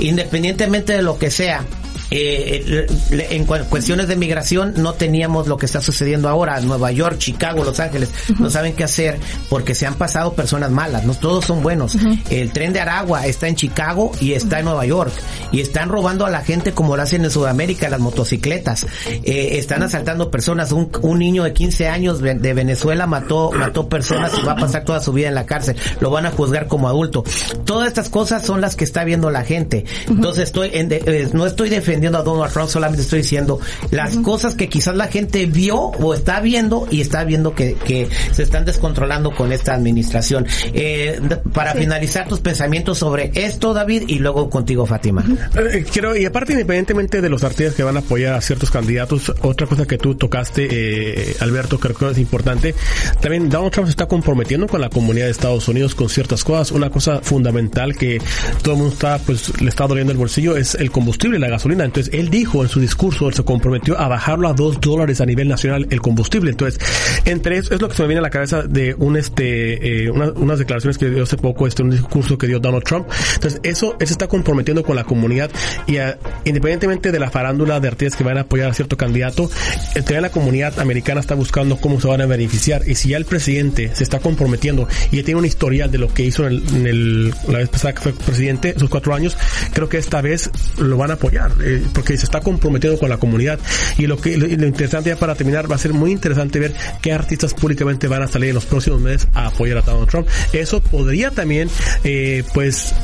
Independientemente 0.01 0.95
de 0.95 1.03
lo 1.03 1.19
que 1.19 1.31
sea, 1.31 1.65
eh, 2.13 2.87
en 3.11 3.45
cuestiones 3.45 4.09
de 4.09 4.17
migración 4.17 4.75
no 4.77 4.95
teníamos 4.95 5.49
lo 5.49 5.57
que 5.57 5.67
está 5.67 5.81
sucediendo 5.81 6.29
ahora. 6.29 6.61
Nueva 6.61 6.93
York, 6.93 7.19
Chicago, 7.19 7.65
Los 7.65 7.81
Ángeles 7.81 8.11
no 8.39 8.51
saben 8.51 8.75
qué 8.75 8.85
hacer 8.85 9.19
porque 9.49 9.75
se 9.75 9.87
han 9.87 9.95
pasado 9.95 10.35
personas 10.35 10.71
malas. 10.71 11.05
No 11.05 11.15
todos 11.15 11.45
son 11.45 11.63
buenos. 11.63 11.97
El 12.31 12.53
tren 12.53 12.73
de 12.73 12.81
Aragua 12.81 13.27
está 13.27 13.49
en 13.49 13.57
Chicago 13.57 14.13
y 14.21 14.33
está 14.33 14.59
en 14.59 14.67
Nueva 14.67 14.87
York 14.87 15.13
y 15.51 15.61
están 15.61 15.89
robando 15.89 16.27
a 16.27 16.31
la 16.31 16.43
gente 16.43 16.73
como 16.73 16.97
lo 16.97 17.03
hacen 17.03 17.25
en 17.25 17.31
Sudamérica 17.31 17.89
las 17.89 18.01
motocicletas. 18.01 18.87
Eh, 19.07 19.59
están 19.59 19.83
asaltando 19.83 20.31
personas. 20.31 20.73
Un, 20.73 20.91
un, 21.03 21.19
niño 21.19 21.45
de 21.45 21.53
15 21.53 21.89
años 21.89 22.21
de 22.21 22.55
Venezuela 22.55 23.07
mató 23.07 23.53
mató 23.53 23.89
personas 23.89 24.33
y 24.39 24.43
va 24.45 24.53
a 24.53 24.57
pasar 24.57 24.85
toda 24.85 25.01
su 25.01 25.13
vida 25.13 25.29
en 25.29 25.35
la 25.35 25.47
cárcel. 25.47 25.77
Lo 26.01 26.11
van 26.11 26.27
a 26.27 26.31
juzgar 26.31 26.67
como 26.67 26.89
adulto. 26.89 27.25
Todas 27.65 27.89
estas 27.89 28.09
cosas 28.09 28.45
son 28.45 28.61
las 28.61 28.77
que 28.77 28.85
está 28.85 29.05
viendo 29.05 29.31
la 29.31 29.45
gente. 29.45 29.85
Entonces 30.09 30.45
estoy 30.45 30.71
en 30.73 30.93
eh, 30.93 31.29
no 31.33 31.47
estoy 31.47 31.69
defendiendo 31.69 32.02
a 32.09 32.23
Donald 32.23 32.53
Trump, 32.53 32.69
solamente 32.69 33.03
estoy 33.03 33.21
diciendo 33.21 33.61
las 33.91 34.17
cosas 34.17 34.55
que 34.55 34.69
quizás 34.69 34.97
la 34.97 35.09
gente 35.09 35.47
vio 35.47 35.77
o 35.77 36.15
está 36.15 36.41
viendo 36.41 36.87
y 36.91 37.01
está 37.01 37.25
viendo 37.25 37.55
que, 37.55 37.75
que 37.75 38.09
se 38.33 38.43
están 38.43 38.65
descontrolando 38.65 39.33
con 39.35 39.53
esta 39.53 39.75
administración. 39.75 40.47
Eh, 40.73 41.21
para 41.53 41.75
finalizar 41.75 42.29
tus 42.29 42.41
pensamientos 42.41 42.99
sobre 42.99 43.31
esto, 43.35 43.75
David, 43.75 44.05
y 44.09 44.19
luego 44.19 44.51
contigo, 44.51 44.87
Fátima. 44.87 45.25
Eh, 45.55 45.85
quiero, 45.91 46.17
y 46.17 46.25
aparte, 46.25 46.53
independientemente 46.53 47.21
de 47.21 47.29
los 47.29 47.45
artistas 47.45 47.75
que 47.75 47.83
van 47.83 47.97
a 47.97 48.01
apoyar 48.01 48.35
a 48.35 48.41
ciertos 48.41 48.71
candidatos, 48.71 49.33
otra 49.43 49.67
cosa 49.67 49.87
que 49.87 49.99
tú 49.99 50.15
tocaste, 50.15 50.69
eh, 50.71 51.37
Alberto, 51.41 51.79
creo 51.79 51.97
que 51.97 52.11
es 52.11 52.19
importante, 52.19 52.75
también 53.21 53.49
Donald 53.49 53.73
Trump 53.73 53.87
se 53.87 53.91
está 53.91 54.07
comprometiendo 54.07 54.67
con 54.67 54.81
la 54.81 54.89
comunidad 54.89 55.27
de 55.27 55.31
Estados 55.31 55.69
Unidos 55.69 55.95
con 55.95 56.09
ciertas 56.09 56.45
cosas. 56.45 56.73
Una 56.73 56.91
cosa 56.91 57.21
fundamental 57.21 57.95
que 57.97 58.21
todo 58.63 58.75
el 58.75 58.81
mundo 58.81 58.95
está, 58.95 59.19
pues, 59.19 59.61
le 59.61 59.69
está 59.69 59.87
doliendo 59.87 60.13
el 60.13 60.19
bolsillo 60.19 60.57
es 60.57 60.75
el 60.75 60.91
combustible, 60.91 61.39
la 61.39 61.49
gasolina. 61.49 61.85
Entonces, 61.93 62.15
él 62.15 62.31
dijo 62.31 62.63
en 62.63 62.71
su 62.71 62.81
discurso, 62.81 63.29
él 63.29 63.35
se 63.35 63.45
comprometió 63.45 63.99
a 63.99 64.09
bajarlo 64.09 64.49
a 64.49 64.55
dos 64.55 64.81
dólares 64.81 65.21
a 65.21 65.27
nivel 65.27 65.47
nacional 65.47 65.87
el 65.91 66.01
combustible. 66.01 66.51
Entonces, 66.51 66.81
entre 67.27 67.59
eso 67.59 67.75
es 67.75 67.83
lo 67.83 67.89
que 67.91 67.97
se 67.97 68.03
me 68.03 68.09
viene 68.09 68.21
a 68.21 68.23
la 68.23 68.31
cabeza 68.31 68.63
de 68.63 68.95
un 68.97 69.19
este, 69.19 70.07
eh, 70.07 70.11
unas 70.11 70.59
declaraciones 70.59 70.97
que 70.97 71.11
dio 71.11 71.25
hace 71.25 71.37
poco, 71.37 71.67
este, 71.67 71.83
un 71.83 71.91
discurso 71.91 72.39
que 72.39 72.47
dio 72.47 72.61
Donald 72.61 72.85
Trump. 72.85 73.07
Entonces, 73.35 73.61
eso, 73.63 73.95
él 74.01 74.07
se 74.07 74.15
está 74.15 74.27
comprometiendo 74.27 74.83
con 74.83 74.97
la 74.97 75.05
comunidad 75.05 75.51
y 75.87 75.99
independientemente 76.47 77.13
de 77.13 77.19
la 77.19 77.31
farándula 77.31 77.79
de 77.79 77.89
artistas 77.89 78.17
que 78.17 78.25
van 78.25 78.39
a 78.39 78.43
apoyar 78.43 78.71
a 78.71 78.75
cierto 78.75 78.97
candidato, 78.97 79.51
el 79.95 80.23
la 80.23 80.31
comunidad 80.31 80.79
americana 80.79 81.21
está 81.21 81.35
buscando 81.35 81.77
cómo 81.77 82.01
se 82.01 82.09
van 82.09 82.21
a 82.21 82.27
beneficiar. 82.27 82.89
Y 82.89 82.95
si 82.95 83.11
ya 83.11 83.17
el 83.17 83.25
presidente 83.25 83.95
se 83.95 84.03
está 84.03 84.19
comprometiendo 84.19 84.89
y 85.11 85.17
ya 85.17 85.25
tiene 85.25 85.41
un 85.41 85.47
historial 85.47 85.91
de 85.91 85.99
lo 85.99 86.13
que 86.13 86.25
hizo 86.25 86.47
en, 86.47 86.87
el, 86.87 87.31
la 87.49 87.59
vez 87.59 87.69
pasada 87.69 87.95
que 87.95 88.01
fue 88.01 88.13
presidente, 88.13 88.75
esos 88.77 88.89
cuatro 88.89 89.15
años, 89.15 89.37
creo 89.73 89.89
que 89.89 89.99
esta 89.99 90.21
vez 90.21 90.51
lo 90.79 90.97
van 90.97 91.11
a 91.11 91.15
apoyar. 91.15 91.51
Eh, 91.63 91.82
porque 91.93 92.17
se 92.17 92.25
está 92.25 92.41
comprometiendo 92.41 92.99
con 92.99 93.09
la 93.09 93.19
comunidad. 93.19 93.59
Y 93.99 94.07
lo 94.07 94.17
que 94.17 94.37
lo, 94.37 94.47
interesante 94.47 95.11
ya 95.11 95.17
para 95.17 95.35
terminar 95.35 95.71
va 95.71 95.77
a 95.77 95.79
ser 95.79 95.93
muy 95.93 96.13
interesante 96.13 96.59
ver 96.59 96.75
qué 97.01 97.13
artistas 97.13 97.55
públicamente 97.55 98.09
van 98.09 98.23
a 98.23 98.29
salir 98.29 98.51
en 98.51 98.55
los 98.55 98.67
próximos 98.67 99.01
meses 99.01 99.29
a 99.35 99.47
apoyar 99.47 99.79
a 99.79 99.83
Donald 99.83 100.09
Trump. 100.09 100.29
Eso 100.53 100.81
podría 100.83 101.31
también, 101.31 101.69
eh, 102.05 102.45
pues, 102.55 102.95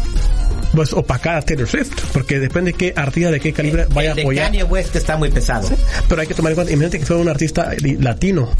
pues 0.74 0.92
opacar 0.92 1.36
a 1.36 1.42
Taylor 1.42 1.68
Swift, 1.68 1.92
porque 2.12 2.38
depende 2.38 2.72
de 2.72 2.78
qué 2.78 2.92
artista 2.96 3.30
de 3.30 3.40
qué 3.40 3.52
calibre 3.52 3.86
vaya 3.92 4.10
a 4.10 4.12
apoyar. 4.14 4.46
Kanye 4.46 4.64
West 4.64 4.94
está 4.96 5.16
muy 5.16 5.30
pesado. 5.30 5.68
Pero 6.08 6.20
hay 6.20 6.26
que 6.26 6.34
tomar 6.34 6.52
en 6.52 6.56
cuenta, 6.56 6.72
imagínate 6.72 6.98
que 7.00 7.06
fue 7.06 7.16
un 7.16 7.28
artista 7.28 7.72
latino. 8.00 8.50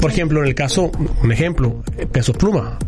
Por 0.00 0.10
ejemplo, 0.10 0.40
en 0.40 0.48
el 0.48 0.54
caso, 0.54 0.90
un 1.22 1.32
ejemplo, 1.32 1.82
Peso 2.12 2.32
Pluma. 2.32 2.78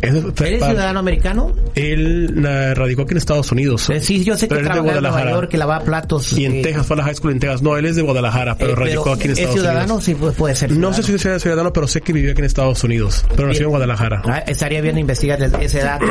¿Él 0.00 0.32
es 0.38 0.64
ciudadano 0.64 0.98
americano? 1.00 1.52
Él 1.74 2.42
radicó 2.74 3.02
aquí 3.02 3.12
en 3.12 3.18
Estados 3.18 3.50
Unidos. 3.52 3.90
Eh, 3.90 4.00
sí, 4.00 4.24
yo 4.24 4.36
sé 4.36 4.48
que 4.48 4.56
trabaja 4.56 4.96
en 4.96 5.02
Nueva 5.02 5.30
York, 5.30 5.48
que 5.50 5.58
lava 5.58 5.80
platos. 5.80 6.32
Y 6.34 6.44
en 6.44 6.56
eh, 6.56 6.62
Texas, 6.62 6.86
fue 6.86 6.94
a 6.94 6.98
la 6.98 7.04
high 7.04 7.14
school 7.14 7.32
en 7.32 7.40
Texas. 7.40 7.62
No, 7.62 7.76
él 7.76 7.86
es 7.86 7.96
de 7.96 8.02
Guadalajara, 8.02 8.56
pero 8.56 8.72
eh, 8.72 8.76
radicó 8.76 9.12
aquí 9.12 9.24
en 9.24 9.30
Estados 9.32 9.56
Unidos. 9.56 9.56
¿Es 9.56 9.60
ciudadano? 9.62 10.00
Sí, 10.00 10.14
puede 10.14 10.54
ser. 10.54 10.72
No 10.72 10.92
sé 10.92 11.02
si 11.02 11.14
es 11.14 11.42
ciudadano, 11.42 11.72
pero 11.72 11.88
sé 11.88 12.00
que 12.00 12.12
vivió 12.12 12.32
aquí 12.32 12.40
en 12.40 12.44
Estados 12.44 12.82
Unidos. 12.84 13.24
Pero 13.34 13.48
nació 13.48 13.64
en 13.64 13.70
Guadalajara. 13.70 14.22
Ah, 14.26 14.38
estaría 14.46 14.80
bien 14.80 14.98
investigar 14.98 15.42
ese 15.42 15.80
dato. 15.80 16.06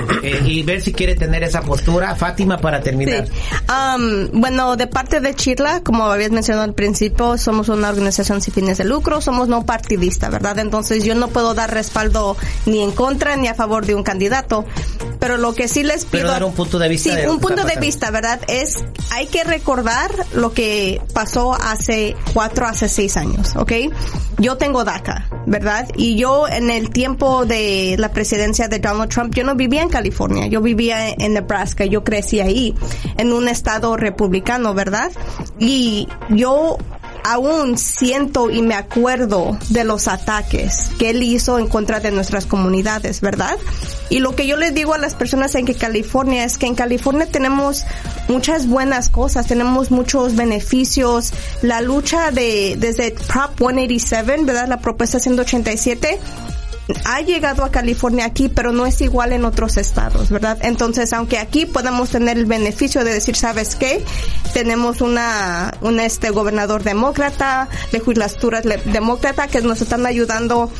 y 0.46 0.64
ver 0.64 0.82
si 0.82 0.94
quiere 0.94 1.16
tener 1.16 1.44
esa 1.44 1.62
postura. 1.62 2.16
Fátima, 2.16 2.58
para 2.58 2.82
terminar. 2.82 3.26
Um, 3.70 4.40
bueno, 4.40 4.76
de 4.76 4.88
parte 4.88 5.20
de 5.22 5.34
Chirla, 5.34 5.82
como 5.84 6.06
habías 6.06 6.32
mencionado 6.32 6.66
al 6.66 6.74
principio, 6.74 7.38
somos 7.38 7.70
una 7.70 7.90
organización 7.90 8.42
sin 8.42 8.54
fines 8.54 8.78
de 8.78 8.86
lucro, 8.86 9.22
somos 9.22 9.48
no 9.48 9.66
partidista, 9.66 10.30
¿verdad? 10.30 10.60
Entonces 10.60 11.04
yo 11.04 11.16
no 11.16 11.30
puedo 11.30 11.54
dar 11.54 11.74
respaldo 11.74 12.36
ni 12.66 12.82
en 12.82 12.92
contra 12.92 13.36
ni 13.36 13.48
a 13.48 13.54
favor 13.54 13.67
de 13.86 13.96
un 13.96 14.04
candidato 14.04 14.66
pero 15.20 15.38
lo 15.38 15.54
que 15.54 15.68
sí 15.68 15.84
les 15.84 16.06
pido... 16.06 16.24
Pero 16.24 16.32
dar 16.32 16.44
un 16.44 16.54
punto 16.54 16.80
de 16.80 16.90
vista. 16.90 17.16
Sí, 17.16 17.28
un 17.28 17.40
punto 17.40 17.64
de 17.64 17.76
vista, 17.78 18.12
¿verdad? 18.12 18.40
Es, 18.48 18.76
hay 19.12 19.28
que 19.28 19.44
recordar 19.44 20.12
lo 20.34 20.54
que 20.54 21.02
pasó 21.14 21.54
hace 21.54 22.16
cuatro, 22.34 22.66
hace 22.66 22.88
seis 22.88 23.18
años, 23.18 23.56
¿ok? 23.56 23.74
Yo 24.38 24.58
tengo 24.58 24.84
DACA, 24.84 25.28
¿verdad? 25.46 25.88
Y 25.96 26.16
yo 26.16 26.48
en 26.48 26.70
el 26.70 26.92
tiempo 26.92 27.46
de 27.46 27.96
la 27.98 28.12
presidencia 28.12 28.68
de 28.68 28.80
Donald 28.80 29.12
Trump, 29.12 29.34
yo 29.34 29.44
no 29.44 29.56
vivía 29.56 29.82
en 29.82 29.90
California, 29.90 30.48
yo 30.48 30.62
vivía 30.62 31.10
en 31.10 31.34
Nebraska, 31.34 31.86
yo 31.86 32.04
crecí 32.04 32.40
ahí, 32.40 32.76
en 33.18 33.34
un 33.34 33.50
estado 33.50 33.98
republicano, 33.98 34.74
¿verdad? 34.74 35.12
Y 35.60 36.08
yo 36.30 36.78
aún 37.28 37.78
siento 37.78 38.50
y 38.50 38.62
me 38.62 38.74
acuerdo 38.74 39.60
de 39.70 39.84
los 39.84 40.08
ataques 40.08 40.92
que 40.98 41.10
él 41.10 41.22
hizo 41.24 41.60
en 41.60 41.68
contra 41.68 42.00
de 42.00 42.12
nuestras 42.12 42.46
comunidades, 42.46 43.20
¿verdad? 43.20 43.58
Y 44.10 44.20
lo 44.20 44.34
que 44.34 44.48
yo 44.48 44.56
les 44.56 44.74
digo 44.74 44.94
a 44.94 44.98
las 44.98 45.14
personas 45.14 45.54
en 45.56 45.66
que 45.66 45.76
California 45.76 46.46
es 46.46 46.58
que 46.58 46.68
en 46.68 46.76
California 46.76 47.28
tenemos 47.30 47.86
muchas 48.30 48.68
buenas 48.68 49.10
cosas, 49.10 49.46
tenemos 49.46 49.92
muchos 49.92 50.38
beneficios. 50.38 51.34
La 51.62 51.82
lucha 51.82 52.32
de 52.32 52.78
desde 52.80 53.12
Prop 53.12 53.58
187, 53.58 54.44
¿verdad? 54.46 54.70
La 54.70 54.80
propuesta 54.80 55.20
187 55.20 56.20
ha 57.06 57.22
llegado 57.22 57.64
a 57.64 57.72
California 57.72 58.26
aquí, 58.26 58.50
pero 58.50 58.72
no 58.72 58.86
es 58.86 59.02
igual 59.02 59.34
en 59.34 59.46
otros 59.46 59.78
estados, 59.78 60.30
¿verdad? 60.30 60.58
Entonces, 60.62 61.14
aunque 61.14 61.38
aquí 61.38 61.66
podamos 61.66 62.10
tener 62.10 62.38
el 62.38 62.46
beneficio 62.46 63.04
de 63.04 63.14
decir, 63.14 63.36
¿sabes 63.36 63.76
qué? 63.76 64.04
Tenemos 64.54 65.02
una, 65.02 65.74
un 65.82 66.00
este 66.00 66.30
gobernador 66.30 66.84
demócrata, 66.84 67.68
legislaturas 67.92 68.64
demócrata 68.86 69.48
que 69.48 69.62
nos 69.62 69.82
están 69.82 70.06
ayudando 70.06 70.72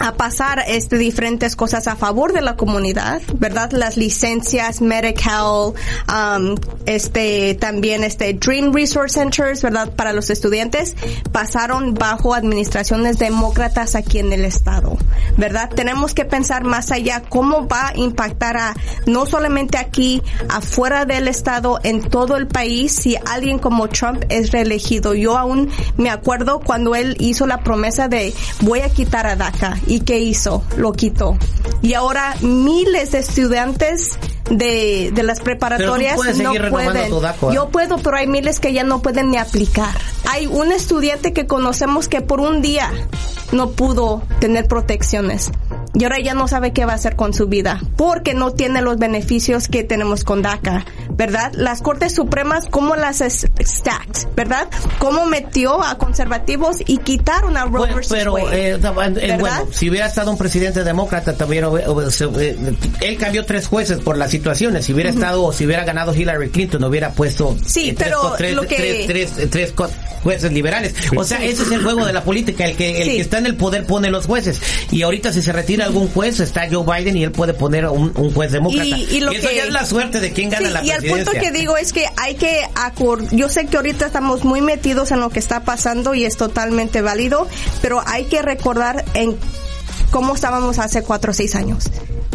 a 0.00 0.14
pasar 0.14 0.62
este 0.68 0.96
diferentes 0.96 1.56
cosas 1.56 1.88
a 1.88 1.96
favor 1.96 2.32
de 2.32 2.40
la 2.40 2.56
comunidad, 2.56 3.20
¿verdad? 3.34 3.72
Las 3.72 3.96
licencias 3.96 4.80
Medical, 4.80 5.74
um, 6.08 6.54
este 6.86 7.54
también 7.54 8.04
este 8.04 8.32
Dream 8.34 8.72
Resource 8.72 9.18
Centers, 9.18 9.62
¿verdad? 9.62 9.92
Para 9.94 10.12
los 10.12 10.30
estudiantes 10.30 10.94
pasaron 11.32 11.94
bajo 11.94 12.34
administraciones 12.34 13.18
demócratas 13.18 13.96
aquí 13.96 14.20
en 14.20 14.32
el 14.32 14.44
estado, 14.44 14.96
¿verdad? 15.36 15.68
Tenemos 15.70 16.14
que 16.14 16.24
pensar 16.24 16.64
más 16.64 16.92
allá 16.92 17.22
cómo 17.28 17.66
va 17.66 17.88
a 17.88 17.96
impactar 17.96 18.56
a 18.56 18.74
no 19.06 19.26
solamente 19.26 19.78
aquí, 19.78 20.22
afuera 20.48 21.04
del 21.06 21.26
estado, 21.26 21.80
en 21.82 22.02
todo 22.02 22.36
el 22.36 22.46
país 22.46 22.92
si 22.92 23.16
alguien 23.26 23.58
como 23.58 23.88
Trump 23.88 24.24
es 24.28 24.52
reelegido. 24.52 25.14
Yo 25.14 25.36
aún 25.36 25.70
me 25.96 26.10
acuerdo 26.10 26.60
cuando 26.60 26.94
él 26.94 27.16
hizo 27.18 27.46
la 27.46 27.64
promesa 27.64 28.08
de 28.08 28.32
voy 28.60 28.80
a 28.80 28.90
quitar 28.90 29.26
a 29.26 29.34
DACA 29.34 29.76
¿Y 29.88 30.00
qué 30.00 30.18
hizo? 30.20 30.62
Lo 30.76 30.92
quitó. 30.92 31.36
Y 31.82 31.94
ahora 31.94 32.36
miles 32.42 33.12
de 33.12 33.18
estudiantes 33.18 34.18
de, 34.50 35.10
de 35.12 35.22
las 35.22 35.40
preparatorias 35.40 36.16
no 36.38 36.52
pueden. 36.70 36.96
¿eh? 36.96 37.10
Yo 37.52 37.70
puedo, 37.70 37.98
pero 37.98 38.16
hay 38.16 38.26
miles 38.26 38.60
que 38.60 38.72
ya 38.72 38.84
no 38.84 39.00
pueden 39.02 39.30
ni 39.30 39.38
aplicar. 39.38 39.96
Hay 40.30 40.46
un 40.46 40.72
estudiante 40.72 41.32
que 41.32 41.46
conocemos 41.46 42.08
que 42.08 42.20
por 42.20 42.40
un 42.40 42.62
día 42.62 42.90
no 43.52 43.70
pudo 43.70 44.22
tener 44.40 44.66
protecciones 44.66 45.50
y 45.98 46.04
ahora 46.04 46.20
ya 46.20 46.34
no 46.34 46.46
sabe 46.46 46.72
qué 46.72 46.84
va 46.84 46.92
a 46.92 46.96
hacer 46.96 47.16
con 47.16 47.34
su 47.34 47.48
vida 47.48 47.80
porque 47.96 48.34
no 48.34 48.52
tiene 48.52 48.82
los 48.82 48.98
beneficios 48.98 49.68
que 49.68 49.82
tenemos 49.82 50.22
con 50.24 50.42
DACA, 50.42 50.84
¿verdad? 51.10 51.52
Las 51.54 51.82
Cortes 51.82 52.14
Supremas, 52.14 52.66
¿cómo 52.70 52.94
las 52.94 53.18
stacked, 53.18 54.28
verdad? 54.36 54.68
¿Cómo 54.98 55.26
metió 55.26 55.82
a 55.82 55.98
conservativos 55.98 56.78
y 56.86 56.98
quitaron 56.98 57.56
a 57.56 57.64
Roe 57.64 57.92
bueno, 57.92 57.96
pero, 58.08 58.38
eh, 58.38 58.78
eh, 58.80 59.36
bueno, 59.40 59.66
si 59.72 59.90
hubiera 59.90 60.06
estado 60.06 60.30
un 60.30 60.38
presidente 60.38 60.84
demócrata, 60.84 61.36
también 61.36 61.64
eh, 61.64 62.76
él 63.00 63.18
cambió 63.18 63.44
tres 63.44 63.66
jueces 63.66 63.98
por 64.00 64.16
las 64.16 64.30
situaciones. 64.30 64.84
Si 64.84 64.92
hubiera 64.92 65.10
estado, 65.10 65.52
si 65.52 65.66
hubiera 65.66 65.84
ganado 65.84 66.14
Hillary 66.14 66.50
Clinton, 66.50 66.84
hubiera 66.84 67.10
puesto 67.10 67.56
sí, 67.64 67.94
pero 67.98 68.34
tres, 68.36 68.54
lo 68.54 68.62
que... 68.62 69.06
tres, 69.06 69.32
tres, 69.32 69.50
tres, 69.50 69.72
jueces 70.22 70.52
liberales. 70.52 70.94
O 71.16 71.24
sea, 71.24 71.44
ese 71.44 71.62
es 71.62 71.70
el 71.72 71.82
juego 71.82 72.04
de 72.06 72.12
la 72.12 72.22
política, 72.24 72.64
el 72.64 72.76
que, 72.76 72.98
el 73.02 73.04
Sí. 73.08 73.14
que 73.16 73.20
está 73.20 73.38
en 73.38 73.46
el 73.46 73.56
poder 73.56 73.86
pone 73.86 74.10
los 74.10 74.26
jueces. 74.26 74.60
Y 74.90 75.02
ahorita 75.02 75.32
si 75.32 75.42
se 75.42 75.52
retira 75.52 75.84
algún 75.84 76.08
juez, 76.08 76.40
está 76.40 76.66
Joe 76.70 76.84
Biden 76.84 77.16
y 77.16 77.24
él 77.24 77.32
puede 77.32 77.54
poner 77.54 77.86
un, 77.86 78.12
un 78.16 78.32
juez 78.32 78.52
demócrata. 78.52 78.84
Y- 78.84 79.08
y 79.16 79.20
lo 79.20 79.32
eso 79.32 79.48
que- 79.48 79.56
ya 79.56 79.64
es 79.64 79.72
la 79.72 79.84
suerte 79.86 80.20
de 80.20 80.32
quién 80.32 80.50
gana 80.50 80.66
Sí, 80.68 80.72
la 80.74 80.84
y 80.84 80.90
el 80.90 80.96
presidencia. 80.98 81.32
punto 81.32 81.40
que 81.46 81.52
digo 81.52 81.76
es 81.76 81.92
que 81.92 82.04
hay 82.16 82.34
que 82.34 82.62
acor- 82.74 83.28
yo 83.30 83.48
sé 83.48 83.66
que 83.66 83.76
ahorita 83.76 84.06
estamos 84.06 84.44
muy 84.44 84.60
metidos 84.60 85.10
en 85.12 85.20
lo 85.20 85.30
que 85.30 85.38
está 85.38 85.60
pasando 85.60 86.14
y 86.14 86.24
es 86.24 86.36
totalmente 86.36 87.02
válido, 87.02 87.46
pero 87.82 88.02
hay 88.06 88.24
que 88.24 88.42
recordar 88.42 89.04
en 89.14 89.36
cómo 90.10 90.34
estábamos 90.34 90.78
hace 90.78 91.02
cuatro 91.02 91.32
o 91.32 91.34
seis 91.34 91.54
años, 91.54 91.84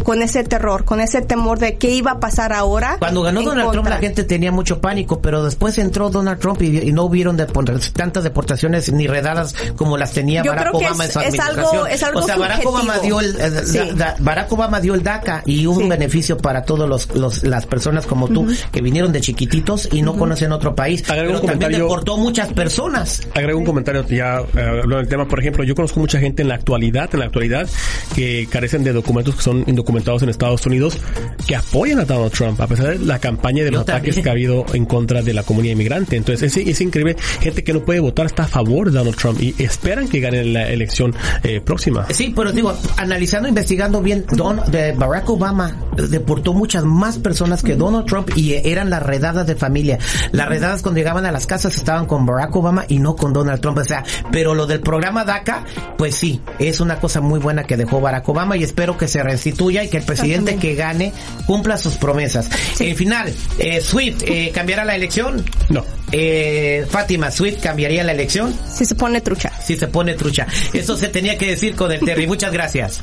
con 0.04 0.22
ese 0.22 0.44
terror, 0.44 0.84
con 0.84 1.00
ese 1.00 1.22
temor 1.22 1.58
de 1.58 1.76
qué 1.76 1.90
iba 1.90 2.12
a 2.12 2.20
pasar 2.20 2.52
ahora. 2.52 2.96
Cuando 2.98 3.22
ganó 3.22 3.42
Donald 3.42 3.72
Trump 3.72 3.88
la 3.88 3.98
gente 3.98 4.22
tenía 4.24 4.52
mucho 4.52 4.80
pánico, 4.80 5.20
pero 5.20 5.42
después 5.44 5.76
entró 5.78 6.10
Donald 6.10 6.38
Trump 6.38 6.62
y, 6.62 6.78
y 6.78 6.92
no 6.92 7.04
hubieron 7.04 7.36
depor- 7.36 7.92
tantas 7.92 8.22
deportaciones 8.24 8.92
ni 8.92 9.06
redadas 9.06 9.54
como 9.76 9.96
las 9.96 10.12
tenía 10.12 10.42
Yo 10.42 10.50
Barack 10.52 10.68
creo 10.68 10.80
que 10.80 10.86
Obama 10.86 11.04
es- 11.06 11.16
en 11.16 11.22
su 11.22 11.28
es 11.28 11.40
algo- 11.40 11.86
es 11.86 12.02
algo 12.02 12.20
o 12.20 12.22
sea, 12.22 12.36
Barack 12.36 12.66
Obama 12.66 12.98
dio 12.98 13.20
el, 13.20 13.32
subjetivo. 13.32 13.58
el- 13.60 13.66
Sí. 13.66 13.78
da- 13.78 13.94
da- 13.94 14.16
Barack 14.20 14.52
Obama 14.52 14.80
dio 14.80 14.94
el 14.94 15.02
DACA 15.02 15.42
y 15.46 15.66
un 15.66 15.78
Sí. 15.82 15.88
beneficio 15.88 16.36
para 16.38 16.62
todos 16.64 16.88
los, 16.88 17.14
los- 17.14 17.42
las 17.44 17.66
personas 17.66 18.06
como 18.06 18.28
tú 18.28 18.46
que 18.70 18.80
vinieron 18.82 19.10
de 19.12 19.20
chiquititos 19.20 19.88
y 19.90 20.02
no 20.02 20.16
conocen 20.16 20.52
otro 20.52 20.74
país. 20.74 21.02
Agrego 21.08 21.16
pero 21.28 21.40
un 21.40 21.46
también 21.46 21.58
comentario- 21.70 21.84
deportó 21.84 22.16
muchas 22.18 22.52
personas. 22.52 23.22
Agrego 23.34 23.58
un 23.58 23.64
comentario 23.64 24.06
ya 24.06 24.40
eh, 24.40 24.60
hablando 24.60 24.96
del 24.98 25.08
tema. 25.08 25.26
Por 25.26 25.40
ejemplo, 25.40 25.64
yo 25.64 25.74
conozco 25.74 25.98
mucha 26.00 26.18
gente 26.20 26.42
en 26.42 26.48
la 26.48 26.56
actualidad, 26.56 27.08
en 27.14 27.20
la 27.20 27.26
actualidad, 27.26 27.66
que 28.14 28.46
carecen 28.50 28.84
de 28.84 28.92
documentos 28.92 29.34
que 29.36 29.42
son 29.42 29.64
indocumentados 29.66 29.93
en 30.22 30.28
Estados 30.28 30.66
Unidos, 30.66 30.98
que 31.46 31.56
apoyan 31.56 32.00
a 32.00 32.04
Donald 32.04 32.32
Trump, 32.32 32.60
a 32.60 32.66
pesar 32.66 32.98
de 32.98 33.04
la 33.04 33.18
campaña 33.18 33.62
y 33.62 33.64
de 33.64 33.70
Yo 33.70 33.78
los 33.78 33.82
ataques 33.82 34.16
también. 34.16 34.22
que 34.22 34.28
ha 34.28 34.32
habido 34.32 34.66
en 34.72 34.84
contra 34.86 35.22
de 35.22 35.34
la 35.34 35.42
comunidad 35.42 35.72
inmigrante. 35.72 36.16
Entonces, 36.16 36.56
es, 36.56 36.66
es 36.66 36.80
increíble. 36.80 37.16
Gente 37.40 37.64
que 37.64 37.72
no 37.72 37.80
puede 37.84 38.00
votar 38.00 38.26
está 38.26 38.44
a 38.44 38.48
favor 38.48 38.90
de 38.90 38.98
Donald 38.98 39.16
Trump 39.16 39.40
y 39.40 39.54
esperan 39.62 40.08
que 40.08 40.20
gane 40.20 40.44
la 40.44 40.68
elección 40.68 41.14
eh, 41.42 41.60
próxima. 41.60 42.06
Sí, 42.10 42.32
pero 42.34 42.52
digo, 42.52 42.74
analizando, 42.96 43.48
investigando 43.48 44.02
bien, 44.02 44.24
Don, 44.32 44.60
de 44.70 44.92
Barack 44.92 45.28
Obama 45.30 45.76
deportó 45.96 46.52
muchas 46.54 46.84
más 46.84 47.18
personas 47.18 47.62
que 47.62 47.76
Donald 47.76 48.06
Trump 48.06 48.30
y 48.36 48.54
eran 48.54 48.90
las 48.90 49.02
redadas 49.02 49.46
de 49.46 49.54
familia. 49.54 49.98
Las 50.32 50.48
redadas 50.48 50.82
cuando 50.82 50.98
llegaban 50.98 51.26
a 51.26 51.32
las 51.32 51.46
casas 51.46 51.76
estaban 51.76 52.06
con 52.06 52.26
Barack 52.26 52.54
Obama 52.56 52.84
y 52.88 52.98
no 52.98 53.16
con 53.16 53.32
Donald 53.32 53.60
Trump. 53.60 53.78
O 53.78 53.84
sea, 53.84 54.04
pero 54.32 54.54
lo 54.54 54.66
del 54.66 54.80
programa 54.80 55.24
DACA, 55.24 55.64
pues 55.96 56.14
sí, 56.16 56.40
es 56.58 56.80
una 56.80 56.98
cosa 56.98 57.20
muy 57.20 57.38
buena 57.40 57.64
que 57.64 57.76
dejó 57.76 58.00
Barack 58.00 58.28
Obama 58.28 58.56
y 58.56 58.62
espero 58.62 58.96
que 58.96 59.08
se 59.08 59.22
restituya 59.22 59.83
y 59.84 59.88
que 59.88 59.98
el 59.98 60.04
presidente 60.04 60.56
que 60.56 60.74
gane 60.74 61.12
cumpla 61.46 61.78
sus 61.78 61.96
promesas. 61.96 62.48
En 62.80 62.96
final, 62.96 63.32
eh, 63.58 63.80
Swift, 63.80 64.22
eh, 64.26 64.50
¿cambiará 64.54 64.84
la 64.84 64.96
elección? 64.96 65.44
No. 65.68 65.84
Eh, 66.12 66.86
Fátima, 66.88 67.30
¿Swift 67.30 67.60
cambiaría 67.60 68.04
la 68.04 68.12
elección? 68.12 68.54
Si 68.72 68.84
se 68.84 68.94
pone 68.94 69.20
trucha. 69.20 69.50
Si 69.62 69.76
se 69.76 69.88
pone 69.88 70.14
trucha. 70.14 70.46
Eso 70.72 70.96
se 70.96 71.08
tenía 71.08 71.36
que 71.36 71.46
decir 71.46 71.74
con 71.74 71.90
el 71.90 72.00
Terry. 72.00 72.26
Muchas 72.26 72.52
gracias. 72.52 73.00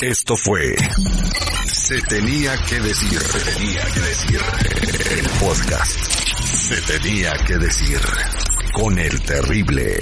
Esto 0.00 0.36
fue 0.36 0.74
Se 1.66 2.00
tenía 2.02 2.56
que 2.68 2.80
decir. 2.80 3.20
Se 3.20 3.52
tenía 3.52 3.82
que 3.94 4.00
decir. 4.00 4.40
El 5.18 5.28
podcast. 5.40 5.98
Se 6.56 6.80
tenía 6.82 7.32
que 7.46 7.58
decir. 7.58 8.00
Con 8.72 8.98
el 8.98 9.20
terrible. 9.22 10.00